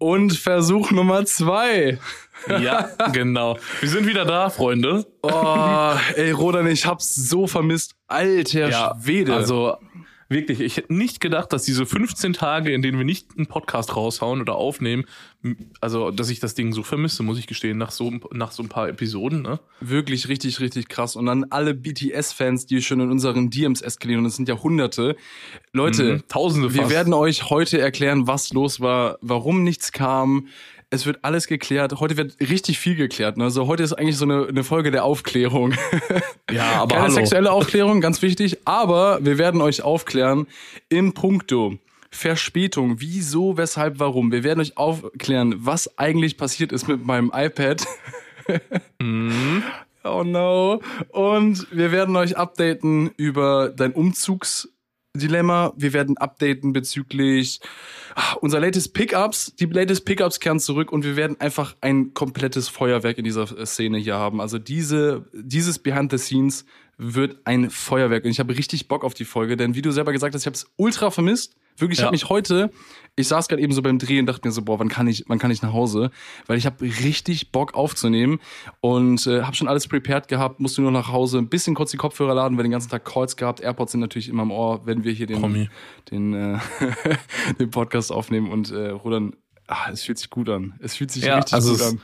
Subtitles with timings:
[0.00, 1.98] Und Versuch Nummer zwei.
[2.48, 3.58] Ja, genau.
[3.80, 5.04] Wir sind wieder da, Freunde.
[5.22, 7.96] Oh, ey, Rodan, ich hab's so vermisst.
[8.08, 9.34] Alter Ja, Schwede.
[9.34, 9.76] Also
[10.30, 13.94] wirklich, ich hätte nicht gedacht, dass diese 15 Tage, in denen wir nicht einen Podcast
[13.96, 15.04] raushauen oder aufnehmen,
[15.80, 18.68] also dass ich das Ding so vermisse, muss ich gestehen, nach so, nach so ein
[18.68, 19.42] paar Episoden.
[19.42, 19.60] Ne?
[19.80, 21.16] wirklich richtig, richtig krass.
[21.16, 25.16] Und dann alle BTS-Fans, die schon in unseren DMs eskalieren, und es sind ja Hunderte.
[25.72, 26.92] Leute, Mhm, Tausende wir fast.
[26.94, 30.46] werden euch heute erklären, was los war, warum nichts kam.
[30.92, 32.00] Es wird alles geklärt.
[32.00, 33.36] Heute wird richtig viel geklärt.
[33.36, 33.44] Ne?
[33.44, 35.74] Also heute ist eigentlich so eine, eine Folge der Aufklärung.
[36.50, 37.14] Ja, aber Keine hallo.
[37.14, 38.58] sexuelle Aufklärung, ganz wichtig.
[38.64, 40.48] Aber wir werden euch aufklären
[40.88, 41.78] in puncto
[42.10, 42.96] Verspätung.
[43.00, 44.32] Wieso, weshalb, warum.
[44.32, 47.86] Wir werden euch aufklären, was eigentlich passiert ist mit meinem iPad.
[48.98, 49.62] Mhm.
[50.02, 50.80] Oh no.
[51.10, 53.92] Und wir werden euch updaten über dein
[55.12, 55.72] Umzugsdilemma.
[55.76, 57.60] Wir werden updaten bezüglich
[58.14, 59.52] ah, unser latest Pickups.
[59.58, 63.66] Die latest Pickups kehren zurück und wir werden einfach ein komplettes Feuerwerk in dieser äh,
[63.66, 64.40] Szene hier haben.
[64.40, 66.64] Also diese, dieses Behind the Scenes
[66.96, 68.24] wird ein Feuerwerk.
[68.24, 70.46] Und ich habe richtig Bock auf die Folge, denn wie du selber gesagt hast, ich
[70.46, 71.56] habe es ultra vermisst.
[71.80, 72.06] Wirklich, ich Ja.
[72.06, 72.70] habe mich heute,
[73.16, 75.24] ich saß gerade eben so beim Drehen und dachte mir so, boah, wann kann ich,
[75.28, 76.10] wann kann ich nach Hause?
[76.46, 78.38] Weil ich habe richtig Bock aufzunehmen
[78.80, 81.96] und äh, habe schon alles prepared gehabt, musste nur nach Hause, ein bisschen kurz die
[81.96, 83.60] Kopfhörer laden, weil den ganzen Tag Calls gehabt.
[83.60, 85.68] AirPods sind natürlich immer im Ohr, wenn wir hier den, Promi.
[86.10, 86.58] den, äh,
[87.58, 89.34] den Podcast aufnehmen und äh, Rudern.
[89.66, 90.74] Ah, es fühlt sich gut an.
[90.80, 92.00] Es fühlt sich Ja, richtig also gut an.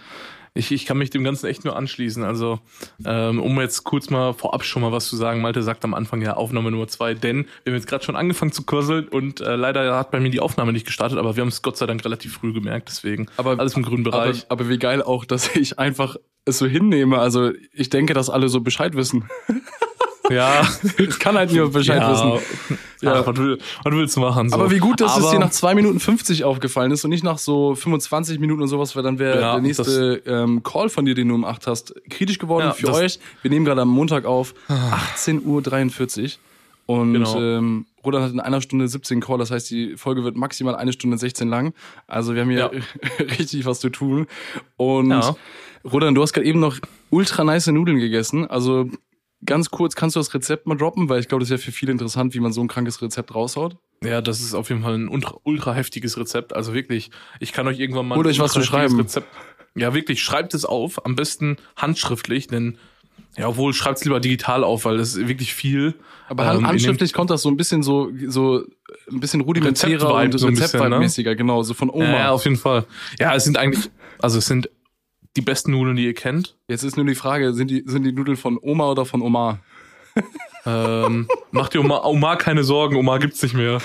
[0.56, 2.24] Ich, ich kann mich dem Ganzen echt nur anschließen.
[2.24, 2.58] Also,
[3.04, 6.22] ähm, um jetzt kurz mal vorab schon mal was zu sagen, Malte sagt am Anfang
[6.22, 9.56] ja Aufnahme Nummer zwei, denn wir haben jetzt gerade schon angefangen zu kurseln und äh,
[9.56, 12.04] leider hat bei mir die Aufnahme nicht gestartet, aber wir haben es Gott sei Dank
[12.04, 14.46] relativ früh gemerkt, deswegen Aber- alles im grünen Aber, Bereich.
[14.48, 16.16] aber wie geil auch, dass ich einfach
[16.48, 17.18] es so hinnehme.
[17.18, 19.28] Also ich denke, dass alle so Bescheid wissen.
[20.30, 20.66] ja,
[20.98, 22.78] Ich kann halt nur Bescheid ja, wissen.
[23.02, 23.27] Ja, Ja.
[23.27, 24.48] was, will, was willst du machen?
[24.48, 24.56] So.
[24.56, 27.24] Aber wie gut, dass es Aber- dir nach 2 Minuten 50 aufgefallen ist und nicht
[27.24, 31.05] nach so 25 Minuten und sowas, weil dann wäre Ja, der nächste ähm, Call von
[31.05, 33.18] dir, den du um 8 hast, kritisch geworden Ja, für euch.
[33.42, 36.39] Wir nehmen gerade am Montag auf 18.43
[36.89, 37.40] Uhr und Genau.
[37.40, 40.92] ähm, Roland hat in einer Stunde 17 Call, das heißt, die Folge wird maximal eine
[40.92, 41.74] Stunde 16 lang.
[42.06, 42.70] Also wir haben hier
[43.39, 44.27] richtig was zu tun.
[44.77, 45.12] Und.
[45.92, 46.78] Roland, du hast gerade eben noch
[47.11, 48.45] ultra nice Nudeln gegessen.
[48.51, 48.90] Also
[49.46, 51.08] ganz kurz, kannst du das Rezept mal droppen?
[51.08, 53.34] Weil ich glaube, das ist ja für viele interessant, wie man so ein krankes Rezept
[53.34, 53.77] raushaut.
[54.05, 56.55] Ja, das ist auf jeden Fall ein ultra, ultra heftiges Rezept.
[56.55, 59.01] Also wirklich, ich kann euch irgendwann mal ein euch was zu schreiben.
[59.01, 59.29] Rezept.
[59.74, 62.79] Ja, wirklich, schreibt es auf, am besten handschriftlich, denn
[63.36, 65.95] ja, obwohl schreibt es lieber digital auf, weil das ist wirklich viel.
[66.28, 68.64] Aber ähm, handschriftlich kommt das so ein bisschen so, so
[69.11, 70.86] ein bisschen rudimentärer und so ein bisschen, ne?
[70.86, 72.05] Rezept-mäßiger, genau, so von Oma.
[72.05, 72.86] Ja, auf jeden Fall.
[73.18, 74.70] Ja, es sind eigentlich, also es sind
[75.36, 76.57] die besten Nudeln, die ihr kennt.
[76.69, 79.61] Jetzt ist nur die Frage, sind die, sind die Nudeln von Oma oder von Oma?
[80.64, 83.80] Ähm, macht dir Oma, Oma keine Sorgen, Oma gibt's nicht mehr.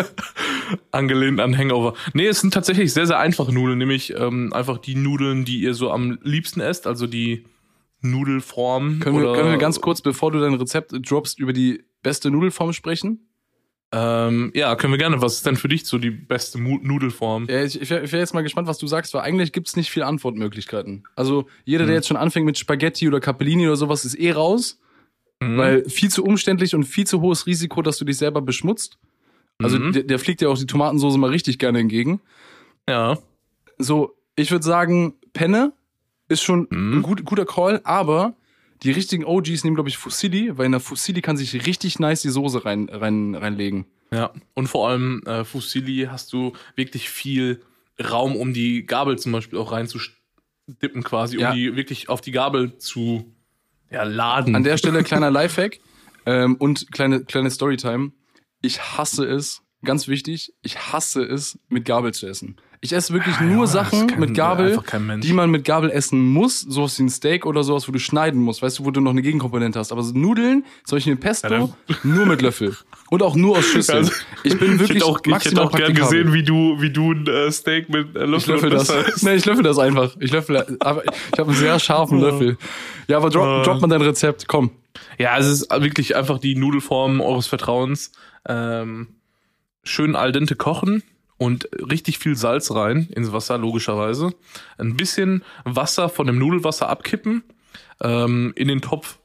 [0.92, 1.94] Angelehnt an Hangover.
[2.14, 5.74] Nee, es sind tatsächlich sehr, sehr einfache Nudeln, nämlich ähm, einfach die Nudeln, die ihr
[5.74, 7.44] so am liebsten esst, also die
[8.02, 9.00] Nudelform.
[9.00, 12.72] Können, wir, können wir ganz kurz, bevor du dein Rezept droppst, über die beste Nudelform
[12.72, 13.28] sprechen?
[13.92, 15.22] Ähm, ja, können wir gerne.
[15.22, 17.46] Was ist denn für dich so die beste Mu Nudelform?
[17.48, 19.90] Ja, ich, ich wäre wär jetzt mal gespannt, was du sagst, weil eigentlich gibt's nicht
[19.90, 21.04] viele Antwortmöglichkeiten.
[21.14, 24.80] Also jeder, der jetzt schon anfängt mit Spaghetti oder Capellini oder sowas, ist eh raus,
[25.40, 25.58] Mhm.
[25.58, 28.98] weil viel zu umständlich und viel zu hohes Risiko, dass du dich selber beschmutzt.
[29.62, 29.92] Also Mhm.
[29.92, 32.20] der, der fliegt ja auch die Tomatensoße mal richtig gerne entgegen.
[32.88, 33.18] Ja.
[33.78, 35.72] So, ich würde sagen, Penne
[36.28, 36.98] ist schon Mhm.
[36.98, 38.34] ein gut, guter Call, aber
[38.82, 42.22] die richtigen OGs nehmen, glaube ich, Fusilli, weil in der Fusilli kann sich richtig nice
[42.22, 43.86] die Soße rein, rein, reinlegen.
[44.12, 47.62] Ja, und vor allem äh, Fusilli hast du wirklich viel
[48.02, 51.54] Raum, um die Gabel zum Beispiel auch reinzudippen quasi, um Ja.
[51.54, 53.34] die wirklich auf die Gabel zu
[53.90, 54.54] ja, laden.
[54.54, 55.80] An der Stelle kleiner Lifehack
[56.26, 58.12] ähm, und kleine, kleine Storytime.
[58.62, 62.56] Ich hasse es, ganz wichtig, ich hasse es, mit Gabel zu essen.
[62.80, 65.90] Ich esse wirklich Ah, nur das Sachen kann mit Gabel, kein die man mit Gabel
[65.90, 68.90] essen muss, sowas wie ein Steak oder sowas, wo du schneiden musst, weißt du, wo
[68.90, 69.92] du noch eine Gegenkomponente hast.
[69.92, 71.68] Aber so Nudeln, zum Beispiel Pesto, Ja,
[72.02, 72.76] nur mit Löffel.
[73.10, 73.98] Und auch nur aus Schüsseln.
[73.98, 74.12] Also,
[74.44, 77.12] ich bin wirklich ich hätte auch, ich hätte auch gern gesehen, wie du, wie du
[77.12, 79.22] ein äh, Steak mit äh, Löffel Ich löffel das.
[79.22, 80.16] Nee, ich löffel das einfach.
[80.20, 82.58] Ich löffel, aber ich habe einen sehr scharfen Löffel.
[83.08, 84.48] Ja, aber drop, drop mal dein Rezept.
[84.48, 84.70] Komm.
[85.18, 88.12] Ja, es ist wirklich einfach die Nudelform eures Vertrauens.
[88.48, 89.08] Ähm,
[89.84, 91.02] schön al dente kochen
[91.38, 94.34] und richtig viel Salz rein ins Wasser, logischerweise.
[94.78, 97.42] Ein bisschen Wasser von dem Nudelwasser abkippen.
[98.00, 99.18] Ähm, in den Topf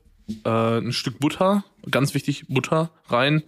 [0.45, 3.43] äh, ein Stück Butter, ganz wichtig, Butter rein.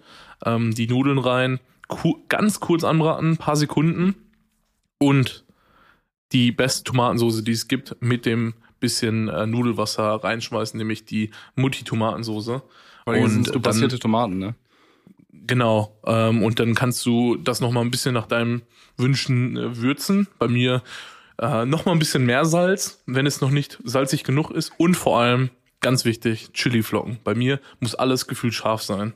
[0.46, 1.60] Ähm, die Nudeln rein.
[1.88, 4.16] Ku ganz kurz anbraten, ein paar Sekunden.
[4.98, 5.44] Und
[6.32, 12.62] die beste Tomatensoße, die es gibt, mit dem bisschen äh, Nudelwasser reinschmeißen, nämlich die Mutti-Tomatensoße.
[13.06, 14.56] Und Und du passierte Tomaten, ne?
[15.46, 16.00] Genau.
[16.06, 18.62] Ähm, und dann kannst du das noch mal ein bisschen nach deinem
[18.98, 20.28] Wünschen äh, würzen.
[20.40, 20.82] Bei mir
[21.40, 24.72] äh, noch mal ein bisschen mehr Salz, wenn es noch nicht salzig genug ist.
[24.78, 25.50] Und vor allem,
[25.82, 27.20] ganz wichtig, Chili-Flocken.
[27.24, 29.14] Bei mir muss alles gefühlt scharf sein.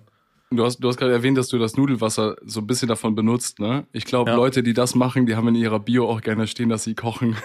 [0.50, 3.60] Du hast, du hast gerade erwähnt, dass du das Nudelwasser so ein bisschen davon benutzt,
[3.60, 3.86] ne?
[3.92, 4.38] Ich glaube, Ja.
[4.38, 7.36] Leute, die das machen, die haben in ihrer Bio auch gerne stehen, dass sie kochen.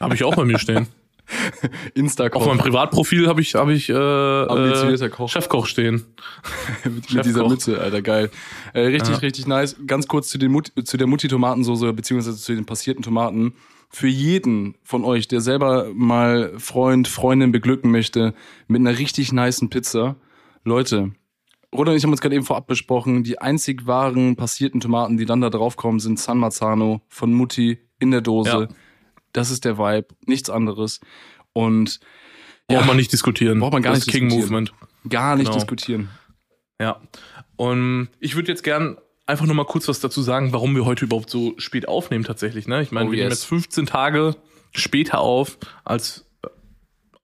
[0.00, 0.86] Habe ich auch bei mir stehen.
[1.94, 2.40] Insta-Koch.
[2.42, 5.28] Auf meinem Privatprofil habe ich, hab ich äh, Ambitionierter äh, Koch.
[5.28, 6.04] Chefkoch stehen.
[6.84, 7.22] mit, mit Chefkoch.
[7.22, 8.30] dieser Mütze, Alter, geil.
[8.72, 9.18] Äh, richtig, Ja.
[9.18, 9.76] richtig nice.
[9.86, 13.54] Ganz kurz zu, den Mut zu der Mutti-Tomatensoße, beziehungsweise zu den passierten Tomaten.
[13.90, 18.34] Für jeden von euch, der selber mal Freund, Freundin beglücken möchte
[18.66, 20.16] mit einer richtig nicen Pizza,
[20.64, 21.12] Leute,
[21.74, 25.26] Roda und ich haben uns gerade eben vorab besprochen, die einzig wahren passierten Tomaten, die
[25.26, 28.68] dann da draufkommen, sind San Marzano von Mutti in der Dose.
[28.70, 28.76] Ja.
[29.34, 31.00] Das ist der Vibe, nichts anderes.
[31.52, 32.00] Und
[32.66, 32.86] Braucht Ja.
[32.86, 33.60] man nicht diskutieren.
[33.60, 34.64] Braucht man gar das nicht King diskutieren.
[34.64, 34.72] Movement.
[35.10, 35.54] gar nicht Genau.
[35.58, 36.08] diskutieren.
[36.80, 36.98] Ja.
[37.56, 38.96] Und ich würde jetzt gern
[39.26, 42.66] einfach nur mal kurz was dazu sagen, warum wir heute überhaupt so spät aufnehmen tatsächlich.
[42.66, 42.80] Ne?
[42.82, 43.40] Ich meine, Oh, wir nehmen yes.
[43.40, 44.36] jetzt 15 Tage
[44.72, 46.48] später auf als äh,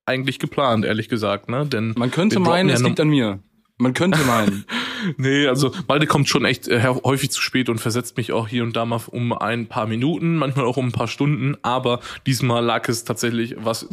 [0.05, 1.49] eigentlich geplant, ehrlich gesagt.
[1.49, 1.65] Ne?
[1.67, 3.41] Denn Man könnte meinen, es liegt an mir.
[3.81, 4.65] Man könnte meinen.
[5.17, 8.63] Nee, also Malte kommt schon echt äh, häufig zu spät und versetzt mich auch hier
[8.63, 12.63] und da mal um ein paar Minuten, manchmal auch um ein paar Stunden, aber diesmal
[12.63, 13.89] lag es tatsächlich was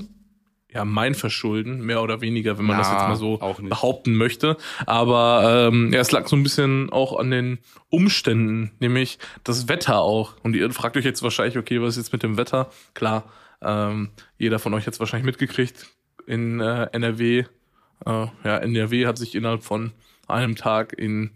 [0.74, 4.58] ja mein Verschulden, mehr oder weniger, wenn man das Na, jetzt mal so behaupten möchte.
[4.86, 10.00] Aber ähm, ja, es lag so ein bisschen auch an den Umständen, nämlich das Wetter
[10.00, 10.36] auch.
[10.44, 12.70] Und ihr fragt euch jetzt wahrscheinlich, okay, was ist jetzt mit dem Wetter?
[12.94, 13.24] Klar,
[13.62, 15.88] ähm, jeder von euch hat es wahrscheinlich mitgekriegt
[16.26, 17.46] in äh, NRW.
[18.06, 19.92] Äh, ja, NRW hat sich innerhalb von
[20.28, 21.32] einem Tag in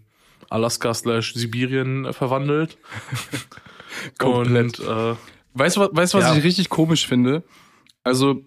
[0.50, 2.78] Alaska slash Sibirien äh, verwandelt.
[4.18, 4.80] Komplett.
[4.80, 5.14] Und äh,
[5.54, 6.36] Weißt du, was- weißt, was Ja.
[6.36, 7.42] ich richtig komisch finde?
[8.04, 8.42] Also,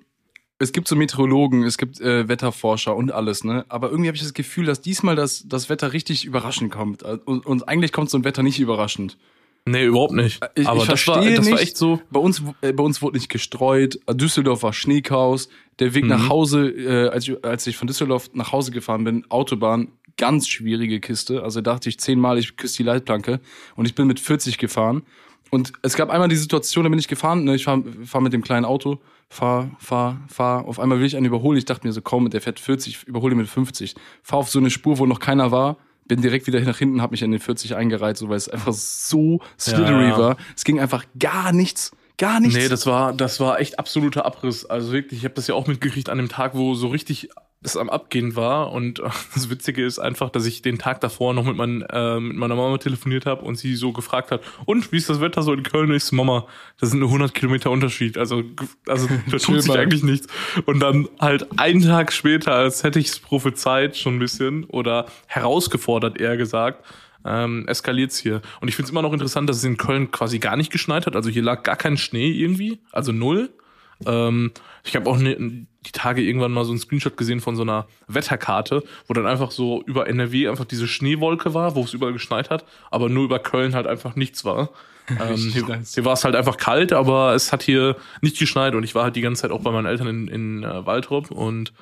[0.58, 3.66] es gibt so Meteorologen, es gibt äh, Wetterforscher und alles, ne?
[3.70, 7.04] Aber irgendwie habe ich das Gefühl, dass diesmal das, das Wetter richtig überraschend kommt.
[7.04, 9.18] Und, und eigentlich kommt so ein Wetter nicht überraschend.
[9.66, 10.40] Nee, überhaupt nicht.
[10.56, 11.54] Ich, Aber ich das war, verstehe das nicht.
[11.56, 12.02] war echt so.
[12.10, 14.00] Bei uns, äh, bei uns wurde nicht gestreut.
[14.12, 15.50] Düsseldorf war Schneechaos.
[15.80, 16.30] Der Weg nach Mhm.
[16.30, 21.00] Hause, äh, als, ich, als ich von Düsseldorf nach Hause gefahren bin, Autobahn, ganz schwierige
[21.02, 21.44] Kiste.
[21.44, 23.42] Also dachte ich zehnmal, ich küsse die Leitplanke.
[23.76, 25.04] Und ich bin mit 40 gefahren.
[25.52, 28.34] Und es gab einmal die Situation, da bin ich gefahren, ne, ich fahre fahr mit
[28.34, 30.66] dem kleinen Auto, fahr, fahr, fahr.
[30.66, 31.58] Auf einmal will ich einen überholen.
[31.58, 33.96] Ich dachte mir so, komm, der fährt 40, ich überhole ihn mit 50.
[34.24, 35.78] Fahr auf so eine Spur, wo noch keiner war.
[36.08, 38.74] Bin direkt wieder nach hinten, hab mich an den 40 eingereiht, so weil es einfach
[38.74, 40.18] so slithery Ja.
[40.18, 40.38] war.
[40.56, 41.92] Es ging einfach gar nichts.
[42.18, 42.56] Gar nichts.
[42.56, 44.66] Nee, das war, das war echt absoluter Abriss.
[44.66, 47.30] Also wirklich, ich habe das ja auch mitgekriegt an dem Tag, wo so richtig
[47.66, 48.72] es am Abgehen war.
[48.72, 52.20] Und äh, das Witzige ist einfach, dass ich den Tag davor noch mit, mein, äh,
[52.20, 55.42] mit meiner Mama telefoniert habe und sie so gefragt hat, und wie ist das Wetter
[55.44, 55.94] so in Köln?
[55.94, 56.48] Ich so, Mama,
[56.80, 58.18] das sind nur 100 Kilometer Unterschied.
[58.18, 58.44] Also,
[58.88, 60.28] also da tut sich eigentlich nichts.
[60.66, 65.06] Und dann halt einen Tag später, als hätte ich es prophezeit schon ein bisschen oder
[65.28, 66.86] herausgefordert eher gesagt,
[67.26, 68.42] ähm, eskaliert's hier.
[68.62, 71.06] Und ich finde es immer noch interessant, dass es in Köln quasi gar nicht geschneit
[71.08, 71.16] hat.
[71.16, 73.50] Also hier lag gar kein Schnee irgendwie, also null.
[74.06, 74.52] Ähm,
[74.84, 77.88] ich habe auch ne, die Tage irgendwann mal so einen Screenshot gesehen von so einer
[78.08, 82.50] Wetterkarte, wo dann einfach so über NRW einfach diese Schneewolke war, wo es überall geschneit
[82.50, 84.70] hat, aber nur über Köln halt einfach nichts war.
[85.08, 88.82] Ähm, hier hier war es halt einfach kalt, aber es hat hier nicht geschneit und
[88.82, 91.74] ich war halt die ganze Zeit auch bei meinen Eltern in, in äh, Waldrop und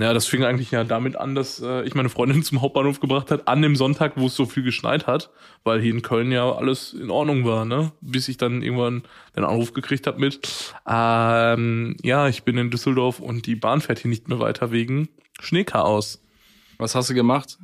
[0.00, 3.30] ja, das fing eigentlich ja damit an, dass äh, ich meine Freundin zum Hauptbahnhof gebracht
[3.30, 5.30] hat, an dem Sonntag, wo es so viel geschneit hat,
[5.64, 7.92] weil hier in Köln ja alles in Ordnung war, ne?
[8.00, 9.02] Bis ich dann irgendwann
[9.36, 13.98] den Anruf gekriegt habe mit, ähm, ja, ich bin in Düsseldorf und die Bahn fährt
[13.98, 15.08] hier nicht mehr weiter wegen
[15.40, 16.22] Schneechaos.
[16.78, 17.58] Was hast du gemacht?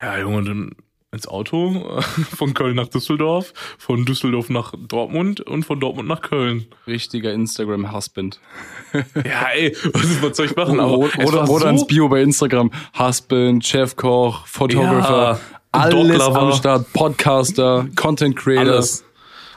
[0.00, 0.76] Ja, Junge, dann
[1.10, 6.20] ins Auto äh, von Köln nach Düsseldorf, von Düsseldorf nach Dortmund und von Dortmund nach
[6.20, 6.66] Köln.
[6.86, 8.40] Richtiger Instagram-Husband.
[8.92, 10.80] Ja, ey, was, was soll ich machen?
[10.80, 12.70] Aber Oder, oder so- ins Bio bei Instagram.
[12.98, 15.38] Husband, Chefkoch, Photographer,
[15.74, 16.92] Ja, alles am Start.
[16.94, 18.74] Podcaster, Content Creator.
[18.74, 19.04] Alles.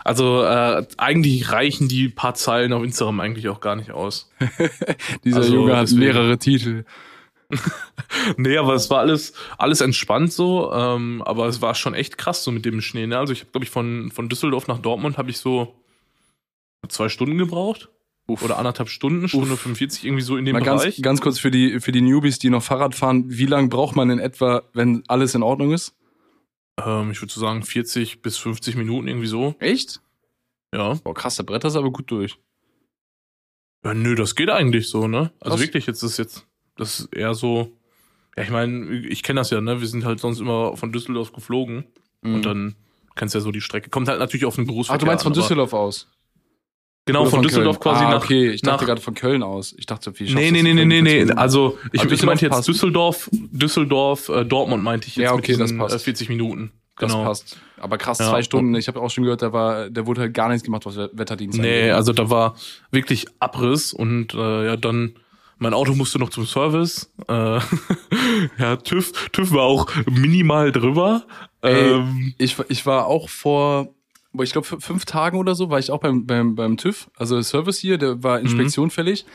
[0.04, 4.30] Also äh, eigentlich reichen die paar Zeilen auf Instagram eigentlich auch gar nicht aus.
[5.24, 6.84] Dieser Also, Junge hat deswegen- mehrere Titel.
[8.38, 12.44] Nee, aber es war alles alles entspannt so, ähm, aber es war schon echt krass
[12.44, 13.08] so mit dem Schnee.
[13.08, 13.18] Ne?
[13.18, 15.76] Also ich habe glaube ich von von Düsseldorf nach Dortmund habe ich so
[16.88, 17.90] zwei Stunden gebraucht
[18.28, 18.44] Uff.
[18.44, 21.02] oder anderthalb Stunden, Stunde 45 irgendwie so in dem Mal ganz, Bereich.
[21.02, 23.26] ganz kurz für die, für die Newbies, die noch Fahrrad fahren.
[23.28, 25.96] Wie lange braucht man in etwa, wenn alles in Ordnung ist?
[26.84, 29.56] Ähm, ich würde so sagen 40 bis 50 Minuten irgendwie so.
[29.60, 30.02] Echt?
[30.74, 30.94] Ja.
[30.94, 32.38] Boah, krass, der Bretter ist aber gut durch.
[33.84, 35.32] Ja, nö, das geht eigentlich so, ne?
[35.40, 35.60] Also Krass.
[35.60, 36.46] wirklich, jetzt ist jetzt,
[36.78, 37.72] das ist eher so,
[38.38, 39.82] ja, ich meine, ich kenne das ja, ne?
[39.82, 41.86] Wir sind halt sonst immer von Düsseldorf geflogen
[42.24, 42.76] und dann
[43.16, 43.90] kennst du ja so die Strecke.
[43.90, 46.08] Kommt halt natürlich auf den Ach, Berufsverkehr du meinst von an, Düsseldorf aus?
[47.06, 47.96] Genau, Oder von, Düsseldorf Köln?
[47.96, 48.24] quasi ah, nach.
[48.24, 49.74] okay, ich dachte nach- gerade von Köln aus.
[49.78, 51.10] Ich dachte, wie Nee, nee, das nee, nee, nee, nee.
[51.10, 51.38] 40 Minuten?
[51.40, 52.68] Also ich, Aber ich meinte jetzt passt.
[52.68, 55.96] Düsseldorf, Düsseldorf, äh, Dortmund meinte ich jetzt Ja, okay, das diesen, passt.
[55.96, 56.72] äh, 40 Minuten.
[57.00, 57.24] Das Genau.
[57.24, 57.58] passt.
[57.78, 58.30] Aber krass, Ja.
[58.30, 58.76] zwei Stunden.
[58.76, 61.58] Ich habe auch schon gehört, da war, der wurde halt gar nichts gemacht, was Wetterdienst
[61.60, 61.94] Nee, angeht.
[61.96, 62.56] also da war
[62.92, 65.16] wirklich Abriss und äh, ja, dann
[65.62, 67.14] mein Auto musste noch zum Service.
[67.28, 67.60] Äh,
[68.58, 71.24] ja, TÜV, TÜV war auch minimal drüber.
[71.62, 73.94] Ey, Ähm, ich, ich war auch vor,
[74.42, 77.78] ich glaube, fünf Tagen oder so, war ich auch beim, beim, beim TÜV, also Service
[77.78, 79.26] hier, der war Inspektion fällig.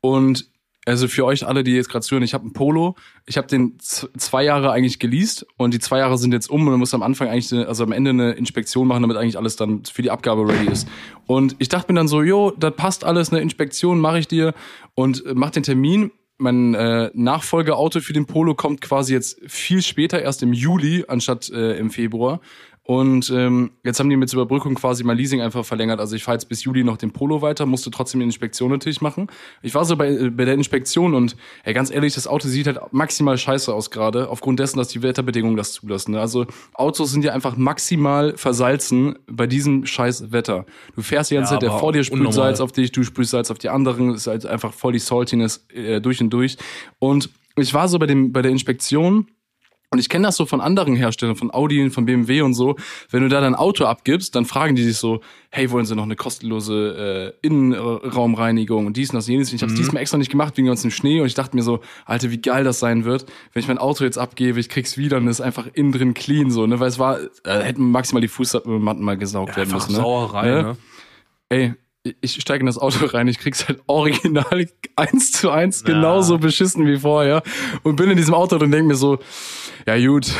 [0.00, 0.50] Und
[0.86, 2.94] also für euch alle, die jetzt gerade zuhören, ich habe einen Polo,
[3.26, 6.70] ich habe den zwei Jahre eigentlich geleast und die zwei Jahre sind jetzt um und
[6.70, 9.56] man muss am Anfang eigentlich, eine, also am Ende eine Inspektion machen, damit eigentlich alles
[9.56, 10.88] dann für die Abgabe ready ist.
[11.26, 14.54] Und ich dachte mir dann so, jo, das passt alles, eine Inspektion mache ich dir
[14.94, 16.12] und äh, mach den Termin.
[16.38, 21.50] Mein äh, Nachfolgeauto für den Polo kommt quasi jetzt viel später, erst im Juli anstatt
[21.50, 22.40] äh, im Februar.
[22.86, 25.98] Und ähm, jetzt haben die mit zur Überbrückung quasi mein Leasing einfach verlängert.
[25.98, 29.00] Also ich fahre jetzt bis Juli noch den Polo weiter, musste trotzdem die Inspektion natürlich
[29.00, 29.26] machen.
[29.60, 32.68] Ich war so bei, äh, bei der Inspektion und ey, ganz ehrlich, das Auto sieht
[32.68, 36.12] halt maximal scheiße aus gerade, aufgrund dessen, dass die Wetterbedingungen das zulassen.
[36.12, 36.20] Ne?
[36.20, 40.64] Also Autos sind ja einfach maximal versalzen bei diesem scheiß Wetter.
[40.94, 42.34] Du fährst die ganze Ja, Zeit, der vor dir sprüht unnormal.
[42.34, 45.66] Salz auf dich, du sprühst Salz auf die anderen, ist halt einfach voll die Saltiness
[45.74, 46.56] äh, durch und durch.
[47.00, 49.26] Und ich war so bei dem bei der Inspektion
[49.90, 52.74] und ich kenne das so von anderen Herstellern, von Audi, von BMW und so.
[53.10, 56.02] Wenn du da dein Auto abgibst, dann fragen die dich so, hey, wollen sie noch
[56.02, 59.52] eine kostenlose äh, Innenraumreinigung und dies und das und jenes.
[59.52, 61.80] Ich habe es diesmal extra nicht gemacht wegen ganzen Schnee und ich dachte mir so,
[62.04, 65.18] Alter, wie geil das sein wird, wenn ich mein Auto jetzt abgebe, ich krieg's wieder
[65.18, 68.20] und es ist einfach innen drin clean so, ne, weil es war, äh, hätten maximal
[68.20, 70.02] die Fußmatten mal gesaugt werden einfach müssen, ne?
[70.02, 70.62] Sauerei, Ne?
[70.62, 70.76] ne?
[71.48, 71.74] ey,
[72.20, 76.86] ich steige in das Auto rein, ich krieg's halt original eins zu eins genauso beschissen
[76.86, 77.42] wie vorher
[77.82, 79.18] und bin in diesem Auto und denke mir so,
[79.86, 80.30] ja gut,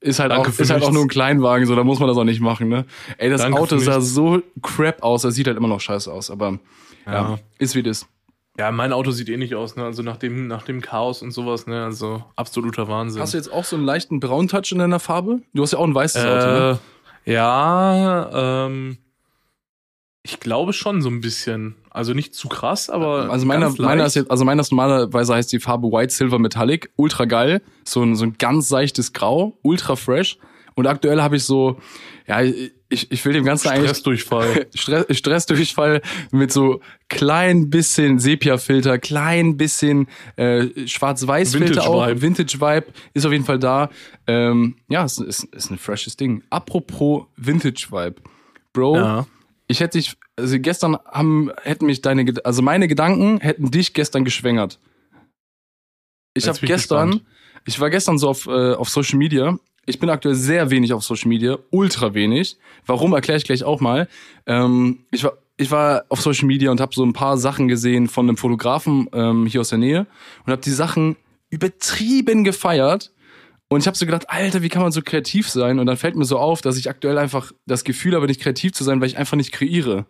[0.00, 2.16] ist halt Danke auch ist halt auch nur ein Kleinwagen, so da muss man das
[2.16, 2.84] auch nicht machen, ne?
[3.18, 6.30] Ey, das Danke Auto sah so crap aus, das sieht halt immer noch scheiße aus,
[6.30, 6.58] aber
[7.06, 7.38] ja, Ja.
[7.58, 8.06] ist wie das.
[8.58, 9.84] Ja, mein Auto sieht ähnlich aus, ne?
[9.84, 11.84] Also nach dem, nach dem Chaos und sowas, ne?
[11.84, 13.22] Also absoluter Wahnsinn.
[13.22, 15.40] Hast du jetzt auch so einen leichten Braun-Touch in deiner Farbe?
[15.54, 16.78] Du hast ja auch ein weißes Auto, ne?
[17.24, 18.98] Äh, ja, ähm,
[20.22, 21.76] ich glaube schon so ein bisschen.
[21.90, 23.30] Also nicht zu krass, aber.
[23.30, 26.90] Also meiner, meiner ist jetzt, also meiner ist normalerweise heißt die Farbe White Silver Metallic,
[26.96, 30.38] ultra geil, so ein, so ein ganz seichtes Grau, ultra fresh.
[30.74, 31.78] Und aktuell habe ich so,
[32.26, 34.66] ja, ich, ich will dem Ganzen eigentlich Stressdurchfall.
[34.74, 36.00] Stress, Stressdurchfall
[36.30, 42.06] mit so klein bisschen Sepia-Filter, klein bisschen äh, Schwarz-Weiß-Filter auch.
[42.06, 42.86] Vintage-Vibe.
[43.14, 43.90] Ist auf jeden Fall da.
[44.26, 46.42] Ähm, ja, es ist, ist ein freshes Ding.
[46.50, 48.16] Apropos Vintage-Vibe.
[48.72, 49.26] Bro, ja.
[49.70, 54.24] Ich hätte dich, also gestern haben, hätten mich deine, also meine Gedanken hätten dich gestern
[54.24, 54.80] geschwängert.
[56.34, 57.30] Ich habe gestern, gespannt.
[57.66, 59.56] ich war gestern so auf, äh, auf Social Media.
[59.86, 62.58] Ich bin aktuell sehr wenig auf Social Media, ultra wenig.
[62.84, 64.08] Warum erkläre ich gleich auch mal.
[64.46, 68.08] Ähm, ich war ich war auf Social Media und habe so ein paar Sachen gesehen
[68.08, 70.06] von einem Fotografen ähm, hier aus der Nähe
[70.46, 71.16] und habe die Sachen
[71.50, 73.12] übertrieben gefeiert.
[73.72, 75.78] Und ich habe so gedacht, Alter, wie kann man so kreativ sein?
[75.78, 78.72] Und dann fällt mir so auf, dass ich aktuell einfach das Gefühl habe, nicht kreativ
[78.72, 80.06] zu sein, weil ich einfach nicht kreiere.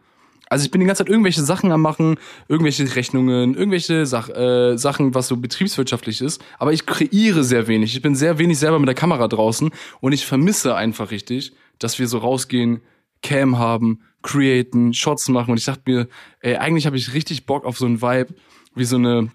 [0.49, 2.17] Also ich bin die ganze Zeit irgendwelche Sachen am machen,
[2.49, 6.43] irgendwelche Rechnungen, irgendwelche Sach äh, Sachen, was so betriebswirtschaftlich ist.
[6.59, 7.95] Aber ich kreiere sehr wenig.
[7.95, 11.99] Ich bin sehr wenig selber mit der Kamera draußen und ich vermisse einfach richtig, dass
[11.99, 12.81] wir so rausgehen,
[13.23, 15.50] Cam haben, createn, Shots machen.
[15.50, 16.09] Und ich dachte mir,
[16.40, 18.35] ey, eigentlich habe ich richtig Bock auf so einen Vibe,
[18.75, 19.31] wie so eine,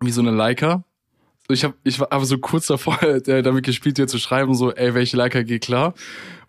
[0.00, 0.84] wie so eine Leica.
[1.48, 4.72] Ich, hab, ich war aber so kurz davor, äh, damit gespielt, dir zu schreiben, so,
[4.72, 5.94] ey, welche Leica geht klar.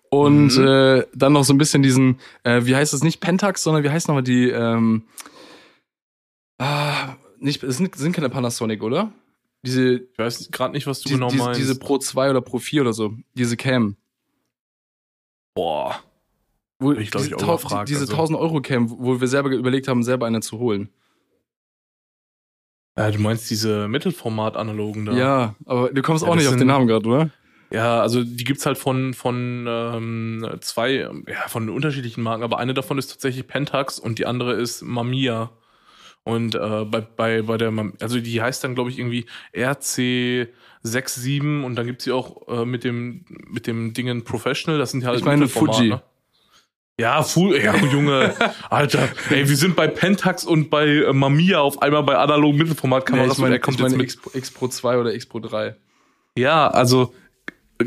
[0.10, 0.68] Und Mhm.
[0.68, 3.90] äh, dann noch so ein bisschen diesen, äh, wie heißt es nicht Pentax, sondern wie
[3.90, 5.04] heißt nochmal die, ähm,
[6.60, 9.12] ah, nicht, es sind, sind keine Panasonic, oder?
[9.66, 11.60] Diese, Ich weiß gerade nicht, was du die, genau diese, meinst.
[11.60, 13.98] diese Pro 2 oder Pro 4 oder so, diese Cam.
[15.56, 16.00] Boah.
[16.80, 18.14] Wo, Ich glaub, ich diese, auch diese also.
[18.14, 20.90] 1000 Euro Cam, wo wir selber überlegt haben, selber eine zu holen.
[22.98, 25.14] Ja, du meinst diese Mittelformat-Analogen da?
[25.14, 27.30] Ja, aber du kommst Ja, auch nicht auf den Namen gerade, oder?
[27.72, 32.74] Ja, also die gibt's halt von, von ähm, zwei, ja, von unterschiedlichen Marken, aber eine
[32.74, 35.52] davon ist tatsächlich Pentax und die andere ist Mamiya.
[36.24, 41.64] Und äh, bei, bei, bei der, Mam- also die heißt dann, glaube ich, irgendwie RC67
[41.64, 45.20] und dann gibt's sie auch äh, mit dem, mit dem Dingen Professional, das sind halt
[45.20, 45.90] Ich meine Fuji.
[45.90, 46.02] Ne?
[47.00, 48.34] Ja, Fu ja, Junge,
[48.72, 53.28] Alter, ey, wir sind bei Pentax und bei äh, Mamiya auf einmal bei analogen Mittelformatkameras.
[53.28, 55.28] Ja, ich meine, er kommt ich meine jetzt mit X, X Pro 2 oder X
[55.28, 55.76] Pro 3.
[56.36, 57.14] ja, also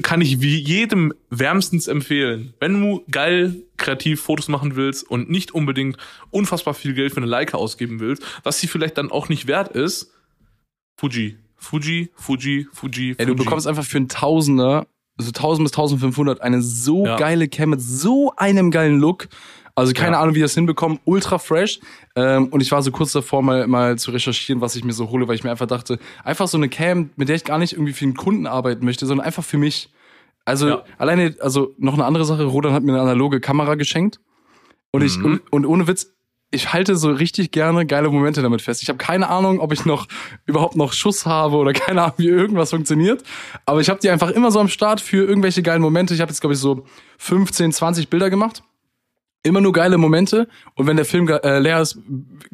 [0.02, 2.55] kann ich wie jedem wärmstens empfehlen.
[2.61, 5.97] Wenn du geil kreativ Fotos machen willst und nicht unbedingt
[6.31, 9.75] unfassbar viel Geld für eine Leica ausgeben willst, was sie vielleicht dann auch nicht wert
[9.75, 10.12] ist,
[10.97, 11.37] Fuji.
[11.57, 13.45] Fuji, Fuji, Fuji, Ey, du Fuji.
[13.45, 14.87] bekommst einfach für einen Tausender,
[15.21, 17.17] so 1000 bis 1500, eine so Ja.
[17.17, 19.29] geile Cam mit so einem geilen Look.
[19.77, 20.21] Also keine Ja.
[20.23, 20.99] Ahnung, wie das hinbekommen.
[21.05, 21.81] Ultra fresh.
[22.17, 25.11] Ähm, und ich war so kurz davor, mal, mal zu recherchieren, was ich mir so
[25.11, 27.73] hole, weil ich mir einfach dachte, einfach so eine Cam, mit der ich gar nicht
[27.73, 29.91] irgendwie für einen Kunden arbeiten möchte, sondern einfach für mich.
[30.45, 30.83] Also Ja.
[30.99, 34.21] alleine, also noch eine andere Sache, Rodan hat mir eine analoge Kamera geschenkt.
[34.91, 36.12] Und ich, und, und ohne Witz,
[36.50, 38.83] ich halte so richtig gerne geile Momente damit fest.
[38.83, 40.09] Ich habe keine Ahnung, ob ich noch
[40.47, 43.23] überhaupt noch Schuss habe oder keine Ahnung, wie irgendwas funktioniert.
[43.66, 46.14] Aber ich habe die einfach immer so am Start für irgendwelche geilen Momente.
[46.14, 46.85] Ich habe jetzt, glaube ich, so
[47.19, 48.62] 15, 20 Bilder gemacht.
[49.43, 50.49] Immer nur geile Momente.
[50.75, 51.99] Und wenn der Film äh, leer ist,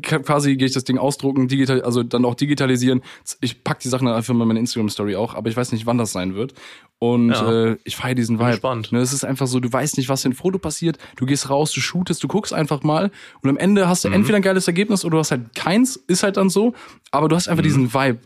[0.02, 3.02] quasi gehe ich das Ding ausdrucken, digital, also dann auch digitalisieren.
[3.40, 5.86] Ich pack die Sachen dann einfach mal in meine Instagram-Story auch, aber ich weiß nicht,
[5.86, 6.54] wann das sein wird.
[6.98, 7.70] Und Ja.
[7.70, 8.50] äh, ich feiere diesen Vibe.
[8.52, 8.92] gespannt.
[8.92, 10.98] Ne, es ist einfach so, du weißt nicht, was für ein Foto passiert.
[11.16, 13.10] Du gehst raus, du shootest, du guckst einfach mal.
[13.42, 15.96] Und am Ende hast du entweder ein geiles Ergebnis oder du hast halt keins.
[16.06, 16.72] Ist halt dann so.
[17.10, 18.18] Aber du hast einfach diesen Vibe.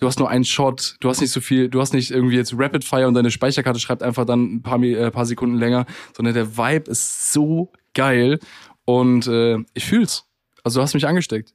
[0.00, 2.54] Du hast nur einen Shot, du hast nicht so viel, du hast nicht irgendwie jetzt
[2.56, 5.86] Rapid Fire und deine Speicherkarte schreibt einfach dann ein paar, äh, paar Sekunden länger,
[6.16, 8.38] sondern der Vibe ist so geil
[8.84, 10.24] und äh, ich fühl's.
[10.62, 11.52] Also du hast mich angesteckt.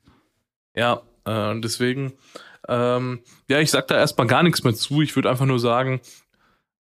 [0.75, 2.13] Ja, äh, deswegen,
[2.67, 5.01] ähm, ja, ich sag da erstmal gar nichts mehr zu.
[5.01, 6.01] Ich würde einfach nur sagen,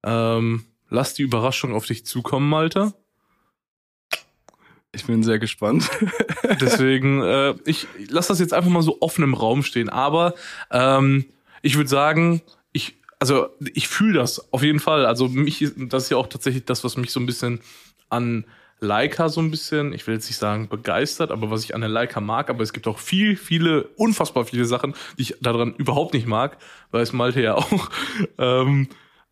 [0.03, 2.94] ähm, lass die Überraschung auf dich zukommen, Malte.
[4.94, 5.89] Ich bin sehr gespannt.
[6.60, 9.89] Deswegen, äh, ich lass das jetzt einfach mal so offen im Raum stehen.
[9.89, 10.34] Aber
[10.72, 11.25] ähm,
[11.62, 12.41] ich würde sagen,
[12.74, 15.06] ich, also ich fühle das auf jeden Fall.
[15.06, 17.62] Also mich, das ist ja auch tatsächlich das, was mich so ein bisschen
[18.10, 18.46] an
[18.81, 21.89] Leica so ein bisschen, ich will jetzt nicht sagen begeistert, aber was ich an der
[21.89, 26.15] Leica mag, aber es gibt auch viel, viele, unfassbar viele Sachen, die ich daran überhaupt
[26.15, 26.57] nicht mag,
[26.89, 27.89] weiß Malte ja auch.
[28.38, 28.88] Ähm,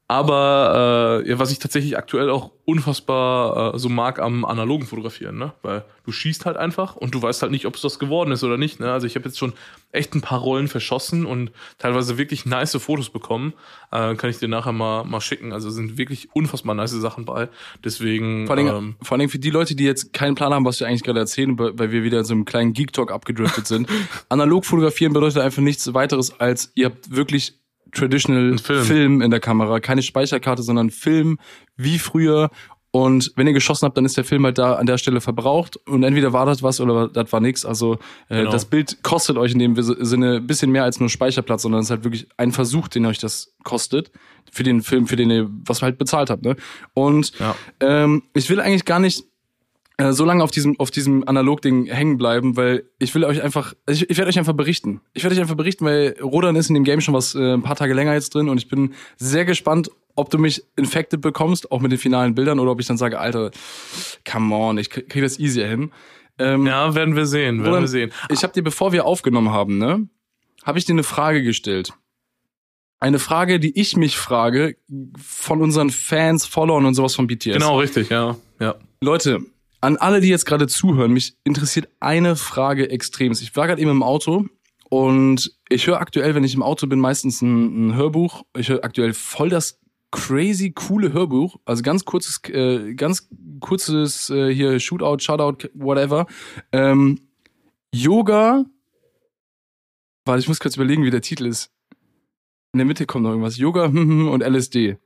[0.09, 5.37] aber äh, ja, was ich tatsächlich aktuell auch unfassbar äh, so mag am analogen Fotografieren,
[5.37, 5.53] ne?
[5.61, 8.43] Weil du schießt halt einfach und du weißt halt nicht, ob es das geworden ist
[8.43, 8.79] oder nicht.
[8.79, 8.91] Ne?
[8.91, 9.53] Also ich habe jetzt schon
[9.91, 13.53] echt ein paar Rollen verschossen und teilweise wirklich nice Fotos bekommen.
[13.91, 15.53] Äh, kann ich dir nachher mal, mal schicken.
[15.53, 17.47] Also sind wirklich unfassbar nice Sachen bei.
[17.83, 20.79] Deswegen Vor allem, ähm, vor allem für die Leute, die jetzt keinen Plan haben, was
[20.79, 23.87] wir eigentlich gerade erzählen, weil wir wieder in so einem kleinen Geek-Talk abgedriftet sind.
[24.29, 27.58] Analog fotografieren bedeutet einfach nichts weiteres als, ihr habt wirklich
[27.91, 28.83] traditional Film.
[28.85, 29.21] Film.
[29.21, 29.79] in der Kamera.
[29.79, 31.37] Keine Speicherkarte, sondern Film
[31.77, 32.49] wie früher.
[32.91, 35.77] Und wenn ihr geschossen habt, dann ist der Film halt da an der Stelle verbraucht.
[35.87, 37.63] Und entweder war das was oder das war nichts.
[37.63, 38.51] Also äh, Genau.
[38.51, 41.87] das Bild kostet euch in dem Sinne ein bisschen mehr als nur Speicherplatz, sondern es
[41.87, 44.11] ist halt wirklich ein Versuch, den euch das kostet.
[44.51, 46.43] Für den Film, für den ihr, was ihr halt bezahlt habt.
[46.43, 46.55] Ne?
[46.95, 47.55] Und Ja.
[47.79, 49.23] ähm, ich will eigentlich gar nicht
[50.11, 54.09] so lange auf diesem, auf diesem Analog-Ding hängen bleiben, weil ich will euch einfach, ich,
[54.09, 55.01] ich werde euch einfach berichten.
[55.13, 57.63] Ich werde euch einfach berichten, weil Rodan ist in dem Game schon was äh, ein
[57.63, 61.71] paar Tage länger jetzt drin und ich bin sehr gespannt, ob du mich infected bekommst,
[61.71, 63.51] auch mit den finalen Bildern, oder ob ich dann sage, Alter,
[64.29, 65.91] come on, ich krieg krieg das easier hin.
[66.37, 68.11] Ähm, ja, werden wir sehen, werden Rodan, wir sehen.
[68.29, 70.07] Ich habe dir, bevor wir aufgenommen haben, ne,
[70.63, 71.93] habe ich dir eine Frage gestellt.
[73.01, 74.75] Eine Frage, die ich mich frage
[75.21, 77.53] von unseren Fans, Followern und sowas von BTS.
[77.53, 78.35] Genau, richtig, ja.
[78.59, 78.75] ja.
[79.01, 79.39] Leute,
[79.81, 83.41] an alle, die jetzt gerade zuhören, mich interessiert eine Frage extremst.
[83.41, 84.45] Ich war gerade eben im Auto
[84.89, 88.43] und ich höre aktuell, wenn ich im Auto bin, meistens ein, ein Hörbuch.
[88.57, 89.79] Ich höre aktuell voll das
[90.11, 96.25] crazy coole Hörbuch, also ganz kurzes, äh, ganz kurzes äh, hier Shootout, Shoutout, whatever.
[96.71, 97.21] Ähm,
[97.93, 98.65] Yoga.
[100.25, 101.71] Warte, ich muss kurz überlegen, wie der Titel ist.
[102.73, 103.57] In der Mitte kommt noch irgendwas.
[103.57, 104.97] Yoga und LSD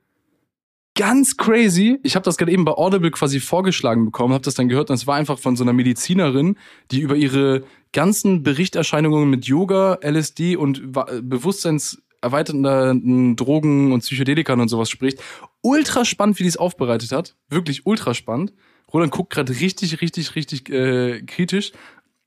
[0.94, 1.98] ganz crazy.
[2.02, 4.94] Ich habe das gerade eben bei Audible quasi vorgeschlagen bekommen, habe das dann gehört und
[4.94, 6.56] es war einfach von so einer Medizinerin,
[6.90, 14.90] die über ihre ganzen Berichterscheinungen mit Yoga, LSD und bewusstseinserweiternden Drogen und Psychedelikern und sowas
[14.90, 15.20] spricht.
[15.62, 17.36] Ultra spannend, wie die es aufbereitet hat.
[17.48, 18.52] Wirklich ultra spannend.
[18.92, 21.72] Roland guckt gerade richtig, richtig, richtig äh, kritisch.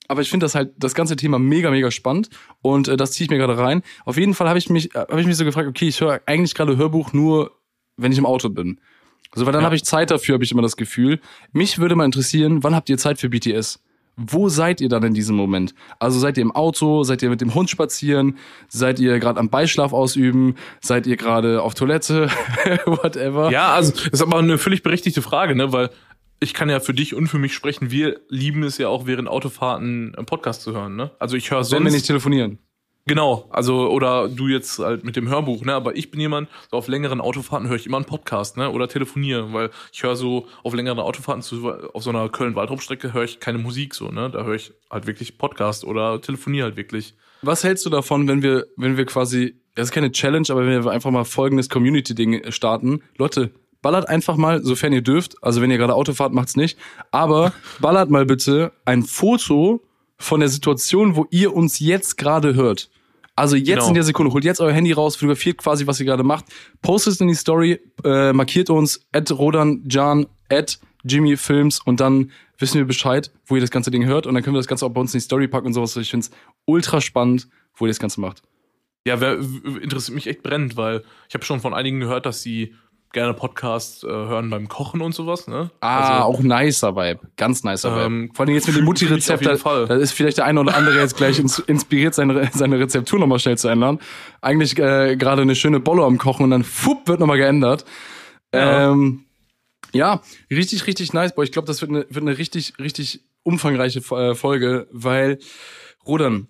[0.09, 2.29] Aber ich finde das halt das ganze Thema mega, mega spannend
[2.61, 3.81] und äh, das ziehe ich mir gerade rein.
[4.05, 6.21] Auf jeden Fall habe ich mich, äh, habe ich mich so gefragt, okay, ich höre
[6.25, 7.56] eigentlich gerade Hörbuch nur
[7.97, 8.79] wenn ich im Auto bin.
[9.31, 9.65] Also, weil dann Ja.
[9.65, 11.19] habe ich Zeit dafür, habe ich immer das Gefühl.
[11.51, 13.79] Mich würde mal interessieren, wann habt ihr Zeit für BTS?
[14.15, 15.75] Wo seid ihr dann in diesem Moment?
[15.99, 19.49] Also seid ihr im Auto, seid ihr mit dem Hund spazieren, seid ihr gerade am
[19.49, 22.29] Beischlaf ausüben, seid ihr gerade auf Toilette,
[22.85, 23.51] whatever.
[23.51, 25.71] Ja, also das ist aber eine völlig berechtigte Frage, ne?
[25.71, 25.91] Weil
[26.39, 27.91] ich kann ja für dich und für mich sprechen.
[27.91, 31.11] Wir lieben es ja auch während Autofahrten einen Podcast zu hören, ne?
[31.19, 32.57] Also ich höre Wenn wir sonst nicht telefonieren.
[33.07, 35.73] Genau, also oder du jetzt halt mit dem Hörbuch, ne?
[35.73, 38.69] Aber ich bin jemand, so auf längeren Autofahrten höre ich immer einen Podcast, ne?
[38.69, 43.23] Oder telefoniere, weil ich höre so auf längeren Autofahrten zu, auf so einer Köln-Waldrop-Strecke höre
[43.23, 44.29] ich keine Musik so, ne?
[44.29, 47.15] Da höre ich halt wirklich Podcast oder telefoniere halt wirklich.
[47.41, 50.83] Was hältst du davon, wenn wir, wenn wir quasi, das ist keine Challenge, aber wenn
[50.83, 53.01] wir einfach mal folgendes Community-Ding starten?
[53.17, 56.77] Leute, ballert einfach mal, sofern ihr dürft, also wenn ihr gerade Auto fahrt, macht's nicht,
[57.11, 59.81] aber ballert mal bitte ein Foto
[60.17, 62.89] von der Situation, wo ihr uns jetzt gerade hört.
[63.37, 63.87] Also jetzt Genau.
[63.89, 66.45] in der Sekunde, holt jetzt euer Handy raus, fotografiert quasi, was ihr gerade macht,
[66.81, 72.31] postet es in die Story, äh, markiert uns, at rodanjan, at Jimmy Films und dann
[72.57, 74.85] wissen wir Bescheid, wo ihr das ganze Ding hört und dann können wir das Ganze
[74.85, 75.95] auch bei uns in die Story packen und sowas.
[75.97, 76.31] Ich finde es
[76.65, 78.41] ultra spannend, wo ihr das Ganze macht.
[79.05, 79.37] Ja, wer,
[79.81, 82.73] interessiert mich echt brennend, weil ich habe schon von einigen gehört, dass sie
[83.11, 85.47] gerne Podcasts äh, hören beim Kochen und sowas.
[85.47, 85.71] Ne?
[85.79, 87.19] Ah, also, auch nicer Vibe.
[87.35, 88.05] Ganz nicer Vibe.
[88.05, 90.99] Ähm, Vor allem jetzt mit dem Mutti-Rezept, da, da ist vielleicht der eine oder andere
[90.99, 93.99] jetzt gleich ins, inspiriert, seine, seine Rezeptur nochmal schnell zu ändern.
[94.41, 97.85] Eigentlich äh, gerade eine schöne Bolle am Kochen und dann fupp, wird nochmal geändert.
[98.53, 98.91] Ja.
[98.91, 99.25] Ähm,
[99.93, 101.33] ja, richtig, richtig nice.
[101.33, 105.39] Boah, ich glaube, das wird eine, wird eine richtig, richtig umfangreiche äh, Folge, weil,
[106.05, 106.47] Rodan,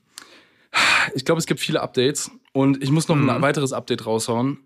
[1.14, 3.30] ich glaube, es gibt viele Updates und ich muss noch mhm.
[3.30, 4.60] ein weiteres Update raushauen.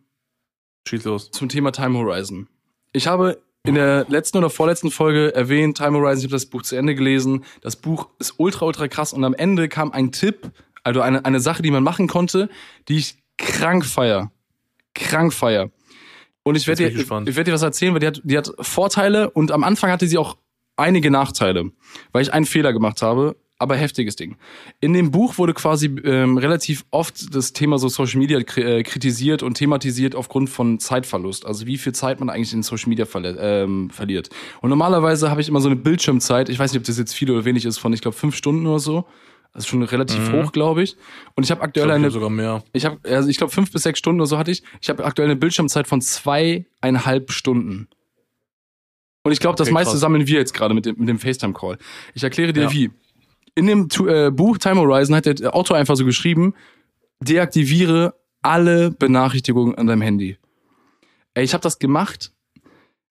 [0.88, 1.32] Schieß los.
[1.32, 2.48] Zum Thema Time Horizon.
[2.94, 6.64] Ich habe in der letzten oder vorletzten Folge erwähnt, Time Horizon, ich habe das Buch
[6.64, 7.46] zu Ende gelesen.
[7.62, 10.52] Das Buch ist ultra, ultra krass und am Ende kam ein Tipp,
[10.84, 12.50] also eine, eine Sache, die man machen konnte,
[12.88, 14.32] die ich krank feier.
[14.96, 15.70] Krank feier.
[16.44, 19.30] Und ich werde dir, ich werd dir was erzählen, weil die hat, die hat Vorteile
[19.30, 20.38] und am Anfang hatte sie auch
[20.76, 21.72] einige Nachteile,
[22.12, 24.36] weil ich einen Fehler gemacht habe aber heftiges Ding.
[24.80, 29.44] In dem Buch wurde quasi ähm, relativ oft das Thema so Social Media äh, kritisiert
[29.44, 31.46] und thematisiert aufgrund von Zeitverlust.
[31.46, 34.30] Also wie viel Zeit man eigentlich in Social Media verli ähm, verliert.
[34.62, 37.30] Und normalerweise habe ich immer so eine Bildschirmzeit, ich weiß nicht, ob das jetzt viel
[37.32, 39.06] oder wenig ist, von ich glaube fünf Stunden oder so.
[39.54, 40.44] Das ist schon relativ mhm.
[40.44, 40.96] hoch, glaube ich.
[41.36, 42.64] Und ich habe aktuell ich glaub, eine sogar mehr.
[42.74, 44.64] Ich habe also ich glaube fünf bis sechs Stunden oder so hatte ich.
[44.82, 47.90] Ich habe aktuell eine Bildschirmzeit von zweieinhalb Stunden.
[49.24, 50.00] Und ich glaube, das okay, meiste krass.
[50.00, 51.78] sammeln wir jetzt gerade mit dem, mit dem FaceTime-Call.
[52.16, 52.72] Ich erkläre dir ja.
[52.72, 52.90] wie
[53.56, 56.54] in dem äh, Buch Time Horizon hat der Autor einfach so geschrieben,
[57.20, 60.38] deaktiviere alle Benachrichtigungen an deinem Handy.
[61.34, 62.34] Ey, ich habe das gemacht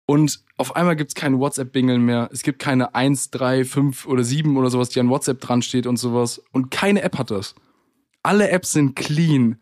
[0.07, 2.29] und auf einmal gibt's keine WhatsApp-Bingeln mehr.
[2.33, 5.87] Es gibt keine 1, 3, 5 oder 7 oder sowas, die an WhatsApp dran steht
[5.87, 6.43] und sowas.
[6.53, 7.55] Und keine App hat das.
[8.23, 9.57] Alle Apps sind clean.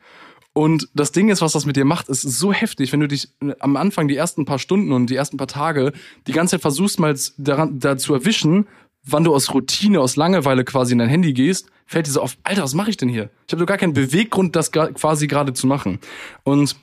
[0.52, 3.28] Und das Ding ist, was das mit dir macht, ist so heftig, wenn du dich
[3.60, 5.92] am Anfang die ersten paar Stunden und die ersten paar Tage
[6.26, 8.66] die ganze Zeit versuchst mal daran, da zu erwischen,
[9.12, 12.36] wann du aus Routine, aus Langeweile quasi in dein Handy gehst, fällt dir so auf,
[12.42, 13.30] Alter, was mache ich denn hier?
[13.46, 15.98] Ich habe doch gar keinen Beweggrund, das quasi gerade zu machen.
[16.44, 16.76] Und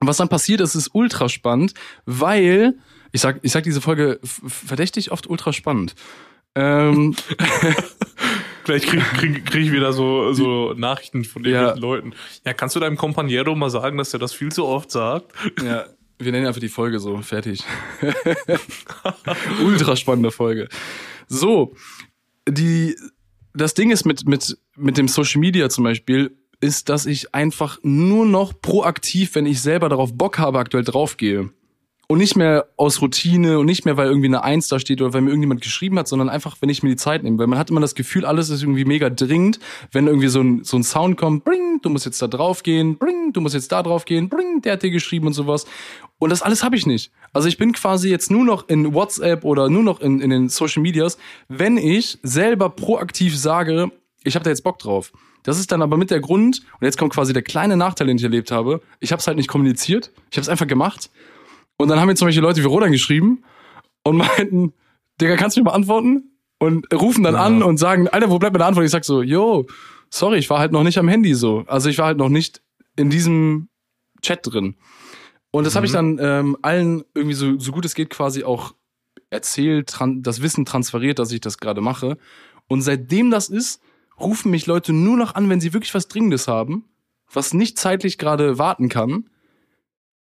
[0.00, 1.74] was dann passiert ist, ist ultra spannend,
[2.06, 2.74] weil
[3.12, 5.94] ich sag, ich sag diese Folge verdächtig oft ultra spannend.
[6.54, 7.14] Ähm,
[8.64, 11.74] Vielleicht krieg, krieg, krieg ich wieder so, so Nachrichten von den ja.
[11.74, 12.14] Leuten.
[12.44, 15.32] Ja, kannst du deinem Kompaniero mal sagen, dass er das viel zu oft sagt?
[15.62, 15.86] Ja,
[16.18, 17.18] wir nennen einfach die Folge so.
[17.18, 17.64] Fertig.
[19.64, 20.68] ultra spannende Folge.
[21.30, 21.74] So,
[22.46, 22.96] die,
[23.54, 27.78] das Ding ist mit, mit, mit dem Social Media zum Beispiel, ist, dass ich einfach
[27.82, 31.50] nur noch proaktiv, wenn ich selber darauf Bock habe, aktuell draufgehe.
[32.10, 35.12] Und nicht mehr aus Routine und nicht mehr, weil irgendwie eine Eins da steht oder
[35.12, 37.38] weil mir irgendjemand geschrieben hat, sondern einfach, wenn ich mir die Zeit nehme.
[37.38, 39.60] Weil man hat immer das Gefühl, alles ist irgendwie mega dringend,
[39.92, 42.98] wenn irgendwie so ein, so ein Sound kommt, bring, du musst jetzt da drauf gehen,
[42.98, 45.66] bring, du musst jetzt da drauf gehen, bring, der hat dir geschrieben und sowas.
[46.18, 47.12] Und das alles habe ich nicht.
[47.32, 50.48] Also ich bin quasi jetzt nur noch in WhatsApp oder nur noch in, in den
[50.48, 53.92] Social Medias, wenn ich selber proaktiv sage,
[54.24, 55.12] ich habe da jetzt Bock drauf.
[55.44, 58.16] Das ist dann aber mit der Grund, und jetzt kommt quasi der kleine Nachteil, den
[58.16, 61.08] ich erlebt habe, ich habe es halt nicht kommuniziert, ich habe es einfach gemacht
[61.80, 63.42] und dann haben mir zum Beispiel Leute wie Roland geschrieben
[64.02, 64.74] und meinten,
[65.20, 66.26] Digga, kannst du mir mal antworten?
[66.58, 67.42] Und rufen dann ja.
[67.42, 68.84] an und sagen, Alter, wo bleibt meine Antwort?
[68.84, 69.66] Ich sag so, yo,
[70.10, 71.64] sorry, ich war halt noch nicht am Handy so.
[71.66, 72.60] Also ich war halt noch nicht
[72.96, 73.70] in diesem
[74.20, 74.76] Chat drin.
[75.52, 75.76] Und das mhm.
[75.76, 78.74] habe ich dann ähm, allen irgendwie so, so gut es geht quasi auch
[79.30, 82.18] erzählt, das Wissen transferiert, dass ich das gerade mache.
[82.68, 83.80] Und seitdem das ist,
[84.20, 86.84] rufen mich Leute nur noch an, wenn sie wirklich was Dringendes haben,
[87.32, 89.30] was nicht zeitlich gerade warten kann.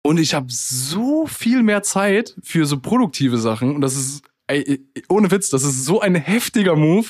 [0.07, 3.75] Und ich habe so viel mehr Zeit für so produktive Sachen.
[3.75, 7.07] Und das ist, ey, ohne Witz, das ist so ein heftiger Move,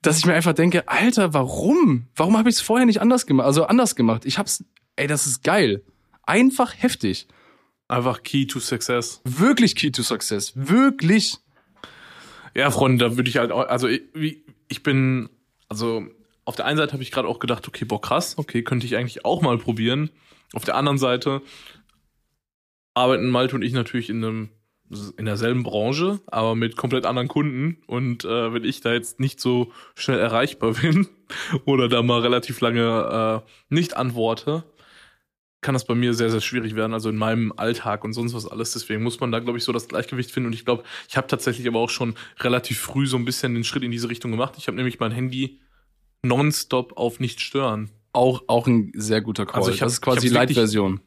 [0.00, 2.06] dass ich mir einfach denke, Alter, warum?
[2.14, 3.46] Warum habe ich es vorher nicht anders gemacht?
[3.46, 4.24] Also anders gemacht.
[4.26, 4.64] Ich hab's,
[4.94, 5.82] ey, das ist geil.
[6.22, 7.26] Einfach heftig.
[7.88, 9.20] Einfach Key to Success.
[9.24, 10.52] Wirklich Key to Success.
[10.54, 11.38] Wirklich.
[12.54, 14.02] Ja, Freunde, da würde ich halt auch, also ich,
[14.68, 15.30] ich bin,
[15.68, 16.06] also
[16.44, 18.96] auf der einen Seite habe ich gerade auch gedacht, okay, boah, krass, okay, könnte ich
[18.96, 20.10] eigentlich auch mal probieren.
[20.52, 21.42] Auf der anderen Seite
[23.00, 24.48] arbeiten Malte und ich natürlich in einem
[25.16, 27.78] in derselben Branche, aber mit komplett anderen Kunden.
[27.86, 31.06] Und äh, wenn ich da jetzt nicht so schnell erreichbar bin
[31.64, 34.64] oder da mal relativ lange äh, nicht antworte,
[35.60, 38.46] kann das bei mir sehr, sehr schwierig werden, also in meinem Alltag und sonst was
[38.46, 38.72] alles.
[38.72, 40.48] Deswegen muss man da, glaube ich, so das Gleichgewicht finden.
[40.48, 43.64] Und ich glaube, ich habe tatsächlich aber auch schon relativ früh so ein bisschen den
[43.64, 44.54] Schritt in diese Richtung gemacht.
[44.56, 45.60] Ich habe nämlich mein Handy
[46.22, 47.90] nonstop auf nicht stören.
[48.12, 49.60] Auch, auch ein sehr guter Call.
[49.60, 51.00] Also ich hab, das ist quasi die Light-Version.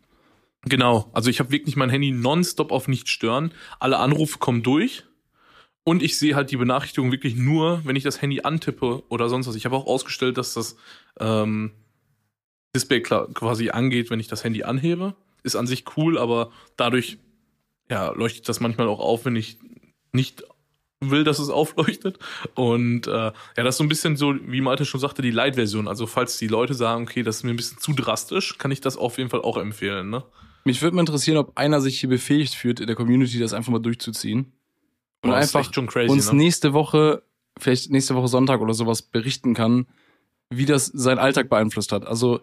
[0.66, 3.54] Genau, also ich habe wirklich mein Handy nonstop auf nicht stören.
[3.80, 5.04] Alle Anrufe kommen durch
[5.84, 9.48] und ich sehe halt die Benachrichtigung wirklich nur, wenn ich das Handy antippe oder sonst
[9.48, 9.56] was.
[9.56, 10.78] Ich habe auch ausgestellt, dass das
[11.20, 11.72] ähm,
[12.76, 15.16] Display quasi angeht, wenn ich das Handy anhebe.
[15.44, 17.18] Ist an sich cool, aber dadurch
[17.90, 19.58] ja, leuchtet das manchmal auch auf, wenn ich
[20.14, 20.44] nicht
[21.02, 22.18] will, dass es aufleuchtet.
[22.56, 25.90] Und äh, ja, das ist so ein bisschen so, wie Malte schon sagte, die Light-Version.
[25.90, 28.80] Also falls die Leute sagen, okay, das ist mir ein bisschen zu drastisch, kann ich
[28.80, 30.10] das auf jeden Fall auch empfehlen.
[30.10, 30.24] Ne?
[30.66, 33.72] Mich würde mal interessieren, ob einer sich hier befähigt fühlt, in der Community das einfach
[33.72, 34.54] mal durchzuziehen.
[35.22, 36.38] Und Boah, einfach crazy, uns ne?
[36.38, 37.24] nächste Woche,
[37.60, 39.88] vielleicht nächste Woche Sonntag oder sowas berichten kann,
[40.50, 42.06] wie das seinen Alltag beeinflusst hat.
[42.06, 42.42] Also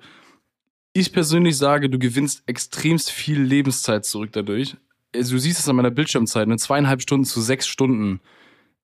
[0.92, 4.76] ich persönlich sage, du gewinnst extremst viel Lebenszeit zurück dadurch.
[5.14, 6.56] Also, du siehst es an meiner Bildschirmzeit, ne?
[6.56, 8.20] zweieinhalb Stunden zu sechs Stunden.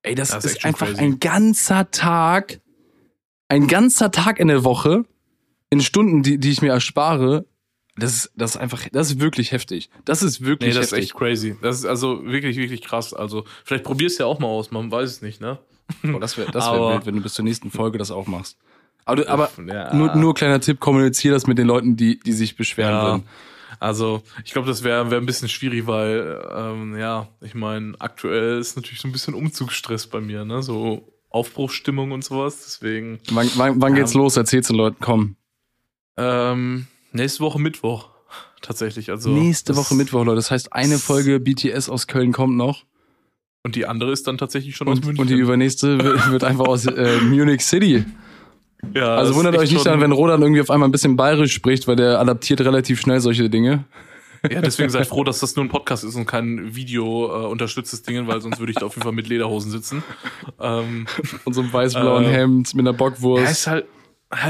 [0.03, 1.01] Ey, das, Das ist ist, einfach crazy.
[1.01, 2.61] ein ganzer Tag,
[3.49, 5.05] ein ganzer Tag in der Woche,
[5.71, 7.47] in Stunden, die, die ich mir erspare.
[7.99, 9.89] Das ist, das ist einfach, das ist wirklich heftig.
[10.05, 11.11] Das ist wirklich Nee, das ist heftig.
[11.11, 11.57] echt crazy.
[11.63, 13.15] Das ist also wirklich, wirklich krass.
[13.15, 15.59] Also vielleicht probier's ja auch mal aus, man weiß es nicht, ne?
[16.03, 18.27] Boah, das wäre das wär Aber- wild, wenn du bis zur nächsten Folge das auch
[18.27, 18.59] machst.
[19.07, 19.95] Aber, du, aber Ja.
[19.95, 23.23] nur, nur kleiner Tipp, kommuniziere das mit den Leuten, die, die sich beschweren Ja, würden.
[23.81, 28.59] also ich glaube, das wäre wär ein bisschen schwierig, weil, ähm, ja, ich meine, aktuell
[28.59, 30.61] ist natürlich so ein bisschen Umzugsstress bei mir, ne?
[30.63, 32.63] So Aufbruchsstimmung und sowas.
[32.65, 34.37] Deswegen Wann, wann, wann geht's los?
[34.37, 35.37] Erzähl's den Leuten, komm.
[36.17, 38.11] ähm, nächste Woche Mittwoch
[38.63, 39.11] tatsächlich.
[39.11, 40.37] Also Nächste Woche Mittwoch, Leute.
[40.37, 42.85] Das heißt, eine Folge BTS aus Köln kommt noch.
[43.65, 45.21] Und die andere ist dann tatsächlich schon aus Und, München.
[45.23, 48.05] und die übernächste wird, wird einfach aus äh, Munich City.
[48.95, 51.89] ja, Also wundert euch nicht dann, wenn Rodan irgendwie auf einmal ein bisschen bayerisch spricht,
[51.89, 53.85] weil der adaptiert relativ schnell solche Dinge.
[54.49, 58.03] Ja, deswegen seid froh, dass das nur ein Podcast ist und kein Video äh, unterstütztes
[58.03, 60.05] Ding, weil sonst würde ich da auf jeden Fall mit Lederhosen sitzen.
[60.61, 61.07] Ähm,
[61.45, 63.51] Und so einem weiß-blauen Äh, Hemd mit einer Ja, Bockwurst.
[63.51, 63.87] ist halt,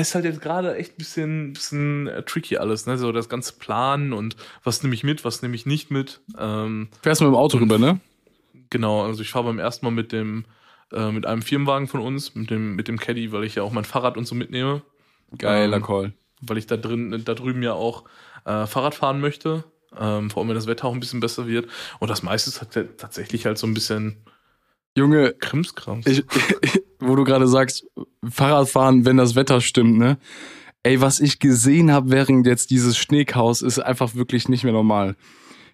[0.01, 2.97] ist halt jetzt gerade echt ein bisschen, bisschen äh, tricky alles, ne?
[2.99, 6.21] So das ganze Planen und was nehme ich mit, was nehme ich nicht mit.
[6.39, 8.01] Ähm, Fährst mit dem Auto rüber, ne?
[8.71, 10.45] genau, also ich fahre beim ersten Mal mit dem,
[10.93, 13.73] äh, mit einem Firmenwagen von uns, mit dem, mit dem Caddy, weil ich ja auch
[13.73, 14.83] mein Fahrrad und so mitnehme,
[15.39, 16.12] Geiler Ähm, Call.
[16.41, 18.05] weil ich da drin, da drüben ja auch
[18.45, 19.65] äh, Fahrrad fahren möchte.
[19.99, 21.69] Ähm, vor allem, wenn das Wetter auch ein bisschen besser wird.
[22.01, 24.17] Und das meiste ist halt tatsächlich halt so ein bisschen
[24.97, 26.07] Junge, Krimskrams.
[26.07, 26.25] ich,
[27.01, 27.87] wo du gerade sagst,
[28.29, 30.19] Fahrradfahren, wenn das Wetter stimmt, ne?
[30.83, 35.17] Ey, was ich gesehen habe während jetzt dieses Schneechaos, ist einfach wirklich nicht mehr normal.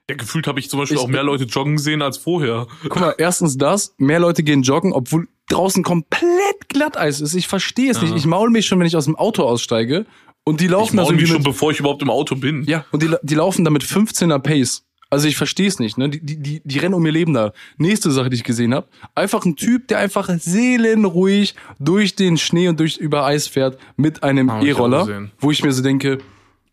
[0.08, 2.66] Ja, gefühlt habe ich zum Beispiel Ich- auch mehr Leute joggen sehen als vorher.
[2.88, 7.34] Guck mal, erstens das, mehr Leute gehen joggen, obwohl draußen komplett Glatteis ist.
[7.34, 8.04] Ich verstehe es Ja.
[8.04, 8.16] nicht.
[8.16, 10.06] Ich maul mich schon, wenn ich aus dem Auto aussteige.
[10.44, 12.34] Und die Ich laufen da maul so mich schon, mit, bevor ich überhaupt im Auto
[12.34, 12.64] bin.
[12.64, 14.82] Ja, und die, die laufen da mit 15er Pace.
[15.12, 16.08] Also ich verstehe es nicht, ne?
[16.08, 17.52] Die, die, die, die rennen um ihr Leben da.
[17.76, 22.68] Nächste Sache, die ich gesehen habe, einfach ein Typ, der einfach seelenruhig durch den Schnee
[22.68, 26.16] und durch über Eis fährt mit einem auch E-Roller, wo ich mir so denke,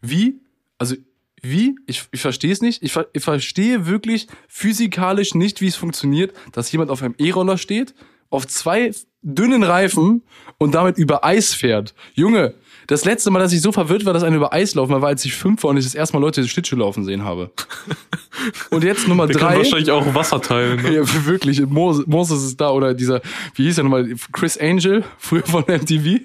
[0.01, 0.39] wie?
[0.77, 0.95] Also
[1.41, 1.75] wie?
[1.85, 2.81] Ich, ich verstehe es nicht.
[2.81, 7.93] Ich, ich verstehe wirklich physikalisch nicht, wie es funktioniert, dass jemand auf einem E-Roller steht,
[8.29, 10.23] auf zwei dünnen Reifen
[10.57, 11.93] und damit über Eis fährt.
[12.13, 12.53] Junge,
[12.89, 15.09] das letzte Mal, dass ich so verwirrt war, dass einer über Eis laufen war, war,
[15.09, 17.51] als ich fünf war und ich das erste Mal Leute Schlittschuh laufen sehen habe.
[18.69, 19.57] Und jetzt Nummer Der kann drei.
[19.57, 20.81] wahrscheinlich auch Wasser teilen.
[20.81, 20.93] Ne?
[20.95, 23.21] Ja, wirklich, Moses, Moses ist da oder dieser,
[23.55, 26.21] wie hieß er nochmal, Chris Angel, früher von MTV.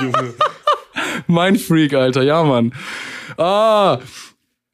[0.00, 0.34] Junge.
[1.26, 2.72] Mein Freak, Alter, ja, Mann.
[3.38, 3.98] Ah.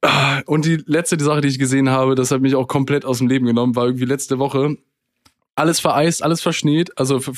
[0.02, 3.04] Ah, Und die letzte die Sache, die ich gesehen habe, das hat mich auch komplett
[3.04, 4.76] aus dem Leben genommen, war irgendwie letzte Woche
[5.54, 7.34] alles vereist, alles verschneit, also ver-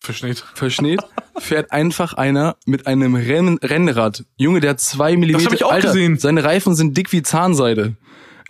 [0.00, 1.00] verschneit, Verschneit.
[1.38, 4.24] fährt einfach einer mit einem Renn Rennrad.
[4.36, 5.46] Junge, der hat zwei Millimeter.
[5.46, 6.18] hab ich auch Alter, gesehen.
[6.18, 7.96] Seine Reifen sind dick wie Zahnseide.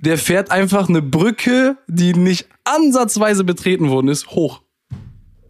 [0.00, 4.60] Der fährt einfach eine Brücke, die nicht ansatzweise betreten worden ist, hoch.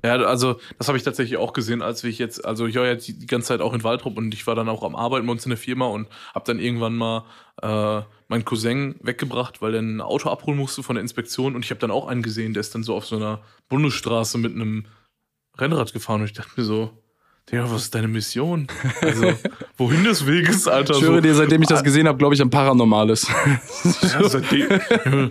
[0.07, 3.09] Ja, also das habe ich tatsächlich auch gesehen, als ich jetzt, also ich war jetzt
[3.09, 5.33] die, die ganze Zeit auch in Waldrop und ich war dann auch am Arbeiten bei
[5.33, 7.25] uns in der Firma und habe dann irgendwann mal
[7.61, 11.71] äh, meinen Cousin weggebracht, weil er ein Auto abholen musste von der Inspektion und ich
[11.71, 14.87] habe dann auch einen gesehen, der ist dann so auf so einer Bundesstraße mit einem
[15.59, 16.91] Rennrad gefahren und ich dachte mir so,
[17.51, 18.67] Digga, was ist deine Mission?
[19.01, 19.33] Also,
[19.77, 20.95] wohin des Weges, Alter?
[20.95, 23.29] Ich höre so, dir, seitdem ich das gesehen habe, glaube ich an Paranormales.
[24.03, 24.69] Ja, seitdem.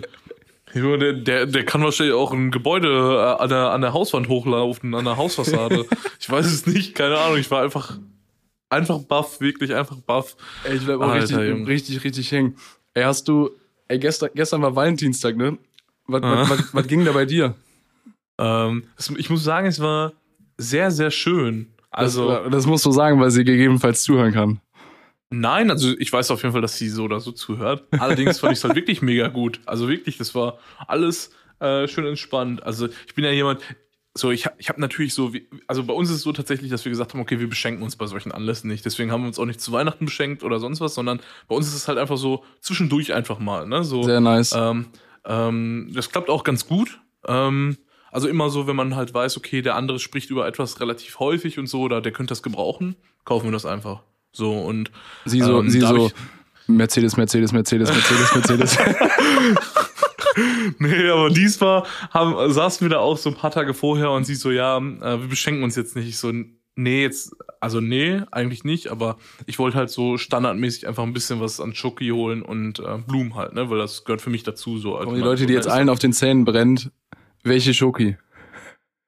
[0.74, 5.06] Der, der, kann wahrscheinlich auch ein Gebäude äh, an der, an der Hauswand hochlaufen, an
[5.06, 5.86] der Hausfassade.
[6.20, 7.38] ich weiß es nicht, keine Ahnung.
[7.38, 7.98] Ich war einfach,
[8.68, 10.36] einfach baff, wirklich einfach baff.
[10.64, 11.66] Ey, ich bleib auch Alter, richtig, Junge.
[11.66, 12.56] richtig, richtig hängen.
[12.92, 13.52] Ey, hast du,
[13.88, 15.56] ey, gestern, gestern war Valentinstag, ne?
[16.08, 17.54] Was, was, was, was ging da bei dir?
[18.38, 18.84] Ähm,
[19.16, 20.12] ich muss sagen, es war
[20.58, 21.72] sehr, sehr schön.
[21.90, 24.60] Also, das, das musst du sagen, weil sie gegebenenfalls zuhören kann.
[25.30, 27.84] nein, also ich weiß auf jeden Fall, dass sie so oder so zuhört.
[27.92, 29.60] Allerdings fand ich es halt wirklich mega gut.
[29.66, 32.62] Also wirklich, das war alles äh, schön entspannt.
[32.62, 33.60] Also ich bin ja jemand,
[34.14, 36.70] so ich habe ich hab natürlich so, wie, also bei uns ist es so tatsächlich,
[36.70, 38.84] dass wir gesagt haben, okay, wir beschenken uns bei solchen Anlässen nicht.
[38.84, 41.66] Deswegen haben wir uns auch nicht zu Weihnachten beschenkt oder sonst was, sondern bei uns
[41.66, 43.66] ist es halt einfach so zwischendurch einfach mal.
[43.66, 43.84] Ne?
[43.84, 44.54] So, Sehr nice.
[44.56, 44.86] ähm,
[45.24, 47.00] ähm, das klappt auch ganz gut.
[47.26, 47.76] Ähm,
[48.16, 51.58] also immer so, wenn man halt weiß, okay, der andere spricht über etwas relativ häufig
[51.58, 54.04] und so, oder der könnte das gebrauchen, kaufen wir das einfach.
[54.32, 54.90] So und
[55.26, 56.10] sie so, ähm, sie so,
[56.66, 58.78] Mercedes, Mercedes, Mercedes, Mercedes, Mercedes.
[60.78, 64.34] nee, aber diesmal haben, saßen wir da auch so ein paar Tage vorher und sie
[64.34, 66.08] so, ja, äh, wir beschenken uns jetzt nicht.
[66.08, 66.32] Ich so,
[66.74, 71.42] nee, jetzt, also nee, eigentlich nicht, aber ich wollte halt so standardmäßig einfach ein bisschen
[71.42, 74.78] was an Schoki holen und äh, Blumen halt, ne, weil das gehört für mich dazu.
[74.78, 76.90] So, Und die Leute, die jetzt allen auf den Zähnen brennt,
[77.46, 78.16] welche Schoki?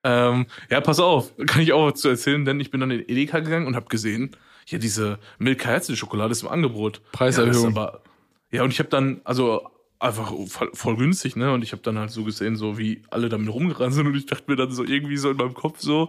[0.05, 3.01] Ähm, ja, pass auf, kann ich auch was zu erzählen, denn ich bin dann in
[3.01, 7.03] Edeka gegangen und habe gesehen, ja, diese Milka Herzl-Schokolade ist im Angebot.
[7.13, 7.63] Preiserhöhung.
[7.63, 8.03] Ja, aber,
[8.51, 11.53] ja, und ich habe dann, also einfach voll, voll günstig, ne?
[11.53, 14.27] Und ich habe dann halt so gesehen, so wie alle damit rumgerannt sind und ich
[14.27, 16.09] dachte mir dann so irgendwie so in meinem Kopf so,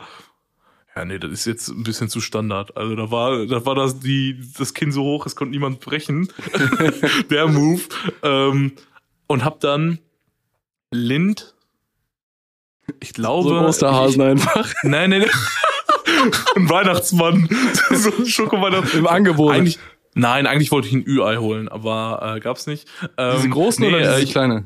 [0.96, 2.76] ja, nee, das ist jetzt ein bisschen zu Standard.
[2.76, 6.30] Also da war, da war das die, das Kinn so hoch, es konnte niemand brechen.
[7.30, 7.84] Der Move.
[8.24, 8.74] Ähm,
[9.28, 10.00] und hab dann
[10.92, 11.56] Lind,
[13.00, 13.50] ich glaube.
[13.50, 14.74] So ein Osterhasen ich, einfach.
[14.84, 15.30] Nein, nein, nein.
[16.56, 17.48] ein Weihnachtsmann.
[17.92, 19.00] so ein Schokoweihnachten.
[19.00, 19.54] Im Angebot.
[19.54, 19.80] Eigentlich,
[20.16, 22.88] nein, eigentlich wollte ich ein Ü-Ei holen, aber äh, gab's nicht.
[23.18, 24.66] Ähm, diese großen nee, oder diese äh, ich, kleine?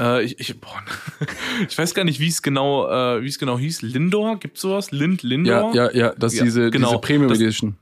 [0.00, 0.82] äh, ich, ich, boah,
[1.68, 3.82] ich weiß gar nicht, wie es genau, äh, wie es genau hieß.
[3.82, 4.90] Lindor, gibt's sowas?
[4.90, 5.74] Lind, Lindor?
[5.74, 6.88] Ja, ja, ja, das ist Ja, diese, genau.
[6.88, 7.76] diese Premium Das- Edition.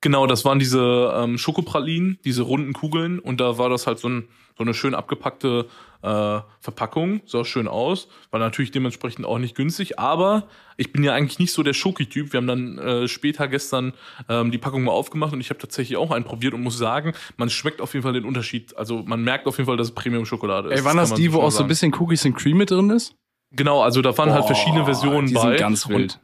[0.00, 4.08] Genau, das waren diese ähm, Schokopralinen, diese runden Kugeln und da war das halt so,
[4.08, 5.66] ein, so eine schön abgepackte
[6.02, 11.12] äh, Verpackung, sah schön aus, war natürlich dementsprechend auch nicht günstig, aber ich bin ja
[11.12, 12.32] eigentlich nicht so der Schoki-Typ.
[12.32, 13.94] Wir haben dann äh, später gestern
[14.28, 17.14] ähm, die Packung mal aufgemacht und ich habe tatsächlich auch einen probiert und muss sagen,
[17.36, 18.76] man schmeckt auf jeden Fall den Unterschied.
[18.76, 20.78] Also man merkt auf jeden Fall, dass es Premium-Schokolade ist.
[20.78, 21.68] Ey, waren das man die, wo auch so ein sagen.
[21.68, 23.14] bisschen Cookies and Cream mit drin ist?
[23.50, 25.40] Genau, also da waren halt verschiedene Versionen die bei.
[25.40, 26.14] sind ganz wild.
[26.14, 26.20] und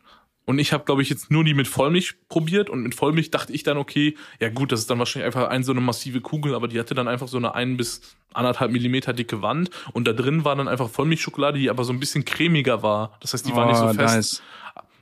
[0.59, 3.63] ich habe, glaube ich, jetzt nur die mit Vollmilch probiert und mit Vollmilch dachte ich
[3.63, 6.69] dann, okay, ja gut, das ist dann wahrscheinlich einfach ein so eine massive Kugel, aber
[6.69, 8.01] die hatte dann einfach so eine ein bis
[8.35, 12.01] anderthalb Millimeter dicke Wand und da drin war dann einfach Vollmilchschokolade, die aber so ein
[12.01, 13.17] bisschen cremiger war.
[13.21, 14.15] Das heißt, die war nicht so Oh, fest.
[14.15, 14.43] nice.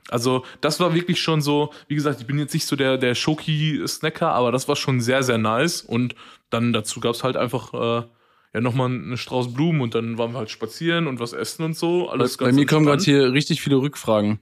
[0.09, 3.15] Also das war wirklich schon so, wie gesagt, ich bin jetzt nicht so der, der
[3.15, 6.15] Schoki-Snacker, aber das war schon sehr, sehr nice und
[6.49, 7.73] dann dazu gab's halt einfach...
[8.03, 8.07] Äh,
[8.55, 11.75] ja, nochmal einen Strauß Blumen und dann waren wir halt spazieren und was essen und
[11.75, 12.09] so.
[12.09, 13.17] Alles Bei ganz mir kommen gerade entspannt.
[13.23, 14.41] hier richtig viele Rückfragen.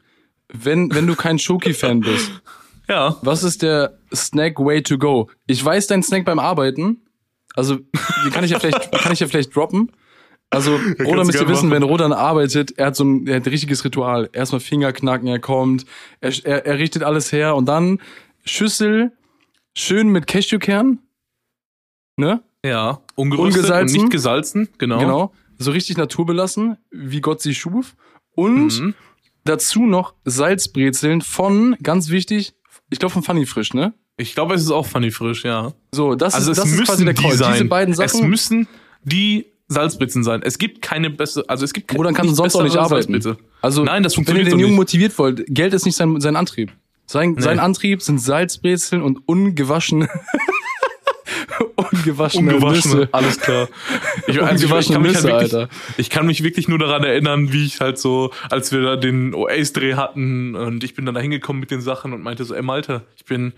[0.54, 2.32] Wenn, wenn du kein Schoki-Fan bist,
[2.90, 5.30] Ja, was ist der Snack Way to go?
[5.48, 7.06] Ich weiß dein Snack beim Arbeiten.
[7.56, 7.78] Also,
[8.34, 9.92] kann ich ja vielleicht, kann ich ja vielleicht droppen.
[10.50, 11.82] Also, Rodan müsst ihr wissen, machen.
[11.82, 14.30] wenn Rodan arbeitet, er hat so ein, er hat ein richtiges Ritual.
[14.34, 15.86] Erstmal Finger knacken, er kommt,
[16.20, 18.02] er, er, er richtet alles her und dann
[18.44, 19.14] Schüssel
[19.74, 21.00] schön mit Cashewkern.
[22.18, 22.42] Ne?
[22.66, 23.96] Ja, ungeröstet Ungesalzen.
[23.98, 25.00] und nicht gesalzen, genau.
[25.00, 25.34] Genau.
[25.58, 27.96] So richtig naturbelassen, wie Gott sie schuf.
[28.36, 28.94] Und Mhm.
[29.44, 32.54] Dazu noch Salzbrezeln von, ganz wichtig,
[32.90, 33.94] ich glaube von Funny Frisch, ne?
[34.18, 35.74] Ich glaube, es ist auch Funny frisch, ja.
[35.94, 37.38] So, das Also ist, es das ist müssen quasi der die Call.
[37.38, 37.54] sein.
[37.54, 38.30] Diese beiden Es Sachen.
[38.30, 38.68] müssen
[39.04, 40.42] die Salzbritzen sein.
[40.44, 43.14] Es gibt keine bessere, also es gibt keine Oder kann nicht sonst auch nicht arbeiten.
[43.14, 43.38] Salzbritze.
[43.62, 46.36] Also, Nein, das wenn ihr funktioniert den Jungen motiviert wollt, Geld ist nicht sein, sein
[46.36, 46.72] Antrieb.
[47.08, 47.62] Sein, sein Nee.
[47.64, 50.08] Antrieb sind Salzbrezeln und ungewaschene,
[51.76, 53.10] ungewaschene, Ungewaschene, Nüsse.
[53.12, 53.70] alles klar.
[54.28, 55.70] Ich, also ich, ich, kann mich Nüsse, halt wirklich, Alter.
[55.98, 59.34] ich kann mich wirklich nur daran erinnern, wie ich halt so, als wir da den
[59.34, 62.62] OAS-Dreh hatten und ich bin dann da hingekommen mit den Sachen und meinte so, ey
[62.62, 63.54] Malte, ich bin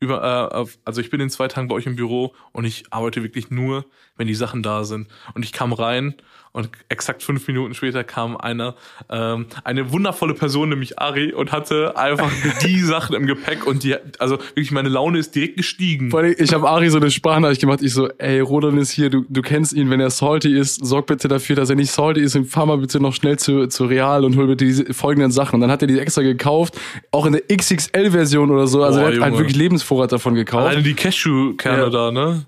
[0.00, 3.22] über, äh, also ich bin in zwei Tagen bei euch im Büro und ich arbeite
[3.22, 3.84] wirklich nur,
[4.16, 5.08] wenn die Sachen da sind.
[5.34, 6.14] Und ich kam rein
[6.52, 8.74] und exakt fünf Minuten später kam einer,
[9.10, 12.30] ähm, eine wundervolle Person, nämlich Ari, und hatte einfach
[12.66, 16.10] die Sachen im Gepäck und die, also wirklich meine Laune ist direkt gestiegen.
[16.10, 17.80] Vor allem, ich habe Ari so eine Sprachnachricht gemacht.
[17.82, 21.06] Ich so, ey, Rodan ist hier, du, du kennst ihn, wenn er salty ist, sorg
[21.06, 23.84] bitte dafür, dass er nicht salty ist und fahr mal bitte noch schnell zu, zu
[23.86, 25.56] Real und hol bitte diese folgenden Sachen.
[25.56, 26.78] Und dann hat er die extra gekauft,
[27.10, 28.82] auch in der XXL-Version oder so.
[28.82, 29.38] Also Boah, er hat halt Junge.
[29.42, 30.66] wirklich Lebensvorrat davon gekauft.
[30.66, 31.90] Alleine die Cashewkerne Ja.
[31.90, 32.46] da, ne?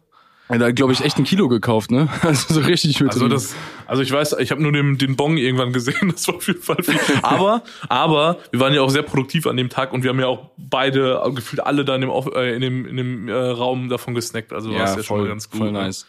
[0.51, 2.09] Er hat, glaube ich, echt ein Kilo gekauft, ne?
[2.23, 3.31] Also so richtig mit Also drin.
[3.31, 3.55] das,
[3.87, 6.61] also ich weiß, ich habe nur den, den Bong irgendwann gesehen, das war auf jeden
[6.63, 6.99] Fall viel.
[7.23, 10.27] Aber, aber wir waren ja auch sehr produktiv an dem Tag und wir haben ja
[10.27, 14.15] auch beide, gefühlt alle da in dem, äh, in dem, in dem äh, Raum davon
[14.15, 14.53] gesnackt.
[14.53, 15.59] Also war es ja schon mal ganz gut.
[15.61, 15.79] voll ne?
[15.85, 16.07] nice.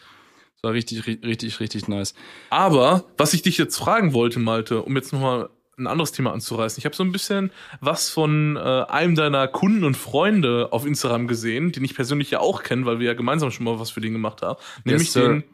[0.56, 2.14] Das war richtig, ri- richtig, richtig nice.
[2.50, 6.78] Aber was ich dich jetzt fragen wollte, Malte, um jetzt nochmal ein anderes Thema anzureißen.
[6.78, 11.26] Ich habe so ein bisschen was von äh, einem deiner Kunden und Freunde auf Instagram
[11.26, 14.00] gesehen, den ich persönlich ja auch kenne, weil wir ja gemeinsam schon mal was für
[14.00, 14.58] den gemacht haben.
[14.84, 15.28] Nämlich sir.
[15.28, 15.44] den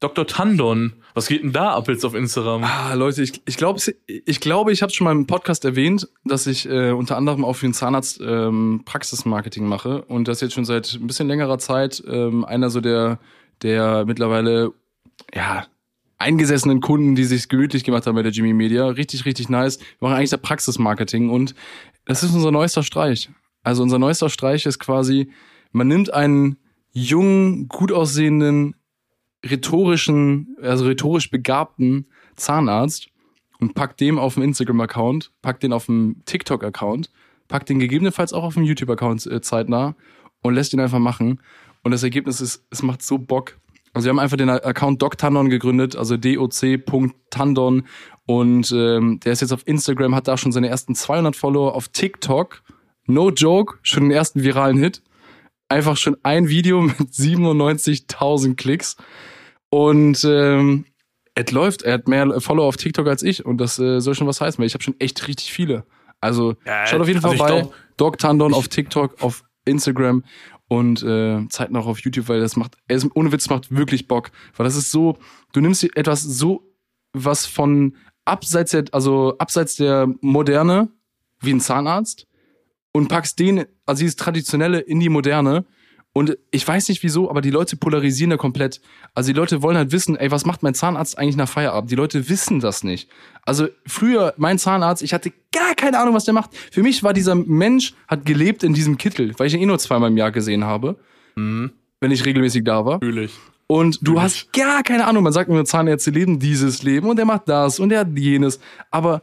[0.00, 0.26] Dr.
[0.26, 0.92] Tandon.
[1.14, 2.62] Was geht denn da ab jetzt auf Instagram?
[2.62, 6.46] Ah, Leute, ich, ich glaube, ich, glaube, ich habe schon mal im Podcast erwähnt, dass
[6.46, 10.66] ich äh, unter anderem auch für den Zahnarzt ähm, Praxismarketing mache und das jetzt schon
[10.66, 13.18] seit ein bisschen längerer Zeit ähm, einer so der,
[13.62, 14.72] der mittlerweile,
[15.32, 15.64] ja,
[16.18, 18.86] eingesessenen Kunden, die sich gemütlich gemacht haben bei der Jimmy Media.
[18.86, 19.78] Richtig, richtig nice.
[19.78, 21.54] Wir machen eigentlich da Praxismarketing und
[22.04, 23.30] das ist unser neuester Streich.
[23.62, 25.30] Also unser neuester Streich ist quasi,
[25.72, 26.58] man nimmt einen
[26.92, 28.74] jungen, gut aussehenden,
[29.44, 32.06] rhetorischen, also rhetorisch begabten
[32.36, 33.08] Zahnarzt
[33.58, 37.10] und packt dem auf dem Instagram-Account, packt den auf dem TikTok-Account,
[37.48, 39.96] packt den gegebenenfalls auch auf dem YouTube-Account äh, zeitnah
[40.42, 41.40] und lässt ihn einfach machen.
[41.82, 43.58] Und das Ergebnis ist, es macht so Bock.
[43.94, 47.86] Also wir haben einfach den Account DocTandon gegründet, also doc.tandon
[48.26, 51.88] und ähm, der ist jetzt auf Instagram, hat da schon seine ersten 200 Follower auf
[51.88, 52.62] TikTok.
[53.06, 55.02] No joke, schon den ersten viralen Hit.
[55.68, 58.96] Einfach schon ein Video mit 97.000 Klicks.
[59.70, 60.86] Und ähm,
[61.34, 64.26] es läuft, er hat mehr Follower auf TikTok als ich und das äh, soll schon
[64.26, 65.84] was heißen, weil ich habe schon echt richtig viele.
[66.20, 70.24] Also Ja, schaut auf jeden also Fall bei glaub- Dog Tandon auf TikTok, auf Instagram
[70.68, 74.30] und äh, zeitnah auch auf YouTube, weil das macht, es, ohne Witz macht wirklich Bock.
[74.56, 75.18] Weil das ist so,
[75.52, 76.72] du nimmst etwas so,
[77.12, 80.88] was von abseits der, also abseits der Moderne,
[81.40, 82.26] wie ein Zahnarzt,
[82.92, 85.66] und packst den, also dieses Traditionelle in die Moderne.
[86.16, 88.80] Und ich weiß nicht wieso, aber die Leute polarisieren da komplett.
[89.14, 91.90] Also die Leute wollen halt wissen, ey, was macht mein Zahnarzt eigentlich nach Feierabend?
[91.90, 93.10] Die Leute wissen das nicht.
[93.42, 96.50] Also früher, mein Zahnarzt, ich hatte gar keine Ahnung, was der macht.
[96.70, 99.78] Für mich war dieser Mensch, hat gelebt in diesem Kittel, weil ich ihn eh nur
[99.80, 100.96] zweimal im Jahr gesehen habe,
[101.34, 101.72] Mhm.
[102.00, 102.94] wenn ich regelmäßig da war.
[102.94, 103.32] Natürlich.
[103.66, 104.22] Und du Natürlich.
[104.22, 105.24] hast gar keine Ahnung.
[105.24, 108.60] Man sagt immer, Zahnärzte leben dieses Leben und der macht das und der hat jenes.
[108.92, 109.20] Aber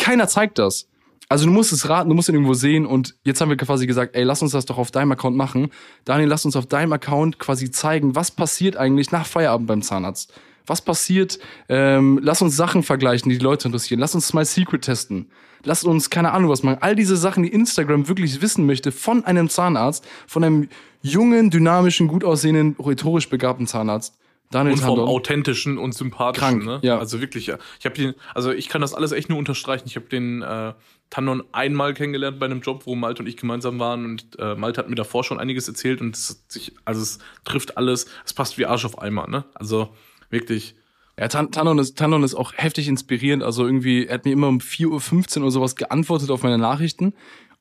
[0.00, 0.88] keiner zeigt das.
[1.34, 3.88] Also du musst es raten, du musst ihn irgendwo sehen und jetzt haben wir quasi
[3.88, 5.72] gesagt, ey, lass uns das doch auf deinem Account machen.
[6.04, 10.32] Daniel, lass uns auf deinem Account quasi zeigen, was passiert eigentlich nach Feierabend beim Zahnarzt.
[10.64, 11.40] Was passiert?
[11.68, 13.98] Ähm, lass uns Sachen vergleichen, die die Leute interessieren.
[13.98, 15.26] Lass uns mal Secret testen.
[15.64, 16.78] Lass uns keine Ahnung was machen.
[16.82, 20.68] All diese Sachen, die Instagram wirklich wissen möchte von einem Zahnarzt, von einem
[21.02, 24.14] jungen, dynamischen, gut aussehenden, rhetorisch begabten Zahnarzt.
[24.50, 25.08] Daniel Und vom Tandon.
[25.08, 26.78] authentischen und sympathischen, Krank, ne?
[26.82, 26.98] ja.
[26.98, 27.58] Also wirklich, ja.
[27.80, 29.84] Ich habe den, also ich kann das alles echt nur unterstreichen.
[29.86, 30.74] Ich habe den äh,
[31.10, 34.78] Tandon einmal kennengelernt bei einem Job, wo Malte und ich gemeinsam waren und äh, Malte
[34.80, 38.58] hat mir davor schon einiges erzählt und es sich, also es trifft alles, es passt
[38.58, 39.44] wie Arsch auf Eimer, ne?
[39.54, 39.90] Also
[40.30, 40.76] wirklich.
[41.18, 43.42] Ja, Tan Tandon ist, Tandon ist auch heftig inspirierend.
[43.44, 47.14] Also irgendwie, er hat mir immer um 4.15 Uhr oder sowas geantwortet auf meine Nachrichten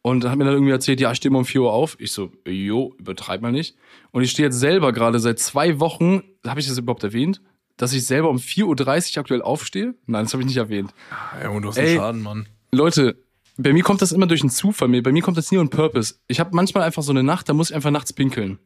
[0.03, 1.95] und hat mir dann irgendwie erzählt, ja, ich stehe mal um 4 Uhr auf.
[1.97, 3.75] Ich so, jo, übertreib mal nicht.
[4.11, 7.41] Und ich stehe jetzt selber gerade seit zwei Wochen, habe ich das überhaupt erwähnt,
[7.77, 9.95] dass ich selber um 4.30 Uhr aktuell aufstehe?
[10.05, 10.93] Nein, das habe ich nicht erwähnt.
[11.41, 11.91] Ja, und du hast Ey.
[11.91, 12.49] einen Schaden, Mann.
[12.73, 13.17] Leute,
[13.57, 14.89] bei mir kommt das immer durch einen Zufall.
[15.01, 16.15] Bei mir kommt das nie on purpose.
[16.27, 18.59] Ich habe manchmal einfach so eine Nacht, da muss ich einfach nachts pinkeln.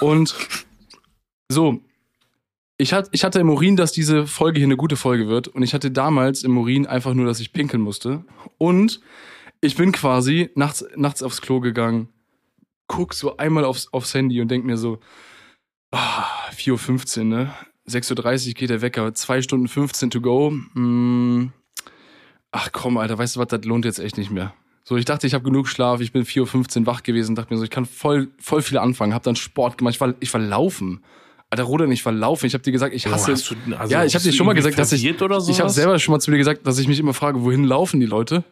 [0.00, 0.32] Und
[1.48, 1.80] so,
[2.78, 5.48] ich, hat, ich hatte im Urin, dass diese Folge hier eine gute Folge wird.
[5.48, 8.24] Und ich hatte damals im Urin einfach nur, dass ich pinkeln musste.
[8.58, 9.00] Und
[9.60, 12.08] ich bin quasi nachts, nachts aufs Klo gegangen,
[12.86, 14.98] guck so einmal aufs, aufs Handy und denk mir so,
[15.92, 16.24] ah,
[16.56, 17.54] 4.15 Uhr, ne?
[17.88, 20.50] 6.30 Uhr geht der Wecker, 2 Stunden 15 to go.
[20.50, 21.52] Mm,
[22.50, 24.54] ach komm, Alter, weißt du was, das lohnt jetzt echt nicht mehr.
[24.82, 27.58] So, ich dachte, ich habe genug Schlaf, ich bin 4.15 Uhr wach gewesen, dachte mir
[27.58, 30.40] so, ich kann voll, voll viel anfangen, hab dann Sport gemacht, ich war, ich war
[30.40, 31.02] laufen.
[31.48, 32.46] Alter, Roder, ich war laufen.
[32.46, 33.30] Ich habe dir gesagt, ich hasse.
[33.32, 35.22] hast du- also ja, ich habe dir schon mal gesagt, dass ich.
[35.22, 37.62] oder ich habe selber schon mal zu dir gesagt, dass ich mich immer frage, wohin
[37.62, 38.42] laufen die Leute?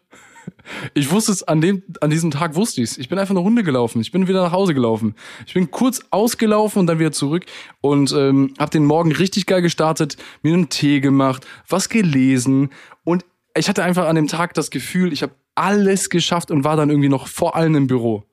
[0.95, 2.97] Ich wusste es an dem, an diesem Tag wusste ich's.
[2.97, 4.01] Ich bin einfach eine Runde gelaufen.
[4.01, 5.15] Ich bin wieder nach Hause gelaufen.
[5.47, 7.45] Ich bin kurz ausgelaufen und dann wieder zurück
[7.81, 12.71] und ähm, habe den Morgen richtig geil gestartet, mir einen Tee gemacht, was gelesen
[13.05, 13.25] und
[13.57, 16.91] ich hatte einfach an dem Tag das Gefühl, ich habe alles geschafft und war dann
[16.91, 18.25] irgendwie noch vor allen im Büro.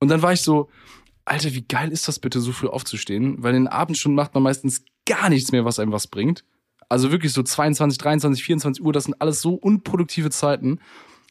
[0.00, 0.68] Und dann war ich so,
[1.24, 3.42] Alter, wie geil ist das bitte, so früh aufzustehen?
[3.42, 6.44] Weil in den Abendstunden macht man meistens gar nichts mehr, was einem was bringt.
[6.88, 10.78] Also wirklich so 22, 23, 24 Uhr, das sind alles so unproduktive Zeiten,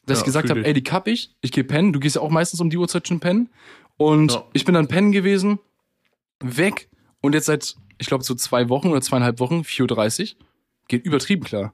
[0.05, 1.93] dass Ja, ich gesagt habe, ey, die kapp ich, ich gehe pennen.
[1.93, 3.49] Du gehst ja auch meistens um die Uhrzeit schon pennen.
[3.97, 4.43] Und Ja.
[4.53, 5.59] ich bin dann pennen gewesen,
[6.39, 6.89] weg
[7.21, 10.45] und jetzt seit, ich glaube, so zwei Wochen oder zweieinhalb Wochen, 4.30 Uhr,
[10.87, 11.73] geht übertrieben klar.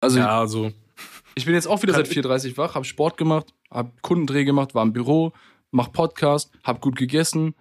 [0.00, 0.72] Also Ja, also
[1.34, 4.74] ich bin jetzt auch wieder seit 4.30 Uhr wach, habe Sport gemacht, habe Kundendreh gemacht,
[4.74, 5.32] war im Büro,
[5.70, 7.54] mach Podcast, hab gut gegessen.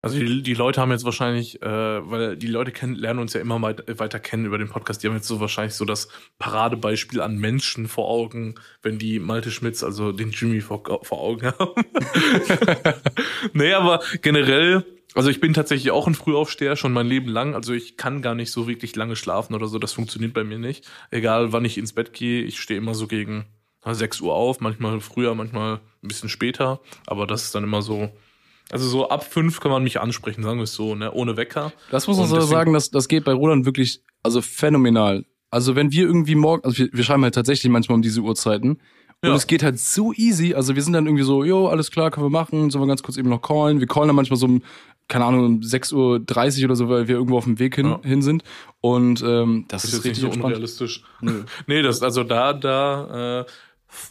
[0.00, 3.40] Also die, die Leute haben jetzt wahrscheinlich, äh, weil die Leute kennen, lernen uns ja
[3.40, 7.20] immer weit, weiter kennen über den Podcast, die haben jetzt so wahrscheinlich so das Paradebeispiel
[7.20, 11.84] an Menschen vor Augen, wenn die Malte Schmitz, also den Jimmy vor, vor Augen haben.
[13.54, 14.84] nee, aber generell,
[15.14, 17.56] also ich bin tatsächlich auch ein Frühaufsteher, schon mein Leben lang.
[17.56, 20.58] Also ich kann gar nicht so wirklich lange schlafen oder so, das funktioniert bei mir
[20.58, 20.88] nicht.
[21.10, 23.46] Egal wann ich ins Bett gehe, ich stehe immer so gegen
[23.84, 27.82] na, 6 Uhr auf, manchmal früher, manchmal ein bisschen später, aber das ist dann immer
[27.82, 28.12] so,
[28.70, 31.12] also so ab fünf kann man mich ansprechen, sagen wir es so, ne?
[31.12, 31.72] Ohne Wecker.
[31.90, 35.24] Das muss man so sagen, das, das geht bei Roland wirklich, also phänomenal.
[35.50, 38.80] Also wenn wir irgendwie morgen, also wir, wir schreiben halt tatsächlich manchmal um diese Uhrzeiten.
[39.20, 39.34] Und Ja.
[39.34, 40.54] es geht halt so easy.
[40.54, 42.70] Also wir sind dann irgendwie so, jo, alles klar, können wir machen.
[42.70, 43.80] Sollen wir ganz kurz eben noch callen?
[43.80, 44.62] Wir callen dann manchmal so um,
[45.08, 45.94] keine Ahnung, um 6.30
[46.60, 48.00] Uhr oder so, weil wir irgendwo auf dem Weg hin, Ja.
[48.04, 48.44] hin sind.
[48.80, 51.02] Und ähm, das, Das ist, ist jetzt nicht richtig so unrealistisch.
[51.66, 53.44] nee, das, also da, da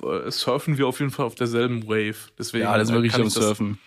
[0.02, 2.16] äh, äh, surfen wir auf jeden Fall auf derselben Wave.
[2.38, 3.78] Deswegen Ja, das ist äh, wirklich am ich das- Surfen.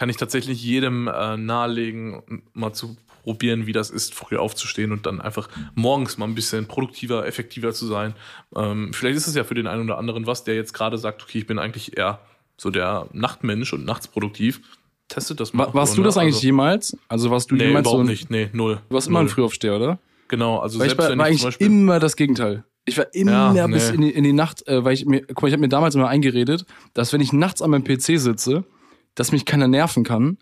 [0.00, 2.22] Kann ich tatsächlich jedem äh, nahelegen,
[2.54, 6.64] mal zu probieren, wie das ist, früh aufzustehen und dann einfach morgens mal ein bisschen
[6.66, 8.14] produktiver, effektiver zu sein.
[8.56, 11.22] Ähm, vielleicht ist es ja für den einen oder anderen was, der jetzt gerade sagt,
[11.22, 12.18] okay, ich bin eigentlich eher
[12.56, 14.62] so der Nachtmensch und nachts produktiv.
[15.06, 15.38] getestet.
[15.38, 16.22] Das macht warst du das ne?
[16.22, 16.96] eigentlich also, jemals?
[17.08, 18.30] Also warst du Nee, jemals überhaupt so ein, nicht.
[18.30, 18.80] Nee, null.
[18.88, 19.34] Du warst immer ein Null.
[19.34, 19.98] Frühaufsteher, oder?
[20.28, 21.66] Genau, also Weil ich selbst war, wenn war ich eigentlich zum Beispiel.
[21.66, 22.64] immer das Gegenteil.
[22.86, 23.96] Ich war immer Ja, bis nee.
[23.96, 25.94] in die, in die Nacht, äh, weil ich mir, guck mal, ich habe mir damals
[25.94, 28.64] immer eingeredet, dass wenn ich nachts an meinem PC sitze,
[29.14, 30.38] dass mich keiner nerven kann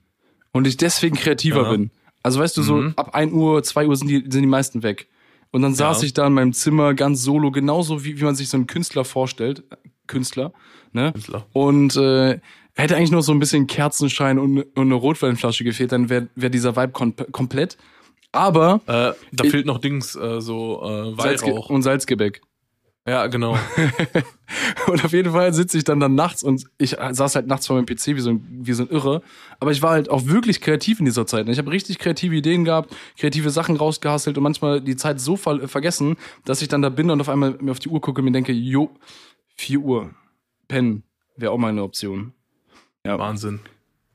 [0.52, 1.70] und ich deswegen kreativer Ja.
[1.70, 1.90] bin.
[2.22, 2.92] Also weißt du, so Mhm.
[2.96, 5.08] ab 1 Uhr, 2 Uhr sind die, sind die meisten weg.
[5.50, 6.06] Und dann saß Ja.
[6.06, 9.04] ich da in meinem Zimmer ganz solo, genauso wie, wie man sich so einen Künstler
[9.04, 9.62] vorstellt.
[10.06, 10.52] Künstler,
[10.92, 11.12] ne?
[11.12, 11.46] Künstler.
[11.52, 12.38] Und äh,
[12.74, 16.50] hätte eigentlich nur so ein bisschen Kerzenschein und, und eine Rotweinflasche gefehlt, dann wäre wär
[16.50, 17.78] dieser Vibe kom komplett.
[18.32, 21.70] Aber Äh, da Ich- fehlt noch Dings, äh, so äh, Salzge Weihrauch.
[21.70, 22.42] und Salzgebäck.
[23.08, 23.56] Ja, genau.
[24.86, 27.76] Und auf jeden Fall sitze ich dann dann nachts und ich saß halt nachts vor
[27.76, 29.22] meinem PC wie so ein, wie so ein Irre.
[29.60, 31.46] Aber ich war halt auch wirklich kreativ in dieser Zeit.
[31.46, 31.52] ne?
[31.52, 35.68] Ich habe richtig kreative Ideen gehabt, kreative Sachen rausgehastelt und manchmal die Zeit so ver
[35.68, 38.26] vergessen, dass ich dann da bin und auf einmal mir auf die Uhr gucke und
[38.26, 38.90] mir denke, jo,
[39.56, 40.10] 4 Uhr,
[40.66, 41.02] pennen,
[41.36, 42.32] wäre auch mal eine Option.
[43.04, 43.60] Wahnsinn.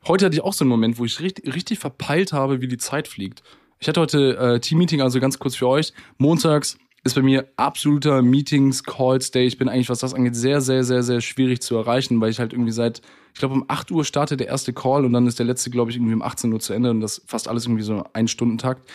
[0.08, 2.78] Heute hatte ich auch so einen Moment, wo ich richtig, richtig verpeilt habe, wie die
[2.78, 3.41] Zeit fliegt.
[3.80, 5.94] Ich hatte heute äh, Team-Meeting, also ganz kurz für euch.
[6.18, 9.45] Montags ist bei mir absoluter Meetings, Calls Day.
[9.45, 12.39] Ich bin eigentlich, was das angeht, sehr, sehr, sehr, sehr schwierig zu erreichen, weil ich
[12.39, 13.01] halt irgendwie seit,
[13.34, 15.91] ich glaube, um 8 Uhr startet der erste Call und dann ist der letzte, glaube
[15.91, 18.89] ich, irgendwie um 18 Uhr zu Ende und das fast alles irgendwie so ein Stundentakt.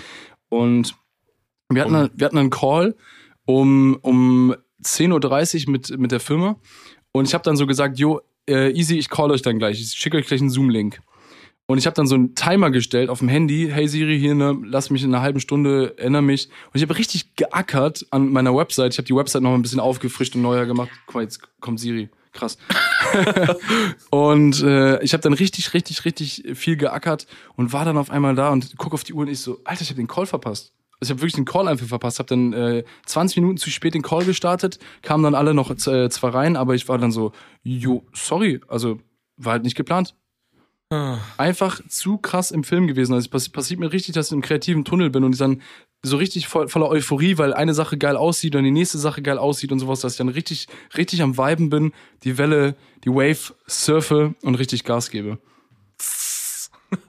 [0.49, 0.95] Und
[1.69, 2.97] wir hatten, Um- wir hatten einen Call
[3.45, 6.57] um, um 10.30 Uhr mit, mit der Firma
[7.13, 9.81] und ich habe dann so gesagt, jo, äh, easy, ich call euch dann gleich.
[9.81, 11.01] Ich schicke euch gleich einen Zoom-Link.
[11.71, 13.69] Und ich habe dann so einen Timer gestellt auf dem Handy.
[13.71, 16.49] Hey Siri, hier, ne, lass mich in einer halben Stunde, erinnere mich.
[16.69, 18.95] Und ich habe richtig geackert an meiner Website.
[18.95, 20.89] Ich habe die Website noch ein bisschen aufgefrischt und neuer gemacht.
[21.05, 22.09] Guck mal, jetzt kommt Siri.
[22.33, 22.57] Krass.
[24.11, 28.35] und äh, ich habe dann richtig, richtig, richtig viel geackert und war dann auf einmal
[28.35, 30.73] da und guck auf die Uhr und ich so, Alter, ich habe den Call verpasst.
[31.01, 32.19] Also ich habe wirklich den Call einfach verpasst.
[32.19, 36.09] Habe dann äh, 20 Minuten zu spät den Call gestartet, kamen dann alle noch äh,
[36.09, 39.01] zwar rein, aber ich war dann so, jo, sorry, also
[39.37, 40.15] war halt nicht geplant.
[41.37, 43.13] Einfach zu krass im Film gewesen.
[43.13, 45.61] Also es passi- passiert mir richtig, dass ich im kreativen Tunnel bin und ich dann
[46.03, 49.37] so richtig voll, voller Euphorie, weil eine Sache geil aussieht und die nächste Sache geil
[49.37, 50.67] aussieht und sowas, dass ich dann richtig,
[50.97, 51.93] richtig am Viben bin,
[52.25, 52.75] die Welle,
[53.05, 55.39] die Wave surfe und richtig Gas gebe.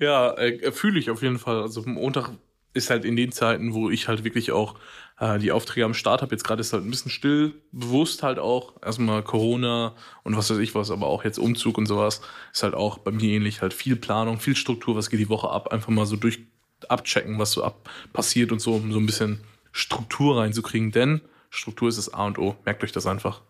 [0.00, 1.60] Ja, äh, fühle ich auf jeden Fall.
[1.60, 2.30] Also Montag
[2.76, 4.76] ist halt in den Zeiten, wo ich halt wirklich auch
[5.18, 6.34] äh, die Aufträge am Start habe.
[6.34, 8.74] Jetzt gerade ist halt ein bisschen still, bewusst halt auch.
[8.82, 12.20] Erstmal Corona und was weiß ich was, aber auch jetzt Umzug und sowas.
[12.52, 13.62] Ist halt auch bei mir ähnlich.
[13.62, 15.72] Halt viel Planung, viel Struktur, was geht die Woche ab.
[15.72, 16.40] Einfach mal so durch
[16.88, 19.40] abchecken, was so ab passiert und so, um so ein bisschen
[19.72, 20.92] Struktur reinzukriegen.
[20.92, 22.56] Denn Struktur ist das A und O.
[22.64, 23.40] Merkt euch das einfach.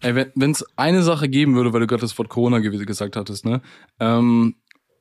[0.00, 3.16] Ey, wenn es eine Sache geben würde, weil du gerade das Wort Corona ge gesagt
[3.16, 3.62] hattest, ne?
[3.98, 4.54] Ähm,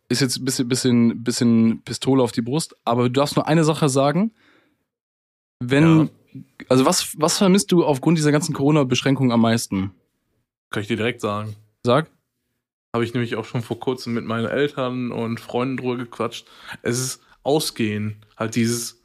[0.10, 3.64] ist jetzt ein bisschen, bisschen, bisschen Pistole auf die Brust, aber du darfst nur eine
[3.64, 4.32] Sache sagen.
[5.60, 6.10] Wenn,
[6.70, 9.91] also was, was vermisst du aufgrund dieser ganzen Corona-Beschränkungen am meisten?
[10.70, 11.56] Kann ich dir direkt sagen.
[11.84, 12.10] Sag.
[12.93, 16.45] Habe ich nämlich auch schon vor kurzem mit meinen Eltern und Freunden drüber gequatscht.
[16.82, 18.18] Es ist Ausgehen.
[18.38, 19.01] Halt dieses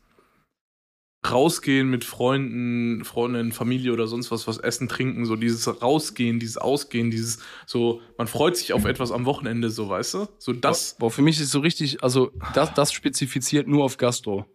[1.29, 6.57] Rausgehen mit Freunden, Freundinnen, Familie oder sonst was, was essen, trinken, so dieses Rausgehen, dieses
[6.57, 10.29] Ausgehen, dieses so, man freut sich auf etwas am Wochenende, so, weißt du?
[10.39, 10.97] So das.
[10.99, 14.47] Boah, für mich ist so richtig, also das, das spezifiziert nur auf Gastro.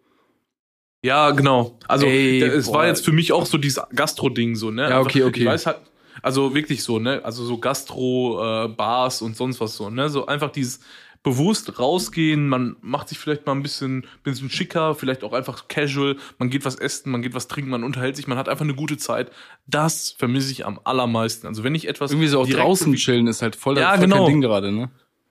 [1.04, 1.78] Ja, genau.
[1.86, 2.78] Also Ey, da- es boah.
[2.78, 4.90] war jetzt für mich auch so dieses Gastro-Ding, so, ne?
[4.90, 5.40] Ja, okay, okay.
[5.40, 5.78] Ich weiß halt,
[6.20, 7.20] also wirklich so, ne?
[7.24, 10.08] Also so Gastro, äh, Bars und sonst was so, ne?
[10.08, 10.80] So einfach dieses
[11.26, 16.16] bewusst rausgehen, man macht sich vielleicht mal ein bisschen, bisschen schicker, vielleicht auch einfach casual,
[16.38, 18.76] man geht was essen, man geht was trinken, man unterhält sich, man hat einfach eine
[18.76, 19.32] gute Zeit.
[19.66, 21.48] Das vermisse ich am allermeisten.
[21.48, 24.18] Also wenn ich etwas Irgendwie so auch draußen chillen ist halt voll, Ja, voll genau.
[24.18, 24.88] kein Ding gerade, ne?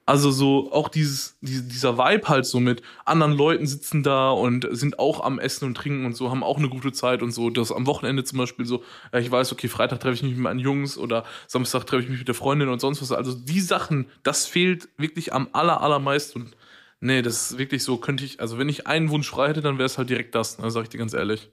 [0.08, 4.68] Also so auch dieses, die- dieser Vibe halt so mit anderen Leuten sitzen da und
[4.72, 7.50] sind auch am Essen und Trinken und so, haben auch eine gute Zeit und so.
[7.50, 10.42] Das am Wochenende zum Beispiel so, ja, ich weiß, okay, Freitag treffe ich mich mit
[10.42, 13.12] meinen Jungs oder Samstag treffe ich mich mit der Freundin und sonst was.
[13.12, 16.42] Also die Sachen, das fehlt wirklich am aller, allermeisten.
[16.44, 16.58] Und
[17.00, 19.78] nee, das ist wirklich so, könnte ich, also wenn ich einen Wunsch frei hätte, dann
[19.80, 21.50] wäre es halt direkt das, ne, sag ich dir ganz ehrlich.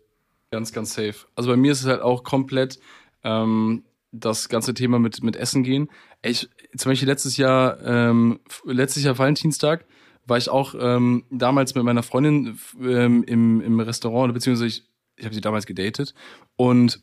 [0.51, 1.15] Ganz, ganz safe.
[1.35, 2.79] Also bei mir ist es halt auch komplett
[3.25, 5.89] ähm, das ganze Thema mit, mit Essen gehen.
[6.23, 9.85] Ich, zum Beispiel letztes Jahr, ähm, letztes Jahr Valentinstag,
[10.27, 14.85] war ich auch ähm, damals mit meiner Freundin ähm, im, im Restaurant, beziehungsweise ich,
[15.17, 16.15] ich habe sie damals gedatet.
[16.57, 17.03] Und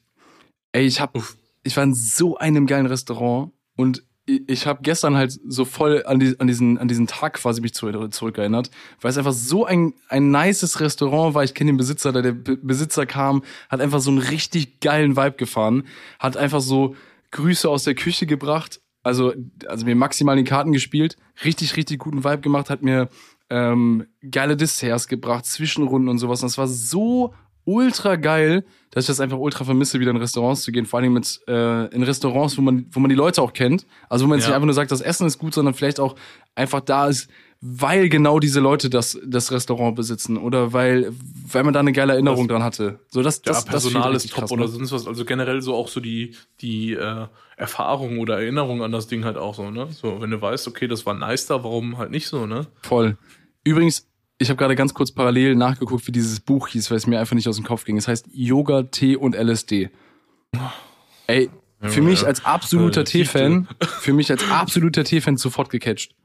[0.71, 1.17] ey, ich hab,
[1.63, 6.19] ich war in so einem geilen Restaurant und ich, habe gestern halt so voll an,
[6.19, 8.69] die, an, diesen, an diesen Tag quasi mich zurück, zurückerinnert,
[9.01, 11.43] weil es einfach so ein, ein nices Restaurant war.
[11.43, 15.37] Ich kenne den Besitzer, der Be Besitzer kam, hat einfach so einen richtig geilen Vibe
[15.37, 15.83] gefahren,
[16.19, 16.95] hat einfach so
[17.31, 19.33] Grüße aus der Küche gebracht, also,
[19.67, 23.09] also mir maximal in die Karten gespielt, richtig, richtig guten Vibe gemacht, hat mir
[23.49, 26.41] ähm, geile Desserts gebracht, Zwischenrunden und sowas.
[26.43, 27.33] Und das war so
[27.65, 30.85] ultra geil, dass ich das einfach ultra vermisse, wieder in Restaurants zu gehen.
[30.85, 33.85] Vor allem mit äh, in Restaurants, wo man, wo man die Leute auch kennt.
[34.09, 34.49] Also wo man jetzt Ja.
[34.49, 36.15] nicht einfach nur sagt, das Essen ist gut, sondern vielleicht auch
[36.55, 37.29] einfach da ist,
[37.61, 41.11] weil genau diese Leute das, das Restaurant besitzen oder weil,
[41.51, 42.99] weil man da eine geile Erinnerung dran hatte.
[43.09, 44.67] So, das, Ja, das, das Personal fehlt ist top krass, oder ne?
[44.69, 45.07] sonst was.
[45.07, 49.37] Also generell so auch so die, die äh, Erfahrung oder Erinnerung an das Ding halt
[49.37, 49.89] auch so, ne?
[49.91, 52.67] So, wenn du weißt, okay, das war nice da, warum halt nicht so, ne?
[52.81, 53.17] Voll.
[53.65, 54.07] Übrigens,
[54.37, 57.35] ich habe gerade ganz kurz parallel nachgeguckt, wie dieses Buch hieß, weil es mir einfach
[57.35, 57.97] nicht aus dem Kopf ging.
[57.97, 59.89] Es heißt Yoga, Tee und LSD.
[61.27, 61.49] Ey,
[61.81, 63.67] für mich als absoluter Tee-Fan,
[63.99, 66.15] für mich als absoluter Tee-Fan sofort gecatcht.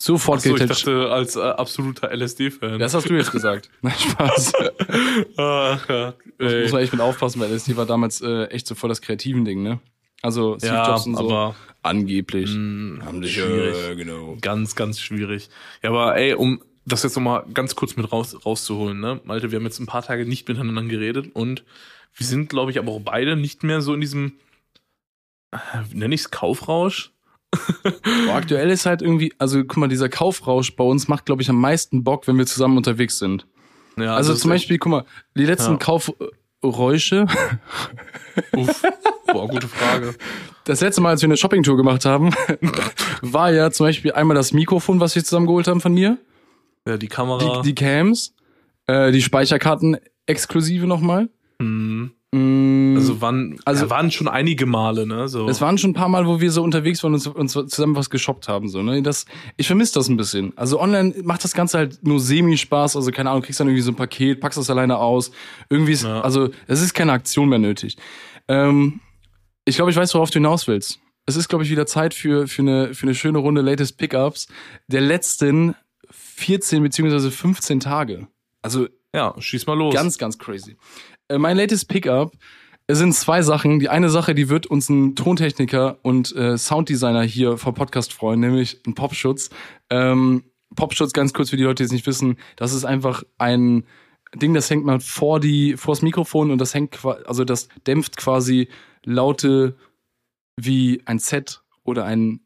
[0.00, 0.86] Sofort Achso, ich gecatcht.
[0.86, 2.78] dachte, als äh, absoluter LSD-Fan.
[2.78, 3.68] Das hast du jetzt gesagt.
[3.82, 4.52] Nein, Spaß.
[5.36, 6.14] Ach, ja.
[6.38, 6.70] Muss Ey.
[6.72, 9.62] man echt mit aufpassen, weil LSD war damals äh, echt so voll das kreativen Ding,
[9.62, 9.80] ne?
[10.22, 11.24] Also Steve Ja, Jobs und so.
[11.28, 12.50] aber angeblich.
[12.54, 13.76] mh, Haben sich, schwierig.
[13.90, 14.36] äh, genau.
[14.40, 15.48] Ganz, ganz schwierig.
[15.82, 19.20] Ja, aber ey, um das jetzt nochmal ganz kurz mit raus, rauszuholen, ne?
[19.24, 21.64] Malte, wir haben jetzt ein paar Tage nicht miteinander geredet und
[22.14, 24.34] wir sind, glaube ich, aber auch beide nicht mehr so in diesem,
[25.52, 25.56] äh,
[25.92, 27.10] nenne ich es Kaufrausch?
[27.82, 31.48] Boah, aktuell ist halt irgendwie, also guck mal, dieser Kaufrausch bei uns macht, glaube ich,
[31.50, 33.46] am meisten Bock, wenn wir zusammen unterwegs sind.
[33.96, 35.04] Ja, Also zum ist echt- Beispiel, guck mal,
[35.36, 35.78] die letzten Ja.
[35.78, 37.26] Kaufräusche,
[38.56, 38.82] Uff,
[39.26, 40.14] boah, gute Frage.
[40.64, 42.30] das letzte Mal, als wir eine Shoppingtour gemacht haben,
[43.22, 46.18] war ja zum Beispiel einmal das Mikrofon, was wir zusammen geholt haben von mir,
[46.86, 47.62] Ja, die Kamera.
[47.62, 48.34] die, die Cams,
[48.86, 49.96] äh, die Speicherkarten
[50.26, 51.22] exklusive nochmal.
[51.22, 51.28] hm,
[51.60, 51.87] Mm,
[53.18, 55.28] also waren, Also- also waren schon einige Male, ne?
[55.28, 55.48] So.
[55.48, 57.96] Es waren schon ein paar Mal, wo wir so unterwegs waren und uns, uns zusammen
[57.96, 58.68] was geshoppt haben.
[58.68, 59.02] So, ne?
[59.02, 60.52] das, ich vermisse das ein bisschen.
[60.56, 62.96] Also online macht das Ganze halt nur semi-Spaß.
[62.96, 65.30] Also keine Ahnung, kriegst dann irgendwie so ein Paket, packst das alleine aus.
[65.70, 66.20] Irgendwie ist, Ja.
[66.20, 67.96] also es ist keine Aktion mehr nötig.
[68.48, 69.00] Ähm,
[69.64, 71.00] ich glaube, ich weiß, worauf du hinaus willst.
[71.26, 74.48] Es ist, glaube ich, wieder Zeit für, für, eine, für eine schöne Runde Latest Pickups
[74.86, 75.74] der letzten
[76.10, 78.28] 14 beziehungsweise 15 Tage.
[78.62, 79.94] Also ja, schieß mal los.
[79.94, 80.76] Ganz, ganz crazy.
[81.28, 82.32] Äh, mein latest Pickup
[82.90, 83.78] es sind zwei Sachen.
[83.78, 88.40] Die eine Sache, die wird uns ein Tontechniker und äh, Sounddesigner hier vom Podcast freuen,
[88.40, 89.50] nämlich ein Popschutz.
[89.90, 93.84] Ähm, Popschutz, ganz kurz für die Leute, die es nicht wissen, das ist einfach ein
[94.34, 98.68] Ding, das hängt man vor die, vors Mikrofon und das hängt, also das dämpft quasi
[99.04, 99.76] Laute
[100.56, 102.40] wie ein Z oder ein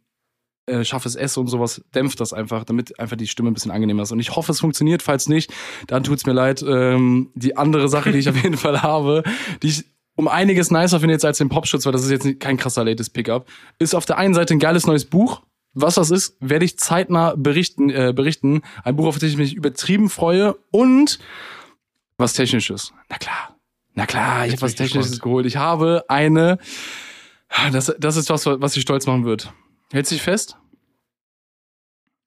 [0.66, 4.04] äh, scharfes S und sowas, dämpft das einfach, damit einfach die Stimme ein bisschen angenehmer
[4.04, 4.12] ist.
[4.12, 5.02] Und ich hoffe, es funktioniert.
[5.02, 5.52] Falls nicht,
[5.88, 6.64] dann tut's mir leid.
[6.66, 9.24] Ähm, die andere Sache, die ich auf jeden Fall habe,
[9.62, 12.56] die ich um einiges nicer finde jetzt als den Popschutz, weil das ist jetzt kein
[12.56, 13.46] krasser latest Pickup,
[13.78, 15.42] ist auf der einen Seite ein geiles neues Buch.
[15.74, 17.88] Was das ist, werde ich zeitnah berichten.
[17.88, 18.60] Äh, berichten.
[18.84, 21.18] Ein Buch, auf das ich mich übertrieben freue und
[22.18, 22.92] was Technisches.
[23.08, 23.56] Na klar.
[23.94, 25.22] Na klar, ich habe was ich Technisches gespannt.
[25.22, 25.46] geholt.
[25.46, 26.58] Ich habe eine.
[27.72, 29.52] Das, das ist was, was dich stolz machen wird.
[29.92, 30.56] Hältst dich fest?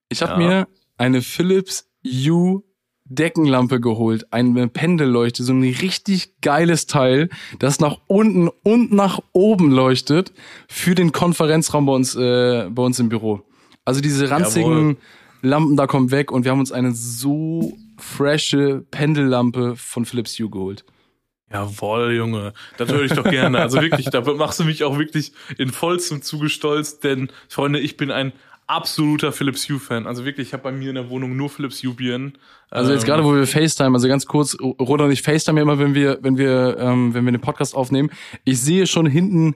[0.09, 0.38] Ich habe Ja.
[0.38, 0.67] mir
[0.97, 2.61] eine Philips U
[3.06, 7.30] Deckenlampe geholt, eine Pendelleuchte, so ein richtig geiles Teil,
[7.60, 10.34] das nach unten und nach oben leuchtet
[10.68, 13.41] für den Konferenzraum bei uns, äh, bei uns im Büro.
[13.86, 14.97] Also diese ranzigen Jawohl.
[15.41, 20.49] Lampen da kommen weg und wir haben uns eine so frische Pendellampe von Philips Hue
[20.49, 20.84] geholt.
[21.51, 22.53] Jawohl, Junge.
[22.78, 23.60] Das höre ich doch gerne.
[23.60, 27.97] Also wirklich, da machst du mich auch wirklich in vollstem Zuge stolz, denn, Freunde, ich
[27.97, 28.34] bin ein
[28.68, 30.07] absoluter Philips Hue-Fan.
[30.07, 32.38] Also wirklich, ich habe bei mir in der Wohnung nur Philips Hue-Birnen.
[32.70, 35.63] Also jetzt Ähm, gerade, wo wir FaceTime, also ganz kurz, Roda und ich FaceTime ja
[35.63, 38.09] immer, wenn wir, wenn wir, ähm, wenn wir den Podcast aufnehmen.
[38.43, 39.55] Ich sehe schon hinten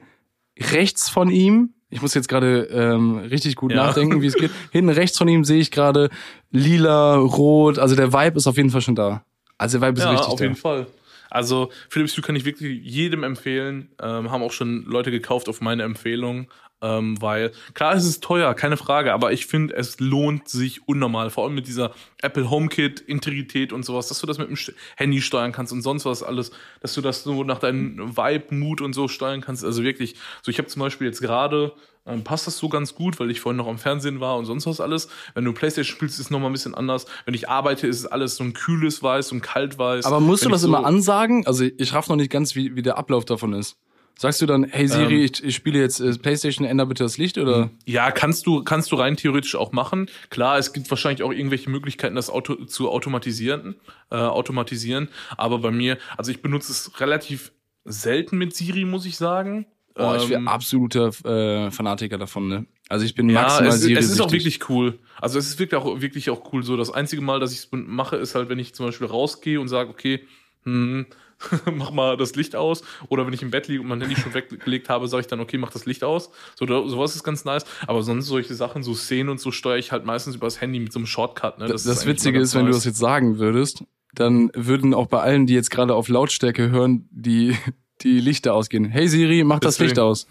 [0.71, 3.77] rechts von ihm, ich muss jetzt gerade ähm, richtig gut Ja.
[3.87, 4.51] nachdenken, wie es geht.
[4.71, 6.09] Hinten rechts von ihm sehe ich gerade
[6.51, 9.23] lila, rot, also der Vibe ist auf jeden Fall schon da.
[9.57, 10.43] Also der Vibe ist Ja, richtig auf da.
[10.43, 10.85] jeden Fall.
[11.31, 13.89] Also Philips Hue kann ich wirklich jedem empfehlen.
[14.01, 16.47] Ähm, haben auch schon Leute gekauft auf meine Empfehlung.
[16.81, 21.29] Ähm, weil, klar, es ist teuer, keine Frage, aber ich finde, es lohnt sich unnormal.
[21.29, 24.57] Vor allem mit dieser Apple HomeKit, Integrität und sowas, dass du das mit dem
[24.95, 28.79] Handy steuern kannst und sonst was alles, dass du das so nach deinem Vibe, Mut
[28.79, 29.65] und so steuern kannst.
[29.65, 31.73] Also wirklich, so ich habe zum Beispiel jetzt gerade,
[32.05, 34.65] ähm, passt das so ganz gut, weil ich vorhin noch am Fernsehen war und sonst
[34.65, 35.09] was alles.
[35.33, 37.07] Wenn du Playstation spielst, ist es nochmal ein bisschen anders.
[37.25, 40.05] Wenn ich arbeite, ist es alles so ein kühles Weiß und kalt Weiß.
[40.05, 41.45] Aber musst du Wenn das ich so- immer ansagen?
[41.45, 43.75] Also ich raff noch nicht ganz, wie, wie der Ablauf davon ist.
[44.21, 45.29] Sagst du dann, hey Siri, Ähm.
[45.31, 47.69] ich, ich spiele jetzt äh, Playstation, änder bitte das Licht oder?
[47.85, 50.09] Ja, kannst du, kannst du rein theoretisch auch machen.
[50.29, 53.75] Klar, es gibt wahrscheinlich auch irgendwelche Möglichkeiten, das Auto zu automatisieren,
[54.11, 55.07] äh, automatisieren.
[55.37, 57.53] Aber bei mir, also ich benutze es relativ
[57.85, 59.67] selten mit Siri, muss ich sagen.
[59.95, 62.65] Boah, ich Ähm, wäre absoluter äh, Fanatiker davon, ne?
[62.89, 64.99] Also ich bin ja, maximal es, Siri es ist auch wirklich cool.
[65.21, 66.63] Also es ist wirklich auch, wirklich auch cool.
[66.63, 69.61] So das einzige Mal, dass ich es mache, ist halt, wenn ich zum Beispiel rausgehe
[69.61, 70.25] und sage, okay,
[70.63, 71.05] hm,
[71.73, 72.83] mach mal das Licht aus.
[73.07, 75.39] Oder wenn ich im Bett liege und mein Handy schon weggelegt habe, sage ich dann,
[75.39, 76.31] okay, mach das Licht aus.
[76.55, 77.65] So, sowas ist ganz nice.
[77.87, 80.79] Aber sonst solche Sachen, so Szenen und so steuere ich halt meistens über das Handy
[80.79, 81.59] mit so einem Shortcut.
[81.59, 81.67] Ne?
[81.67, 82.77] Das, ist das eigentlich Witzige ist, wenn du nice.
[82.77, 83.83] das jetzt sagen würdest,
[84.13, 87.55] dann würden auch bei allen, die jetzt gerade auf Lautstärke hören, die,
[88.01, 88.85] die Lichter ausgehen.
[88.85, 89.89] Hey Siri, mach das Deswegen.
[89.89, 90.27] Licht aus.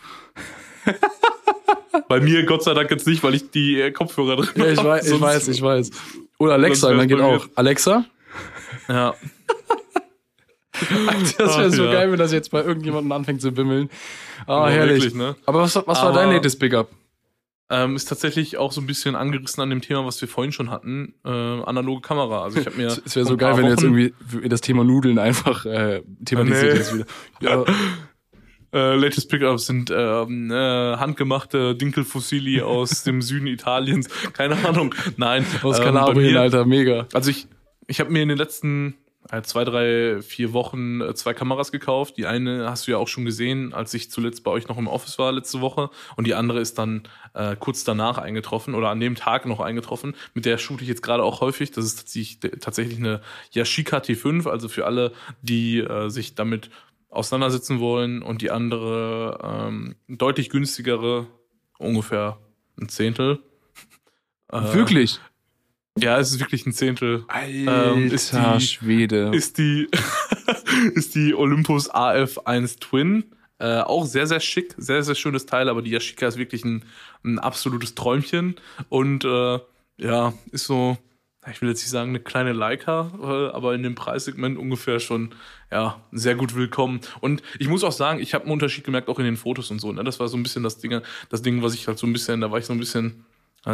[2.09, 4.82] Bei mir Gott sei Dank jetzt nicht, weil ich die äh, Kopfhörer drin Ja, ich
[4.82, 5.90] weiß, ich weiß, ich weiß.
[6.38, 7.46] Oder Alexa, dann geht auch.
[7.54, 8.06] Alexa?
[8.88, 9.14] Ja.
[11.39, 11.93] Das wäre so ja.
[11.93, 13.89] geil, wenn das jetzt bei irgendjemandem anfängt zu bimmeln.
[14.47, 14.97] Ah, Aber herrlich.
[15.03, 15.37] wirklich, ne?
[15.47, 16.91] Aber was, was war Aber- dein latest Pickup?
[17.70, 20.70] Ähm, ist tatsächlich auch so ein bisschen angerissen an dem Thema, was wir vorhin schon
[20.70, 22.43] hatten, äh, analoge Kamera.
[22.45, 24.14] Also ich habe mir Es wäre so geil, wenn du jetzt irgendwie
[24.49, 26.99] das Thema Nudeln einfach äh, thematisiert Nee.
[27.01, 27.07] wieder.
[27.41, 27.64] Ja,
[28.70, 30.55] Äh, latest Pickups sind ähm, äh,
[30.97, 34.09] handgemachte Dinkelfossili aus dem Süden Italiens.
[34.35, 34.95] Keine Ahnung.
[35.16, 35.47] Nein.
[35.62, 37.07] aus ähm, Kalabrien, mir- Alter, mega.
[37.14, 37.49] Also ich,
[37.87, 38.95] ich habe mir in den letzten
[39.43, 42.16] zwei, drei, vier Wochen äh, zwei Kameras gekauft.
[42.16, 44.87] Die eine hast du ja auch schon gesehen, als ich zuletzt bei euch noch im
[44.87, 45.91] Office war letzte Woche.
[46.16, 47.03] Und die andere ist dann
[47.35, 50.14] äh, kurz danach eingetroffen oder an dem Tag noch eingetroffen.
[50.35, 51.70] Mit der shoote ich jetzt gerade auch häufig.
[51.70, 53.20] Das ist tatsächlich, tatsächlich eine
[53.53, 54.49] Yashica T5.
[54.49, 55.12] Also für alle,
[55.43, 56.70] die äh, sich damit
[57.11, 58.22] auseinandersetzen wollen.
[58.22, 61.26] Und die andere ähm, deutlich günstigere,
[61.79, 62.39] ungefähr
[62.81, 63.41] ein Zehntel.
[64.51, 65.20] Äh, Wirklich?
[66.01, 67.24] Ja, es ist wirklich ein Zehntel.
[67.28, 69.30] Alter Ähm, ist die- Schwede.
[69.34, 69.88] Ist die,
[70.94, 73.24] ist die Olympus AF1 Twin.
[73.61, 76.84] Äh, auch sehr, sehr schick, sehr, sehr schönes Teil, aber die Yashica ist wirklich ein,
[77.24, 78.55] ein absolutes Träumchen.
[78.88, 79.59] Und äh,
[79.96, 80.96] ja, ist so,
[81.51, 85.30] ich will jetzt nicht sagen, eine kleine Leica, äh, aber in dem Preissegment ungefähr schon
[85.72, 87.01] ja, sehr gut willkommen.
[87.20, 89.80] Und ich muss auch sagen, ich habe einen Unterschied gemerkt, auch in den Fotos und
[89.80, 89.92] so.
[89.92, 90.05] Ne?
[90.05, 92.40] Das war so ein bisschen das Ding, das Ding, was ich halt so ein bisschen,
[92.40, 93.24] da war ich so ein bisschen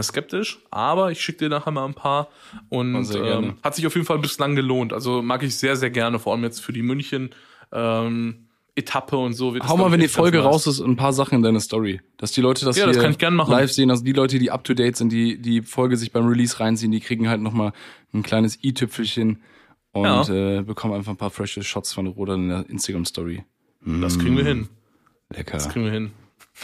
[0.02, 2.28] skeptisch, aber ich schicke dir nachher mal ein paar
[2.68, 4.92] und ähm, hat sich auf jeden Fall bislang gelohnt.
[4.92, 7.30] Also mag ich sehr, sehr gerne, vor allem jetzt für die München
[7.72, 9.54] ähm, Etappe und so.
[9.54, 12.00] Wird Hau mal, wenn die Folge raus ist, ein paar Sachen in deine Story.
[12.16, 13.50] Dass die Leute das Ja, hier das machen.
[13.52, 16.26] live sehen, also die Leute, die up to date sind, die die Folge sich beim
[16.26, 17.72] Release reinziehen, die kriegen halt nochmal
[18.12, 19.42] ein kleines i-Tüpfelchen
[19.92, 20.58] und Ja.
[20.58, 23.44] äh, bekommen einfach ein paar frische Shots von Roder in der Instagram Story.
[23.86, 24.68] Das kriegen wir hin.
[25.30, 25.52] Lecker.
[25.58, 26.10] Das kriegen wir hin.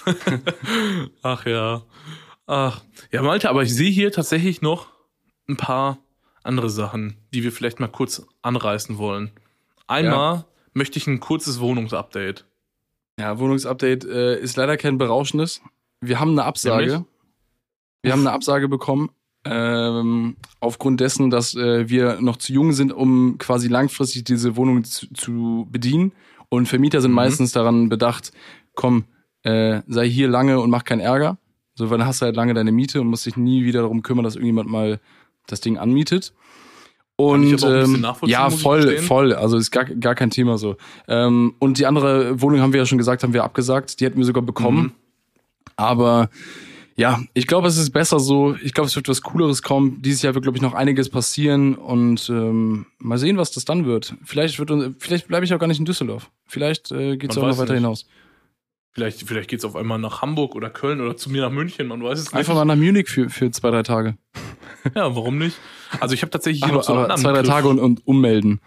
[1.22, 1.82] Ach ja.
[2.50, 2.80] Ach.
[3.12, 4.88] Ja, Malte, aber ich sehe hier tatsächlich noch
[5.48, 5.98] ein paar
[6.42, 9.30] andere Sachen, die wir vielleicht mal kurz anreißen wollen.
[9.86, 12.44] Einmal möchte ich ein kurzes Wohnungsupdate.
[13.20, 15.62] Ja, Wohnungsupdate äh, ist leider kein berauschendes.
[16.00, 16.86] Wir haben eine Absage.
[16.86, 17.06] Nämlich?
[18.02, 19.10] Wir haben eine Absage bekommen.
[19.44, 24.82] Ähm, aufgrund dessen, dass äh, wir noch zu jung sind, um quasi langfristig diese Wohnung
[24.82, 26.10] zu, zu bedienen.
[26.48, 27.16] Und Vermieter sind Mhm.
[27.16, 28.32] meistens daran bedacht,
[28.74, 29.04] komm,
[29.44, 31.38] äh, sei hier lange und mach keinen Ärger.
[31.88, 34.24] So, dann hast du halt lange deine Miete und musst dich nie wieder darum kümmern,
[34.24, 35.00] dass irgendjemand mal
[35.46, 36.32] das Ding anmietet.
[37.16, 39.34] Und ähm, ja, voll, voll.
[39.34, 40.76] Also ist gar, gar kein Thema so.
[41.06, 44.00] Ähm, und die andere Wohnung haben wir ja schon gesagt, haben wir abgesagt.
[44.00, 44.82] Die hätten wir sogar bekommen.
[44.82, 44.92] Mhm.
[45.76, 46.30] Aber
[46.96, 48.56] ja, ich glaube, es ist besser so.
[48.62, 50.00] Ich glaube, es wird was Cooleres kommen.
[50.00, 53.84] Dieses Jahr wird, glaube ich, noch einiges passieren und ähm, mal sehen, was das dann
[53.84, 54.14] wird.
[54.24, 56.30] Vielleicht wird vielleicht bleibe ich auch gar nicht in Düsseldorf.
[56.46, 57.82] Vielleicht äh, geht es auch noch weiter nicht.
[57.82, 58.06] hinaus.
[58.92, 62.02] Vielleicht, vielleicht geht's auf einmal nach Hamburg oder Köln oder zu mir nach München, man
[62.02, 62.34] weiß es nicht.
[62.34, 64.16] Einfach mal nach Munich für, für zwei, drei Tage.
[64.94, 65.58] Ja, warum nicht?
[66.00, 67.54] Also ich habe tatsächlich hier Aber, noch so einen anderen zwei, drei Begriff.
[67.54, 68.60] Tage und, und ummelden.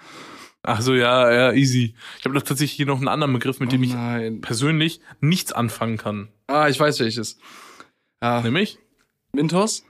[0.62, 1.96] Ach so, ja, ja, easy.
[2.20, 4.40] Ich habe tatsächlich hier noch einen anderen Begriff, mit dem Oh ich nein.
[4.42, 6.28] persönlich nichts anfangen kann.
[6.48, 7.40] Ah, ich weiß welches.
[8.20, 8.78] Ah, Nämlich
[9.34, 9.86] Mintos?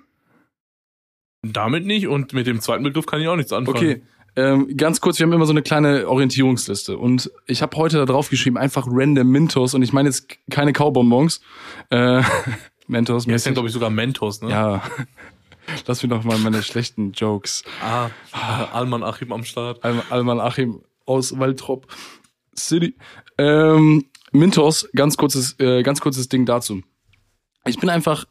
[1.46, 3.78] damit nicht und mit dem zweiten Begriff kann ich auch nichts anfangen.
[3.78, 4.02] Okay.
[4.36, 8.06] Ähm, ganz kurz, wir haben immer so eine kleine Orientierungsliste und ich habe heute da
[8.06, 11.42] drauf geschrieben, einfach random Mintos und ich meine jetzt keine Kaubonbons.
[11.90, 12.24] Äh,
[12.88, 13.26] Mentos.
[13.26, 13.54] Hier ist ja, mäßig.
[13.54, 14.50] glaube ich, sogar Mentos, ne?
[14.50, 14.84] Ja.
[15.88, 17.64] Lass mich noch mal meine schlechten Jokes.
[17.82, 18.10] Ah,
[18.74, 19.82] Alman Achim am Start.
[19.84, 21.88] Al- Alman Achim aus Waltrop
[22.58, 22.96] City.
[23.38, 26.82] Ähm, Mintos, ganz kurzes, äh, ganz kurzes Ding dazu.
[27.66, 28.26] Ich bin einfach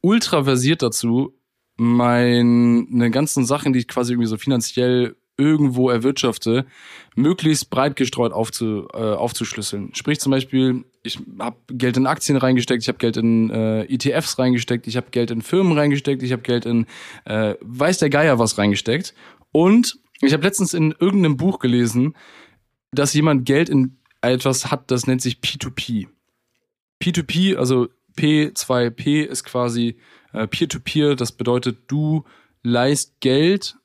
[0.00, 1.34] ultra versiert dazu,
[1.76, 6.66] meine ganzen Sachen, die ich quasi irgendwie so finanziell irgendwo erwirtschafte,
[7.14, 9.94] möglichst breit gestreut aufzu, äh, aufzuschlüsseln.
[9.94, 14.38] Sprich zum Beispiel, ich habe Geld in Aktien reingesteckt, ich habe Geld in äh, ETFs
[14.38, 16.86] reingesteckt, ich habe Geld in Firmen reingesteckt, ich habe Geld in
[17.24, 19.14] äh, weiß der Geier was reingesteckt.
[19.52, 22.14] Und ich habe letztens in irgendeinem Buch gelesen,
[22.90, 26.08] dass jemand Geld in etwas hat, das nennt sich P2P.
[27.00, 29.96] P2P, also P2P ist quasi
[30.32, 32.24] äh, Peer-to-Peer, das bedeutet, du
[32.62, 33.76] leist Geld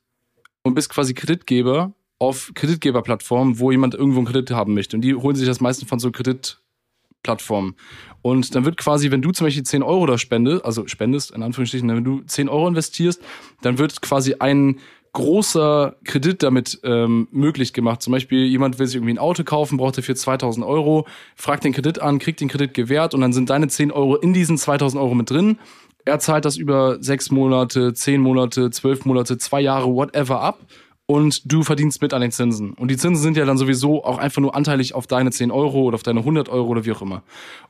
[0.64, 4.96] und bist quasi Kreditgeber auf Kreditgeberplattformen, wo jemand irgendwo einen Kredit haben möchte.
[4.96, 7.76] Und die holen sich das meistens von so Kreditplattformen.
[8.22, 11.42] Und dann wird quasi, wenn du zum Beispiel 10 Euro da spendest, also spendest, in
[11.42, 13.22] Anführungsstrichen, wenn du 10 Euro investierst,
[13.60, 14.80] dann wird quasi ein
[15.12, 18.02] großer Kredit damit ähm, möglich gemacht.
[18.02, 21.06] Zum Beispiel, jemand will sich irgendwie ein Auto kaufen, braucht dafür 2000 Euro,
[21.36, 24.32] fragt den Kredit an, kriegt den Kredit gewährt und dann sind deine 10 Euro in
[24.32, 25.58] diesen 2000 Euro mit drin.
[26.04, 30.58] Er zahlt das über sechs Monate, zehn Monate, zwölf Monate, zwei Jahre, whatever ab.
[31.06, 32.72] und du verdienst mit an den Zinsen.
[32.72, 35.82] Und die Zinsen sind ja dann sowieso auch einfach nur anteilig auf deine 10 Euro
[35.82, 37.22] oder auf deine 100 Euro oder wie auch immer.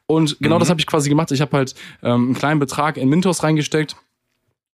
[0.07, 0.61] Und genau Mhm.
[0.61, 1.33] das habe ich quasi gemacht.
[1.33, 1.75] Ich habe halt
[2.05, 3.97] ähm, einen kleinen Betrag in Mintos reingesteckt.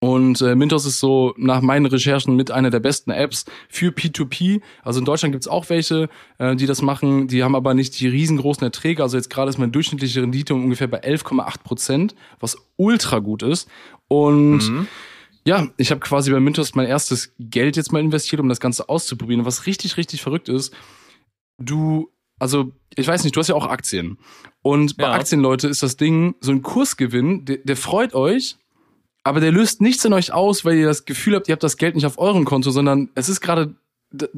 [0.05, 4.61] Und äh, Mintos ist so nach meinen Recherchen mit einer der besten Apps für P2P.
[4.83, 7.27] Also in Deutschland gibt's auch welche, äh, die das machen.
[7.27, 9.01] Die haben aber nicht die riesengroßen Erträge.
[9.01, 13.41] Also jetzt gerade ist meine durchschnittliche Rendite um ungefähr bei 11,8 Prozent, was ultra gut
[13.41, 13.67] ist.
[14.07, 14.87] Und Mhm.
[15.43, 18.87] ja, ich habe quasi bei Mintos mein erstes Geld jetzt mal investiert, um das Ganze
[18.89, 19.39] auszuprobieren.
[19.41, 20.71] Und was richtig, richtig verrückt ist,
[21.57, 24.17] du, also ich weiß nicht, du hast ja auch Aktien.
[24.61, 25.13] Und bei Ja.
[25.13, 28.57] Aktien, Leute, ist das Ding, so ein Kursgewinn, der, der freut euch,
[29.25, 31.77] aber der löst nichts in euch aus, weil ihr das Gefühl habt, ihr habt das
[31.77, 33.73] Geld nicht auf eurem Konto, sondern es ist gerade,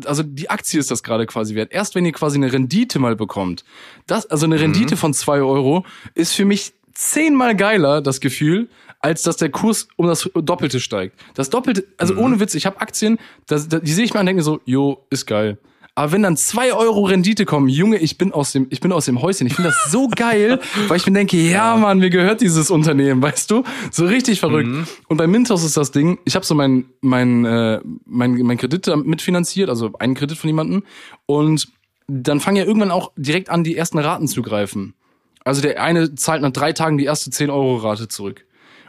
[0.05, 1.73] also die Aktie ist das gerade quasi wert.
[1.73, 3.65] Erst wenn ihr quasi eine Rendite mal bekommt,
[4.07, 5.85] das, also eine Rendite von zwei Euro,
[6.15, 8.69] ist für mich zehnmal geiler, das Gefühl,
[9.01, 11.19] als dass der Kurs um das Doppelte steigt.
[11.33, 14.27] Das Doppelte, also ohne Witz, ich habe Aktien, das, das, die sehe ich mal und
[14.27, 15.57] denke mir so, jo, ist geil.
[15.97, 19.05] Aber wenn dann zwei Euro Rendite kommen, Junge, ich bin aus dem, ich bin aus
[19.05, 19.47] dem Häuschen.
[19.47, 23.19] Ich finde das so geil, weil ich mir denke, ja, Mann, mir gehört dieses Unternehmen,
[23.19, 23.63] weißt du?
[23.89, 24.69] So richtig verrückt.
[25.07, 28.85] Und bei Mintos ist das Ding, ich habe so mein, mein, äh, mein, mein Kredit
[29.07, 30.83] mitfinanziert, also einen Kredit von jemandem.
[31.25, 31.67] Und
[32.05, 34.93] dann fangen ja irgendwann auch direkt an, die ersten Raten zu greifen.
[35.45, 38.45] Also der eine zahlt nach drei Tagen die erste 10-Euro-Rate zurück.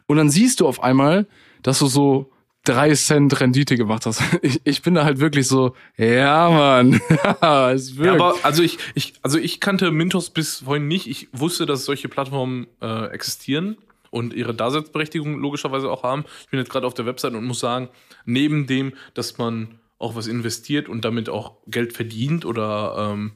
[0.08, 1.26] Und dann siehst du auf einmal,
[1.62, 2.30] dass du so
[2.68, 4.22] drei Cent Rendite gemacht hast.
[4.42, 7.00] Ich, ich bin da halt wirklich so, ja, Mann.
[7.42, 11.06] Ja, aber also ich, ich, also ich kannte Mintos bis vorhin nicht.
[11.06, 13.76] Ich wusste, dass solche Plattformen äh, existieren
[14.10, 16.24] und ihre Daseinsberechtigung logischerweise auch haben.
[16.42, 17.88] Ich bin jetzt gerade auf der Website und muss sagen,
[18.24, 23.32] neben dem, dass man auch was investiert und damit auch Geld verdient oder ähm,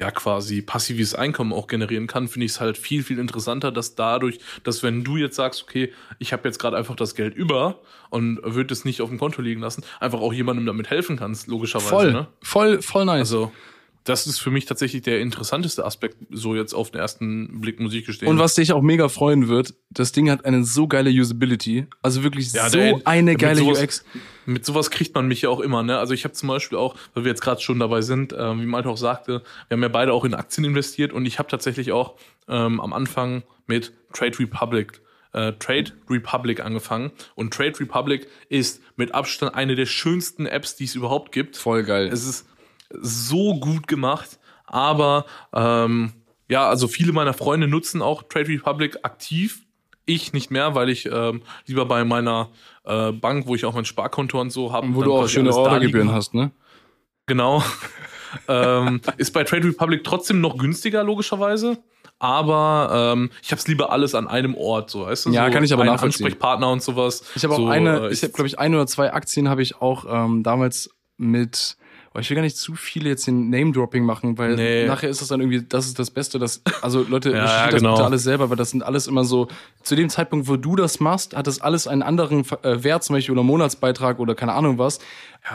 [0.00, 3.94] ja quasi passives Einkommen auch generieren kann, finde ich es halt viel, viel interessanter, dass
[3.94, 7.80] dadurch, dass wenn du jetzt sagst, okay, ich habe jetzt gerade einfach das Geld über
[8.10, 11.46] und würde es nicht auf dem Konto liegen lassen, einfach auch jemandem damit helfen kannst,
[11.46, 11.88] logischerweise.
[11.88, 12.26] voll, Ne?
[12.42, 13.20] voll, voll nice.
[13.20, 13.52] Also,
[14.04, 17.94] das ist für mich tatsächlich der interessanteste Aspekt, so jetzt auf den ersten Blick, muss
[17.94, 18.28] ich gestehen.
[18.28, 21.86] und was dich auch mega freuen wird, das Ding hat eine so geile Usability.
[22.02, 24.04] Also wirklich Ja, so der- eine mit geile sowas- UX.
[24.46, 25.98] Mit sowas kriegt man mich ja auch immer, ne?
[25.98, 28.66] Also ich habe zum Beispiel auch, weil wir jetzt gerade schon dabei sind, ähm, wie
[28.66, 31.92] Malte auch sagte, wir haben ja beide auch in Aktien investiert und ich habe tatsächlich
[31.92, 35.00] auch ähm, am Anfang mit Trade Republic
[35.32, 40.84] äh, Trade Republic angefangen und Trade Republic ist mit Abstand eine der schönsten Apps, die
[40.84, 41.56] es überhaupt gibt.
[41.56, 42.08] Voll geil.
[42.12, 42.46] Es ist
[42.90, 46.12] so gut gemacht, aber ähm,
[46.48, 49.62] ja, also viele meiner Freunde nutzen auch Trade Republic aktiv.
[50.06, 52.50] Ich nicht mehr, weil ich ähm, lieber bei meiner
[52.84, 56.12] äh, Bank, wo ich auch mein Sparkonto und so habe, Wo du auch schöne Ordergebühren
[56.12, 56.50] hast, ne?
[57.26, 57.62] Genau.
[58.48, 61.78] ähm, ist bei Trade Republic trotzdem noch günstiger, logischerweise.
[62.18, 65.30] Aber ähm, ich habe es lieber alles an einem Ort, so weißt du?
[65.30, 66.26] Ja, so kann ich aber nachvollziehen.
[66.26, 67.24] Ansprechpartner und sowas.
[67.34, 69.62] Ich habe auch so, eine, äh, ich habe glaube ich ein oder zwei Aktien habe
[69.62, 71.76] ich auch ähm, damals mit
[72.14, 74.86] oh, ich will gar nicht zu viele jetzt den Name-Dropping machen, weil Nee.
[74.86, 77.80] nachher ist das dann irgendwie, das ist das Beste, das, also Leute, Ja, ja, das
[77.80, 77.94] genau.
[77.94, 79.48] bitte alles selber, weil das sind alles immer so,
[79.82, 83.16] zu dem Zeitpunkt, wo du das machst, hat das alles einen anderen äh, Wert, zum
[83.16, 85.00] Beispiel oder Monatsbeitrag oder keine Ahnung was,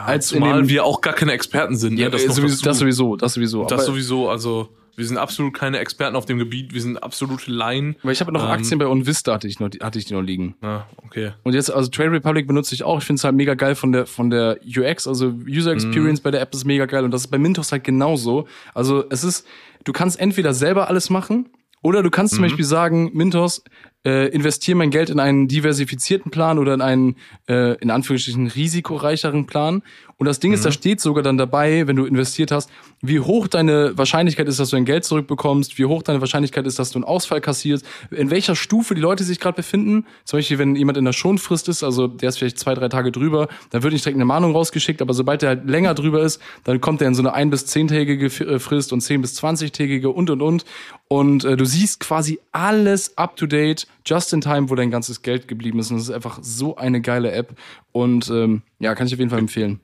[0.05, 1.97] als in Zumal dem, wir auch gar keine Experten sind.
[1.97, 2.11] ja, ne?
[2.11, 3.65] das, noch sowieso, das sowieso, das sowieso.
[3.65, 4.69] Das sowieso, also
[4.99, 7.95] wir sind absolut keine Experten auf dem Gebiet, wir sind absolute Laien.
[8.03, 10.21] weil ich habe noch ähm, Aktien bei Onvista hatte ich noch, hatte ich die noch
[10.21, 10.55] liegen.
[10.61, 11.31] Ja, okay.
[11.43, 12.99] Und jetzt, also Trade Republic benutze ich auch.
[12.99, 16.31] Ich finde es halt mega geil von der, von der UX, also User Experience bei
[16.31, 17.05] der App ist mega geil.
[17.05, 18.45] Und das ist bei Mintos halt genauso.
[18.73, 19.47] Also es ist,
[19.85, 21.47] du kannst entweder selber alles machen
[21.81, 23.63] oder du kannst zum Beispiel sagen, Mintos,
[24.05, 27.15] äh, investiere mein Geld in einen diversifizierten Plan oder in einen,
[27.47, 29.81] äh, in Anführungsstrichen, risikoreicheren Plan.
[30.19, 32.69] Und das Ding ist, da steht sogar dann dabei, wenn du investiert hast,
[33.01, 36.77] wie hoch deine Wahrscheinlichkeit ist, dass du dein Geld zurückbekommst, wie hoch deine Wahrscheinlichkeit ist,
[36.77, 40.05] dass du einen Ausfall kassierst, in welcher Stufe die Leute sich gerade befinden.
[40.25, 43.13] Zum Beispiel, wenn jemand in der Schonfrist ist, also der ist vielleicht zwei, drei Tage
[43.13, 46.41] drüber, dann wird nicht direkt eine Mahnung rausgeschickt, aber sobald der halt länger drüber ist,
[46.65, 50.09] dann kommt er in so eine ein- bis zehntägige äh, Frist und zehn- bis zwanzigtägige
[50.09, 50.65] und, und, und.
[51.07, 55.21] Und äh, du siehst quasi alles up to date, just in time, wo dein ganzes
[55.21, 55.91] Geld geblieben ist.
[55.91, 57.55] Und das ist einfach so eine geile App.
[57.93, 59.79] Und ähm, ja, kann ich auf jeden Fall empfehlen.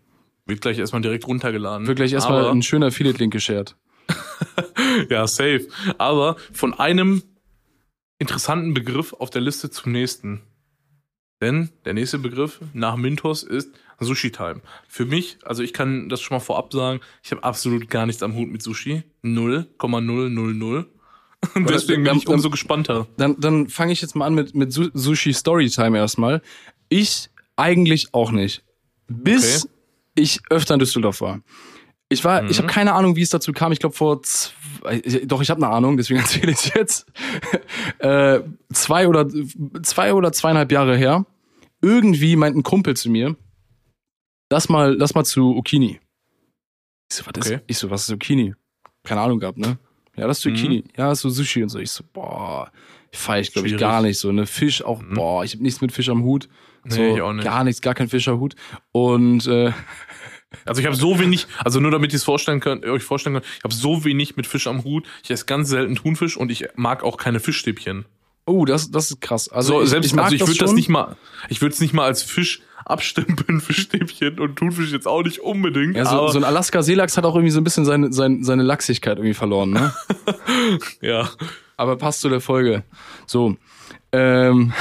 [0.46, 1.88] Wird gleich erstmal direkt runtergeladen.
[1.88, 3.76] Wird gleich erstmal Aber- ein schöner Affiliate-Link geshared.
[5.10, 5.68] Ja, safe.
[5.98, 7.22] Aber von einem
[8.20, 10.42] interessanten Begriff auf der Liste zum nächsten.
[11.42, 13.70] Denn der nächste Begriff nach Mintos ist
[14.00, 14.62] Sushi Time.
[14.88, 18.24] Für mich, also ich kann das schon mal vorab sagen, ich habe absolut gar nichts
[18.24, 19.04] am Hut mit Sushi.
[19.24, 19.68] 0,000.
[21.56, 23.08] Und deswegen bin ich umso gespannter.
[23.18, 26.42] Dann, dann fange ich jetzt mal an mit, mit Su Sushi Storytime erstmal.
[26.90, 28.64] Ich eigentlich auch nicht.
[29.08, 29.72] Bis Okay.
[30.16, 31.42] Ich öfter in Düsseldorf war.
[32.10, 32.64] Ich war, ich Mhm.
[32.64, 33.72] habe keine Ahnung, wie es dazu kam.
[33.72, 37.08] Ich glaube vor zwei, doch ich habe eine Ahnung, deswegen erzähle ich jetzt.
[38.00, 38.42] äh,
[38.74, 39.28] zwei oder
[39.84, 41.26] zwei oder zweieinhalb Jahre her.
[41.82, 43.36] Irgendwie meint ein Kumpel zu mir,
[44.52, 46.00] lass mal, lass mal zu Okini.
[47.12, 47.56] Ich so, was Okay.
[47.56, 48.54] ist, ich so, was ist Okini?
[49.04, 49.78] Keine Ahnung gehabt, ne?
[50.18, 50.56] Ja, das ist Mhm.
[50.56, 50.84] Zucchini.
[50.98, 51.80] Ja, das ist so Sushi und so.
[51.80, 52.72] Ich so, boah,
[53.12, 54.32] feier ich, glaube ich, gar nicht so.
[54.32, 54.46] Ne?
[54.46, 55.14] Fisch auch, Mhm.
[55.16, 56.48] boah, ich habe nichts mit Fisch am Hut.
[56.88, 57.46] So, Nee, ich auch nicht.
[57.46, 58.56] Gar nichts, gar kein Fischerhut.
[58.92, 59.72] Und äh,
[60.64, 63.46] Also ich habe so wenig, also nur damit ihr es vorstellen könnt, euch vorstellen könnt,
[63.58, 65.06] ich habe so wenig mit Fisch am Hut.
[65.24, 68.06] Ich esse ganz selten Thunfisch und ich mag auch keine Fischstäbchen.
[68.46, 69.50] oh, das, das ist krass.
[69.50, 71.18] Also ich, selbst, ich also ich würde das nicht mal,
[71.50, 75.96] ich würde es nicht mal als Fisch abstempeln, Fischstäbchen und Thunfisch jetzt auch nicht unbedingt.
[75.96, 79.18] Ja, so, so ein Alaska-Seelachs hat auch irgendwie so ein bisschen seine, seine, seine Lachsigkeit
[79.18, 79.94] irgendwie verloren, ne?
[81.02, 81.30] ja.
[81.78, 82.84] Aber passt zu der Folge.
[83.26, 83.58] So,
[84.12, 84.72] ähm,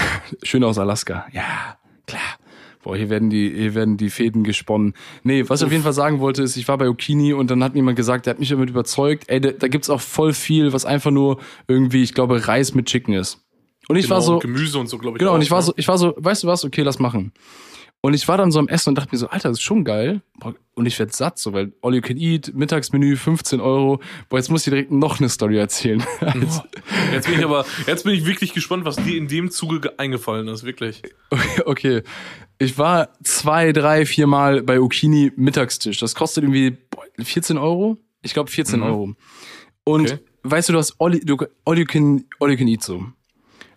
[0.43, 1.27] schön aus Alaska.
[1.33, 2.23] Ja, klar.
[2.83, 4.93] Boah, hier werden die, hier werden die Fäden gesponnen.
[5.23, 7.65] Nee, was ich auf jeden Fall sagen wollte, ist, ich war bei Okini und dann
[7.65, 10.35] hat mir jemand gesagt, der hat mich damit überzeugt, ey, da, da gibt's auch voll
[10.35, 13.41] viel, was einfach nur irgendwie, ich glaube, Reis mit Chicken ist.
[13.89, 15.19] Und ich Genau, war so, und Gemüse und so, glaube ich.
[15.19, 15.65] Genau, auch, und ich war ne?
[15.65, 17.33] so, ich war so, weißt du was, okay, lass machen.
[18.05, 19.83] Und ich war dann so am Essen und dachte mir so, Alter, das ist schon
[19.83, 20.21] geil.
[20.39, 23.99] Boah, Und ich werd satt, so, weil All You Can Eat, Mittagsmenü, 15 Euro.
[24.29, 26.05] Boah, jetzt muss ich direkt noch eine Story erzählen.
[26.21, 26.63] Jetzt-
[27.13, 29.93] Jetzt bin ich aber, jetzt bin ich wirklich gespannt, was dir in dem Zuge ge-
[29.97, 31.01] eingefallen ist, wirklich.
[31.65, 32.03] okay.
[32.59, 35.99] Ich war zwei, drei, vier Mal bei Okini Mittagstisch.
[35.99, 37.97] Das kostet irgendwie boah, 14 Euro.
[38.21, 38.85] Ich glaube 14 Mhm.
[38.87, 39.15] Euro.
[39.85, 40.19] Und Okay.
[40.43, 41.19] weißt du, du hast All,
[41.65, 43.03] all, you can, all You Can Eat so.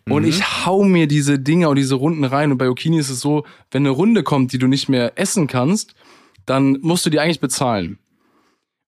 [0.10, 0.30] Und Mhm.
[0.30, 2.51] ich hau mir diese Dinger und diese Runden rein.
[2.51, 5.47] Und bei Okini ist es so, wenn eine Runde kommt, die du nicht mehr essen
[5.47, 5.95] kannst,
[6.45, 7.99] dann musst du die eigentlich bezahlen.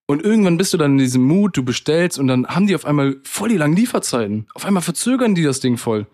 [0.07, 2.85] Und irgendwann bist du dann in diesem Mut, du bestellst und dann haben die auf
[2.85, 4.47] einmal voll die langen Lieferzeiten.
[4.55, 6.07] Auf einmal verzögern die das Ding voll.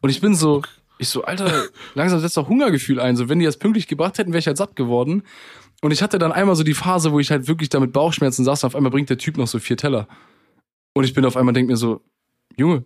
[0.00, 0.62] Und ich bin so,
[0.98, 1.50] ich so, Alter,
[1.94, 3.16] langsam setzt doch Hungergefühl ein.
[3.16, 5.22] So, wenn die das pünktlich gebracht hätten, wäre ich halt satt geworden.
[5.82, 8.44] Und ich hatte dann einmal so die Phase, wo ich halt wirklich da mit Bauchschmerzen
[8.44, 10.06] saß und auf einmal bringt der Typ noch so vier Teller.
[10.94, 12.00] Und ich bin auf einmal, denk mir so,
[12.56, 12.84] Junge,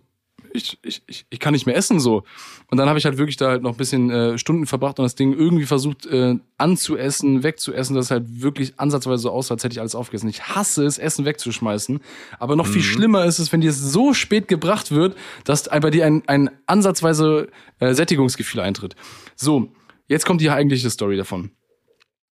[0.53, 2.23] ich, ich, ich, ich kann nicht mehr essen so.
[2.69, 5.03] Und dann habe ich halt wirklich da halt noch ein bisschen äh, Stunden verbracht und
[5.03, 9.63] das Ding irgendwie versucht äh, anzuessen, wegzuessen, dass es halt wirklich ansatzweise so aussah, als
[9.63, 10.29] hätte ich alles aufgegessen.
[10.29, 11.99] Ich hasse es, Essen wegzuschmeißen.
[12.39, 15.89] Aber noch viel schlimmer ist es, wenn dir es so spät gebracht wird, dass bei
[15.89, 18.95] dir ein, ein ansatzweise äh, Sättigungsgefühl eintritt.
[19.35, 19.71] So,
[20.07, 21.51] jetzt kommt die eigentliche Story davon.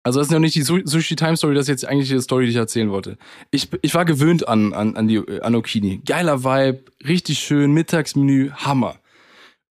[0.07, 2.21] Also das ist noch nicht die Su- Sushi Time Story, das ist jetzt eigentlich die
[2.21, 3.17] Story, die ich erzählen wollte.
[3.51, 6.01] Ich, ich war gewöhnt an, an, an, die, an Okini.
[6.05, 8.95] Geiler Vibe, richtig schön, Mittagsmenü, Hammer.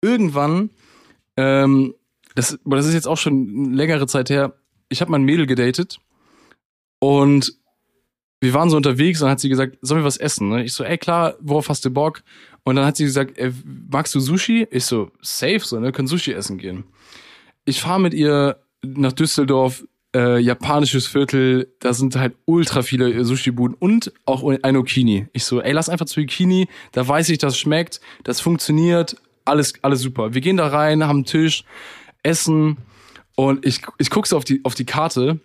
[0.01, 0.71] Irgendwann,
[1.37, 1.95] ähm,
[2.35, 4.59] das, das ist jetzt auch schon längere Zeit her,
[4.89, 5.99] ich habe mein Mädel gedatet
[6.99, 7.53] und
[8.41, 10.49] wir waren so unterwegs und dann hat sie gesagt, sollen wir was essen?
[10.49, 10.65] Ne?
[10.65, 12.23] Ich so, ey klar, worauf hast du Bock?
[12.65, 13.53] Und dann hat sie gesagt, ey,
[13.89, 14.67] magst du Sushi?
[14.69, 16.83] Ich so, safe, so, ne, können Sushi essen gehen.
[17.63, 23.75] Ich fahre mit ihr nach Düsseldorf, äh, japanisches Viertel, da sind halt ultra viele Sushi-Buden
[23.77, 25.27] und auch ein Okini.
[25.33, 29.73] Ich so, ey, lass einfach zu Okini, da weiß ich, das schmeckt, das funktioniert, alles,
[29.81, 30.33] alles super.
[30.33, 31.65] Wir gehen da rein, haben einen Tisch,
[32.23, 32.77] essen
[33.35, 35.41] und ich, ich gucke so auf die, auf die Karte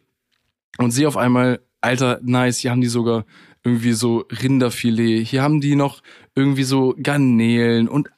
[0.79, 3.25] und sehe auf einmal, Alter, nice, hier haben die sogar
[3.65, 6.01] irgendwie so Rinderfilet, hier haben die noch
[6.37, 8.09] irgendwie so Garnelen und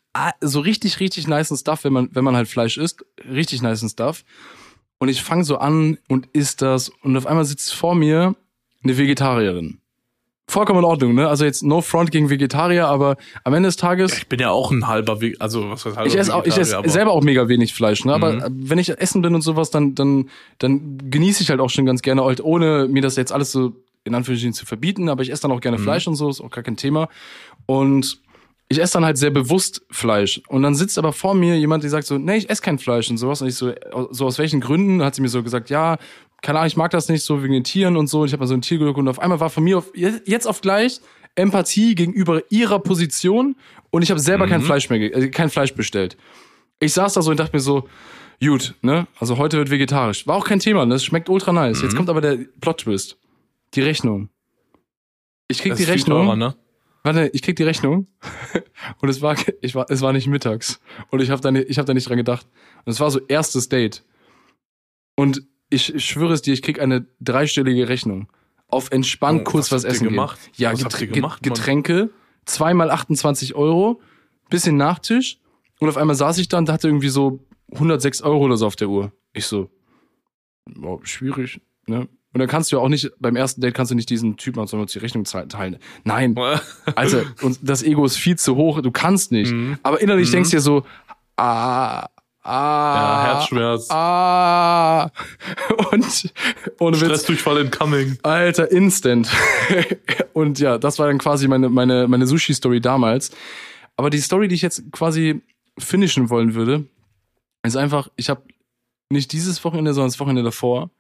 [0.42, 4.22] so richtig, richtig nice Stuff, wenn man, wenn man halt Fleisch isst, richtig nice Stuff.
[5.02, 8.36] Und ich fange so an und isst das und auf einmal sitzt vor mir
[8.84, 9.78] eine Vegetarierin.
[10.46, 11.26] Vollkommen in Ordnung, ne?
[11.26, 14.70] Also jetzt no front gegen Vegetarier, aber am Ende des Tages Ich bin ja auch
[14.70, 17.48] ein halber Weg, also was heißt halber ich esse auch, ich esse selber auch mega
[17.48, 18.14] wenig Fleisch, ne?
[18.14, 18.68] Aber Mhm.
[18.70, 22.00] wenn ich essen bin und sowas, dann, dann, dann genieße ich halt auch schon ganz
[22.02, 23.72] gerne, halt ohne mir das jetzt alles so
[24.04, 25.82] in Anführungsstrichen zu verbieten, aber ich esse dann auch gerne Mhm.
[25.82, 27.08] Fleisch und so, ist auch gar kein Thema.
[27.66, 28.20] Und
[28.72, 30.40] ich esse dann halt sehr bewusst Fleisch.
[30.48, 33.08] Und dann sitzt aber vor mir jemand, der sagt so, nee, ich esse kein Fleisch
[33.10, 33.40] und sowas.
[33.42, 33.72] Und ich so,
[34.10, 35.02] so aus welchen Gründen?
[35.02, 35.98] Hat sie mir so gesagt, ja,
[36.42, 38.20] keine Ahnung, ich mag das nicht so wegen den Tieren und so.
[38.22, 40.46] Und ich habe mal so ein Tierglück und auf einmal war von mir auf, jetzt
[40.46, 41.00] auf gleich
[41.34, 43.56] Empathie gegenüber ihrer Position
[43.90, 46.16] und ich habe selber kein Fleisch mehr, äh, kein Fleisch bestellt.
[46.78, 47.88] Ich saß da so und dachte mir so,
[48.44, 49.06] gut, ne?
[49.18, 50.26] Also heute wird vegetarisch.
[50.26, 50.94] War auch kein Thema, ne?
[50.96, 51.80] Das schmeckt ultra nice.
[51.80, 53.18] Jetzt kommt aber der Plot-Twist.
[53.74, 54.28] Die Rechnung.
[55.48, 56.24] Ich krieg Das die Rechnung.
[56.26, 56.54] teurer, ne?
[57.04, 58.06] Warte, ich krieg die Rechnung
[59.00, 60.80] und es war, ich war, es war nicht mittags
[61.10, 62.46] und ich habe da, nicht- ich hab da nicht dran gedacht.
[62.84, 64.04] Und es war so erstes Date.
[65.16, 68.28] Und ich, ich schwöre es dir, ich krieg eine dreistellige Rechnung.
[68.68, 70.10] Auf entspannt Oh, kurz was was, essen gehen.
[70.14, 70.38] gemacht?
[70.56, 71.42] Ja, Was habt Geträ ihr gemacht?
[71.42, 72.10] Getränke,
[72.46, 74.00] zweimal 28 Euro,
[74.48, 75.38] bisschen Nachtisch
[75.80, 78.76] und auf einmal saß ich da und hatte irgendwie so 106 Euro oder so auf
[78.76, 79.12] der Uhr.
[79.34, 79.70] Ich so,
[80.76, 82.08] wow, schwierig, ne?
[82.34, 84.60] Und dann kannst du ja auch nicht, beim ersten Date kannst du nicht diesen Typen
[84.60, 85.76] aus uns die Rechnung teilen.
[86.04, 86.34] Nein,
[86.94, 89.52] also, und das Ego ist viel zu hoch, du kannst nicht.
[89.52, 89.78] Mhm.
[89.82, 90.32] Aber innerlich Mhm.
[90.32, 90.86] denkst du dir so,
[91.36, 92.06] ah,
[92.42, 93.88] ah, Ja, Herzschmerz.
[93.90, 95.10] ah.
[95.92, 96.32] Und
[96.78, 98.18] ohne Witz, Stressdurchfall incoming.
[98.22, 99.28] Alter, instant.
[100.32, 103.30] und ja, das war dann quasi meine, meine, meine Sushi-Story damals.
[103.96, 105.42] Aber die Story, die ich jetzt quasi
[105.78, 106.84] finishen wollen würde,
[107.62, 108.42] ist einfach, ich habe
[109.10, 110.90] nicht dieses Wochenende, sondern das Wochenende davor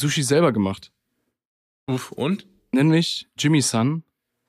[0.00, 0.92] Sushi selber gemacht.
[1.86, 2.46] Uff, und?
[2.72, 4.02] Nenn mich Jimmy Sun,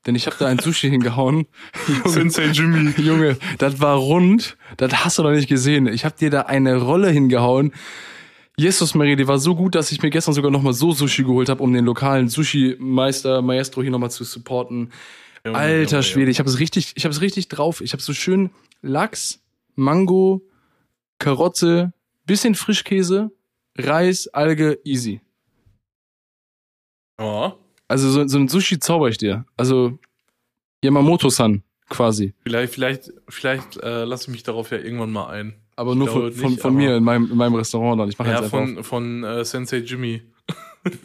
[0.05, 1.47] denn ich habe da ein Sushi hingehauen.
[1.87, 2.91] Junge, Sensei Jimmy.
[2.97, 5.87] Junge, das war rund, das hast du noch nicht gesehen.
[5.87, 7.73] Ich habe dir da eine Rolle hingehauen.
[8.57, 11.47] Jesus Maria, die war so gut, dass ich mir gestern sogar nochmal so Sushi geholt
[11.47, 14.91] habe, um den lokalen Sushi-Meister, Maestro hier nochmal zu supporten.
[15.45, 17.79] Junge, Alter Junge, Schwede, ich habe es richtig, ich habe es richtig drauf.
[17.79, 18.49] Ich habe so schön
[18.81, 19.39] Lachs,
[19.75, 20.41] Mango,
[21.19, 21.93] Karotte,
[22.25, 23.31] bisschen Frischkäse,
[23.77, 25.21] Reis, Alge, easy.
[27.19, 27.55] Ja,
[27.87, 29.45] Also so, so ein Sushi zauber ich dir.
[29.57, 29.99] Also
[30.83, 32.33] Yamamoto-san quasi.
[32.43, 35.53] vielleicht, vielleicht, vielleicht äh, lasse ich mich darauf ja irgendwann mal ein.
[35.75, 38.09] Aber nur glaube von, von, nicht, von aber- mir in meinem, in meinem Restaurant dann.
[38.09, 40.21] Ich mache Ja, jetzt von, von äh, Sensei Jimmy.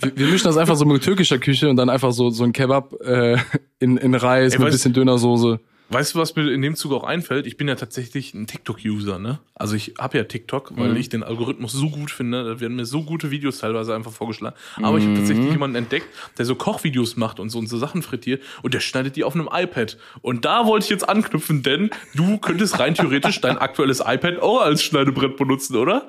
[0.00, 2.52] Wir, wir mischen das einfach so mit türkischer Küche und dann einfach so, so ein
[2.52, 3.36] Kebab äh,
[3.80, 5.58] in, in Reis Ey, mit ein bisschen Dönersoße.
[5.94, 7.46] Weißt du, was mir in dem Zug auch einfällt?
[7.46, 9.38] Ich bin ja tatsächlich ein TikTok-User, ne?
[9.54, 10.96] Also ich habe ja TikTok, weil Mhm.
[10.96, 12.42] ich den Algorithmus so gut finde.
[12.44, 14.56] Da werden mir so gute Videos teilweise einfach vorgeschlagen.
[14.82, 18.02] Aber ich habe tatsächlich jemanden entdeckt, der so Kochvideos macht und so und so Sachen
[18.02, 19.96] frittiert und der schneidet die auf einem iPad.
[20.20, 24.60] Und da wollte ich jetzt anknüpfen, denn du könntest rein theoretisch dein aktuelles iPad auch
[24.62, 26.08] als Schneidebrett benutzen, oder?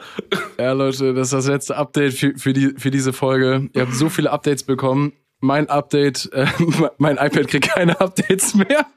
[0.58, 3.70] Ja, Leute, das ist das letzte Update für, für, die, für diese Folge.
[3.74, 5.14] Ihr habt so viele Updates bekommen.
[5.42, 6.48] Mein Update, äh,
[6.98, 8.88] mein iPad kriegt keine Updates mehr.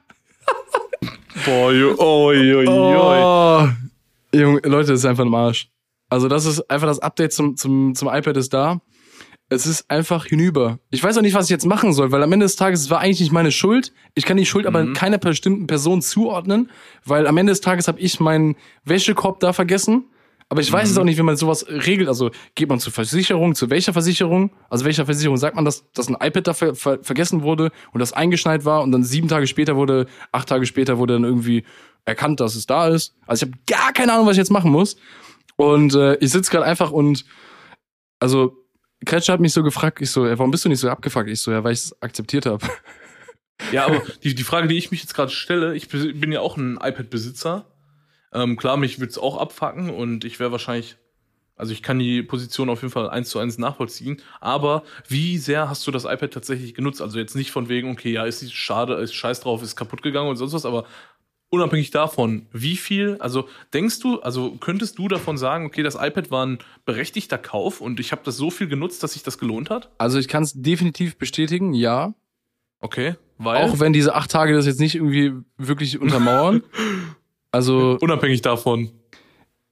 [1.45, 2.67] Boah, oi, oi, oi.
[2.67, 3.67] Oh,
[4.33, 5.69] Junge, Leute, das ist einfach im Arsch.
[6.09, 8.81] Also das ist einfach das Update zum, zum, zum iPad ist da.
[9.51, 10.77] Es ist einfach hinüber.
[10.91, 12.89] Ich weiß auch nicht, was ich jetzt machen soll, weil am Ende des Tages, es
[12.91, 13.93] war eigentlich nicht meine Schuld.
[14.13, 16.69] Ich kann die Schuld aber keiner bestimmten Person zuordnen,
[17.03, 18.55] weil am Ende des Tages habe ich meinen
[18.85, 20.05] Wäschekorb da vergessen.
[20.51, 22.07] Aber ich weiß jetzt auch nicht, wie man sowas regelt.
[22.07, 24.51] Also geht man zur Versicherung, zu welcher Versicherung?
[24.69, 27.99] Also welcher Versicherung sagt man, dass, dass ein iPad da ver ver vergessen wurde und
[27.99, 31.65] das eingeschneit war und dann sieben Tage später wurde, acht Tage später wurde dann irgendwie
[32.05, 33.15] erkannt, dass es da ist.
[33.27, 34.97] Also ich habe gar keine Ahnung, was ich jetzt machen muss.
[35.55, 37.25] Und äh, ich sitze gerade einfach und
[38.19, 38.57] also
[39.05, 41.29] Kretscher hat mich so gefragt, ich so, ey, warum bist du nicht so abgefuckt?
[41.29, 42.65] Ich so, ja, weil ich es akzeptiert habe.
[43.71, 46.57] Ja, aber die, die Frage, die ich mich jetzt gerade stelle, ich bin ja auch
[46.57, 47.65] ein iPad-Besitzer.
[48.33, 50.97] Ähm, klar, mich wird's auch abfacken und ich wäre wahrscheinlich,
[51.55, 54.21] also ich kann die Position auf jeden Fall eins zu eins nachvollziehen.
[54.39, 57.01] Aber wie sehr hast du das iPad tatsächlich genutzt?
[57.01, 60.29] Also jetzt nicht von wegen, okay, ja, ist schade, ist scheiß drauf, ist kaputt gegangen
[60.29, 60.85] und sonst was, aber
[61.49, 66.31] unabhängig davon, wie viel, also denkst du, also könntest du davon sagen, okay, das iPad
[66.31, 69.69] war ein berechtigter Kauf und ich habe das so viel genutzt, dass sich das gelohnt
[69.69, 69.89] hat?
[69.97, 72.13] Also ich kann es definitiv bestätigen, ja.
[72.81, 76.63] Okay, weil Auch wenn diese acht Tage das jetzt nicht irgendwie wirklich untermauern.
[77.51, 78.91] Also unabhängig davon.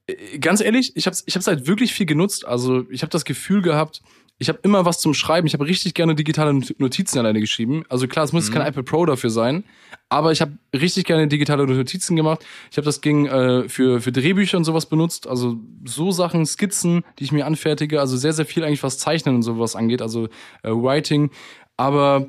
[0.06, 2.46] äh, ganz ehrlich, ich habe ich hab's halt wirklich viel genutzt.
[2.46, 4.02] Also ich habe das Gefühl gehabt,
[4.40, 5.48] ich habe immer was zum Schreiben.
[5.48, 7.82] Ich habe richtig gerne digitale Not- Notizen alleine geschrieben.
[7.88, 8.54] Also klar, es muss Mhm.
[8.54, 9.64] kein iPad Pro dafür sein,
[10.08, 12.44] aber ich habe richtig gerne digitale Notizen gemacht.
[12.70, 15.26] Ich habe das Ging äh, für für Drehbücher und sowas benutzt.
[15.26, 17.98] Also so Sachen, Skizzen, die ich mir anfertige.
[18.00, 20.02] Also sehr sehr viel eigentlich was Zeichnen und sowas angeht.
[20.02, 20.26] Also
[20.62, 21.30] äh, Writing.
[21.76, 22.26] Aber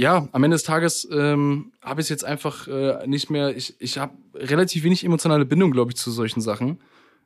[0.00, 3.56] ja, am Ende des Tages ähm, habe ich es jetzt einfach äh, nicht mehr.
[3.56, 6.78] Ich, ich habe relativ wenig emotionale Bindung, glaube ich, zu solchen Sachen.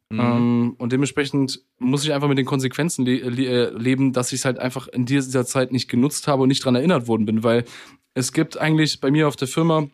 [0.08, 0.20] Mhm.
[0.20, 4.40] Ähm, und dementsprechend muss ich einfach mit den Konsequenzen le le äh, leben, dass ich
[4.40, 7.44] es halt einfach in dieser Zeit nicht genutzt habe und nicht dran erinnert worden bin.
[7.44, 7.64] Weil
[8.14, 9.88] es gibt eigentlich bei mir auf der Firma,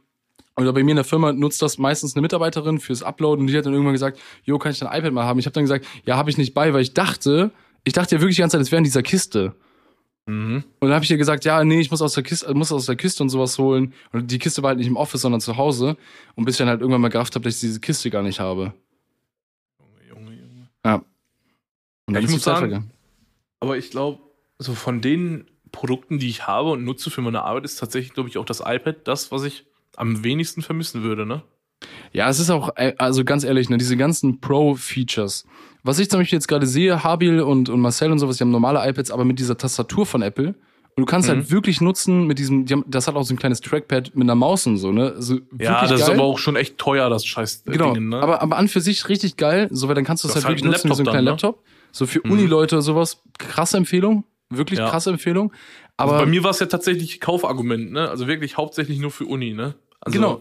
[0.56, 3.58] oder bei mir in der Firma nutzt das meistens eine Mitarbeiterin fürs Uploaden und die
[3.58, 5.40] hat dann irgendwann gesagt, jo, kann ich dein iPad mal haben?
[5.40, 7.50] Ich habe dann gesagt, ja, habe ich nicht bei, weil ich dachte,
[7.82, 9.54] ich dachte ja wirklich die ganze Zeit, es wäre in dieser Kiste.
[10.28, 10.62] Mhm.
[10.78, 12.84] Und dann habe ich ihr gesagt, ja, nee, ich muss aus der Kiste, muss aus
[12.84, 13.94] der Kiste und sowas holen.
[14.12, 15.96] Und die Kiste war halt nicht im Office, sondern zu Hause.
[16.34, 18.38] Und bis ich dann halt irgendwann mal gerafft habe, dass ich diese Kiste gar nicht
[18.38, 18.74] habe.
[20.06, 20.68] Junge, Junge.
[20.84, 20.96] Ja.
[20.96, 21.04] Und
[22.06, 22.90] dann Ja, ich ist muss Zeit sagen, vergangen.
[23.60, 24.20] Aber ich glaube,
[24.58, 28.28] so von den Produkten, die ich habe und nutze für meine Arbeit, ist tatsächlich, glaube
[28.28, 29.64] ich, auch das iPad das, was ich
[29.96, 31.42] am wenigsten vermissen würde, ne?
[32.12, 35.44] Ja, es ist auch, äh, also ganz ehrlich, ne, diese ganzen Pro-Features.
[35.84, 38.50] Was ich zum Beispiel jetzt gerade sehe, Habil und, und Marcel und sowas, die haben
[38.50, 40.48] normale iPads, aber mit dieser Tastatur von Apple.
[40.96, 41.34] Und du kannst Mhm.
[41.34, 44.24] halt wirklich nutzen mit diesem, die haben, das hat auch so ein kleines Trackpad mit
[44.24, 45.12] einer Maus und so, ne?
[45.14, 46.16] Also Ja, das ist geil.
[46.16, 48.16] aber auch schon echt teuer, das scheiß äh, Genau, Ding, ne?
[48.20, 50.48] aber, aber an für sich richtig geil, so weil dann kannst du es halt ist
[50.48, 51.64] wirklich halt nutzen wie so einen kleinen Laptop Laptop.
[51.92, 52.32] So für Mhm.
[52.32, 54.90] Uni-Leute oder sowas, krasse Empfehlung, wirklich Ja.
[54.90, 55.52] krasse Empfehlung.
[55.96, 58.10] Aber also bei mir war es ja tatsächlich Kaufargument, ne?
[58.10, 59.76] Also wirklich hauptsächlich nur für Uni, ne?
[60.00, 60.40] Also, Genau.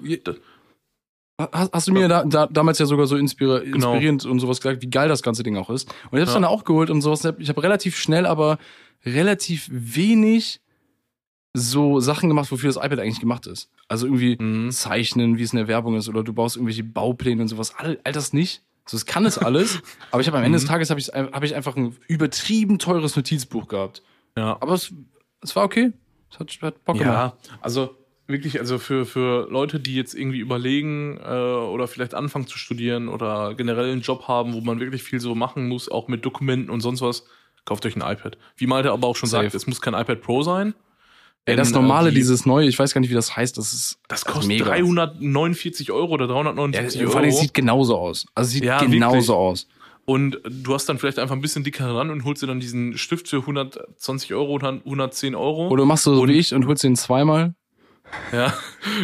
[1.40, 3.76] Hast, hast du mir da, da, damals ja sogar so inspira Genau.
[3.76, 5.88] inspirierend und sowas gesagt, wie geil das ganze Ding auch ist.
[6.12, 6.40] Und ich hab's Ja.
[6.40, 7.24] dann auch geholt und sowas.
[7.40, 8.58] Ich habe relativ schnell, aber
[9.06, 10.62] relativ wenig
[11.54, 13.70] so Sachen gemacht, wofür das iPad eigentlich gemacht ist.
[13.88, 14.72] Also irgendwie Mhm.
[14.72, 17.74] zeichnen, wie es in der Werbung ist, oder du baust irgendwelche Baupläne und sowas.
[17.78, 18.62] All, all das nicht.
[18.86, 19.82] So, es kann es alles,
[20.12, 20.70] aber ich habe am Ende des Mhm.
[20.70, 24.02] Tages habe ich, hab ich einfach ein übertrieben teures Notizbuch gehabt.
[24.38, 24.58] Ja.
[24.60, 24.94] Aber es,
[25.42, 25.92] es war okay.
[26.32, 27.36] Es hat, hat Bock gemacht.
[27.50, 27.96] Ja, also
[28.28, 33.08] wirklich, also für, für Leute, die jetzt irgendwie überlegen äh, oder vielleicht anfangen zu studieren
[33.08, 36.70] oder generell einen Job haben, wo man wirklich viel so machen muss, auch mit Dokumenten
[36.70, 37.24] und sonst was,
[37.66, 38.38] kauft euch ein iPad.
[38.58, 39.44] Wie Malte aber auch schon Safe.
[39.46, 40.74] sagt, es muss kein iPad Pro sein.
[41.46, 43.58] Ey, das Denn, äh, normale, die- dieses neue, ich weiß gar nicht, wie das heißt,
[43.58, 44.66] das ist Das kostet mega.
[44.66, 47.42] 349 Euro oder Ja, 349 vor allem, es Euro.
[47.44, 48.26] sieht genauso aus.
[48.36, 49.30] Also sieht Ja, genauso wirklich.
[49.32, 49.68] aus.
[50.06, 52.98] Und du hast dann vielleicht einfach ein bisschen dicker ran und holst dir dann diesen
[52.98, 55.68] Stift für 120 Euro oder 110 Euro.
[55.70, 57.56] Oder machst du so Und- wie ich und holst den zweimal.
[58.32, 58.58] Ja,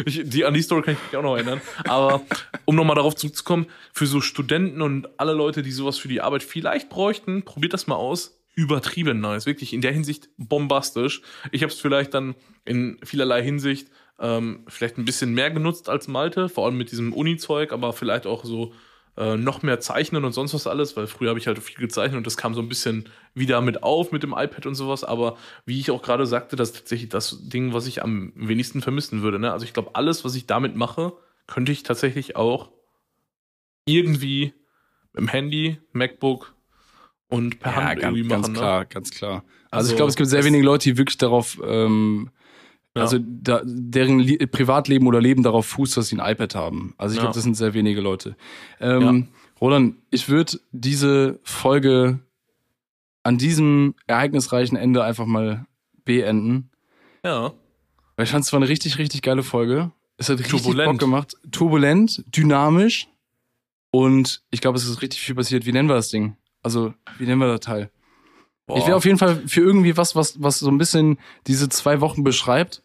[0.04, 1.60] ich, die, an die Story kann ich mich auch noch erinnern.
[1.86, 2.22] Aber
[2.64, 6.42] um nochmal darauf zurückzukommen, für so Studenten und alle Leute, die sowas für die Arbeit
[6.42, 8.40] vielleicht bräuchten, probiert das mal aus.
[8.54, 9.46] Übertrieben nice.
[9.46, 11.22] Wirklich in der Hinsicht bombastisch.
[11.50, 13.88] Ich habe es vielleicht dann in vielerlei Hinsicht
[14.20, 18.26] ähm, vielleicht ein bisschen mehr genutzt als Malte, vor allem mit diesem Uni-Zeug, aber vielleicht
[18.26, 18.72] auch so
[19.16, 22.18] äh, noch mehr zeichnen und sonst was alles, weil früher habe ich halt viel gezeichnet
[22.18, 25.04] und das kam so ein bisschen wieder mit auf mit dem iPad und sowas.
[25.04, 25.36] Aber
[25.66, 29.22] wie ich auch gerade sagte, das ist tatsächlich das Ding, was ich am wenigsten vermissen
[29.22, 29.38] würde.
[29.38, 29.52] Ne?
[29.52, 31.12] Also ich glaube, alles, was ich damit mache,
[31.46, 32.70] könnte ich tatsächlich auch
[33.86, 34.54] irgendwie
[35.16, 36.54] im Handy, MacBook
[37.28, 38.52] und per Hand ganz, irgendwie ganz machen.
[38.52, 38.58] Ne?
[38.58, 39.44] klar, ganz klar.
[39.70, 42.30] Also, Also, ich glaube, es gibt sehr wenige Leute, die wirklich darauf, ähm,
[42.96, 43.02] Ja.
[43.02, 46.94] also da, deren Li Privatleben oder Leben darauf fußt, dass sie ein iPad haben.
[46.96, 47.22] Also ich Ja.
[47.22, 48.36] glaube, das sind sehr wenige Leute.
[48.80, 49.28] Ähm,
[49.60, 52.20] Roland, ich würde diese Folge
[53.24, 55.66] an diesem ereignisreichen Ende einfach mal
[56.04, 56.70] beenden.
[57.24, 57.52] Ja.
[58.16, 59.90] Weil ich fand, es war eine richtig, richtig geile Folge.
[60.16, 60.92] Es hat richtig Turbulent.
[60.92, 61.36] Bock gemacht.
[61.50, 63.08] Turbulent, dynamisch.
[63.90, 65.66] Und ich glaube, es ist richtig viel passiert.
[65.66, 66.36] Wie nennen wir das Ding?
[66.62, 67.90] Also, wie nennen wir das Teil?
[68.66, 68.78] Boah.
[68.78, 72.00] Ich wäre auf jeden Fall für irgendwie was, was, was so ein bisschen diese zwei
[72.00, 72.82] Wochen beschreibt.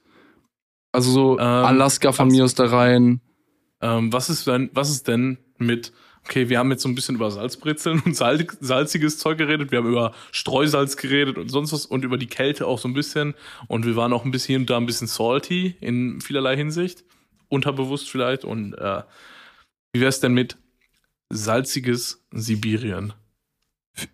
[0.92, 3.22] Also so Ähm, Alaska von was- mir aus da rein.
[3.82, 5.94] Ähm, was ist denn, was ist denn mit,
[6.26, 9.78] okay, wir haben jetzt so ein bisschen über Salzbrezeln und salz, salziges Zeug geredet, wir
[9.80, 13.36] haben über Streusalz geredet und sonst was und über die Kälte auch so ein bisschen
[13.68, 17.06] und wir waren auch ein bisschen hier und da ein bisschen salty in vielerlei Hinsicht,
[17.48, 19.04] unterbewusst vielleicht und äh,
[19.94, 20.58] wie wär's denn mit
[21.32, 23.14] salziges Sibirien?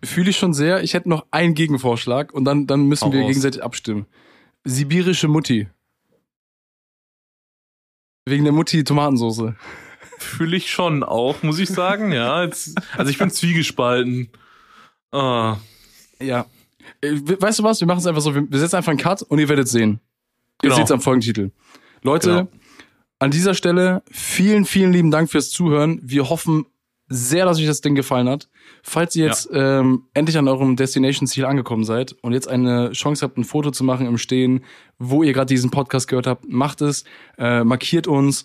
[0.04, 0.82] Fühle ich schon sehr.
[0.82, 3.28] Ich hätte noch einen Gegenvorschlag und dann, dann müssen Hau wir raus.
[3.28, 4.06] gegenseitig abstimmen.
[4.64, 5.68] Sibirische Mutti.
[8.26, 9.54] Wegen der Mutti Tomatensoße.
[10.18, 12.42] Fühle ich schon auch, muss ich sagen, ja.
[12.44, 14.28] Jetzt, also ich bin zwiegespalten.
[15.12, 15.56] Ah,
[16.20, 16.46] Ja.
[17.00, 17.80] Äh, we- Weißt du was?
[17.80, 18.34] Wir machen es einfach so.
[18.34, 20.00] Wir wir setzen einfach einen Cut und ihr werdet sehen.
[20.62, 20.76] Ihr Genau.
[20.76, 21.50] seht es am Folgentitel.
[22.02, 22.48] Leute, Genau.
[23.18, 26.00] an dieser Stelle vielen, vielen lieben Dank fürs Zuhören.
[26.02, 26.64] Wir hoffen
[27.08, 28.48] sehr, dass euch das Ding gefallen hat.
[28.82, 33.38] Falls ihr jetzt ähm, endlich an eurem Destination-Ziel angekommen seid und jetzt eine Chance habt,
[33.38, 34.64] ein Foto zu machen im Stehen,
[34.98, 37.04] wo ihr gerade diesen Podcast gehört habt, macht es,
[37.38, 38.44] äh, markiert uns.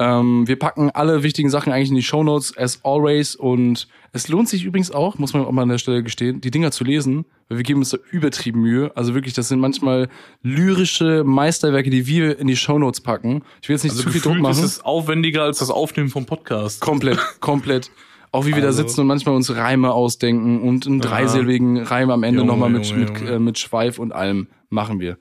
[0.00, 3.34] Ähm, wir packen alle wichtigen Sachen eigentlich in die Shownotes, as always.
[3.34, 6.50] Und es lohnt sich übrigens auch, muss man auch mal an der Stelle gestehen, die
[6.52, 8.92] Dinger zu lesen, weil wir geben uns da übertrieben Mühe.
[8.94, 10.08] Also wirklich, das sind manchmal
[10.42, 13.42] lyrische Meisterwerke, die wir in die Shownotes packen.
[13.60, 14.64] Ich will jetzt nicht also zu viel Druck gefühlt ist machen.
[14.66, 16.80] es aufwendiger als das Aufnehmen vom Podcast.
[16.80, 17.90] Komplett, komplett.
[18.30, 22.10] Auch wie wir da Also- sitzen und manchmal uns Reime ausdenken und einen dreisilbigen Reim
[22.10, 23.30] am Ende nochmal mit, Junge, mit, Junge.
[23.32, 25.16] äh, mit Schweif und allem machen wir.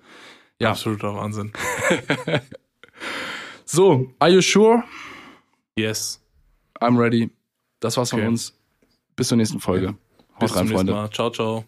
[0.59, 0.71] Ja.
[0.71, 1.53] Absoluter Wahnsinn.
[3.67, 4.81] So, are you sure?
[5.75, 6.19] Yes.
[6.81, 7.29] I'm ready.
[7.81, 8.27] Das war's von Okay.
[8.29, 8.53] uns.
[9.17, 9.89] Bis zur nächsten Folge.
[9.89, 10.91] Haut Bis rein, zum nächsten Freunde.
[10.93, 11.09] Mal.
[11.11, 11.65] Ciao, ciao.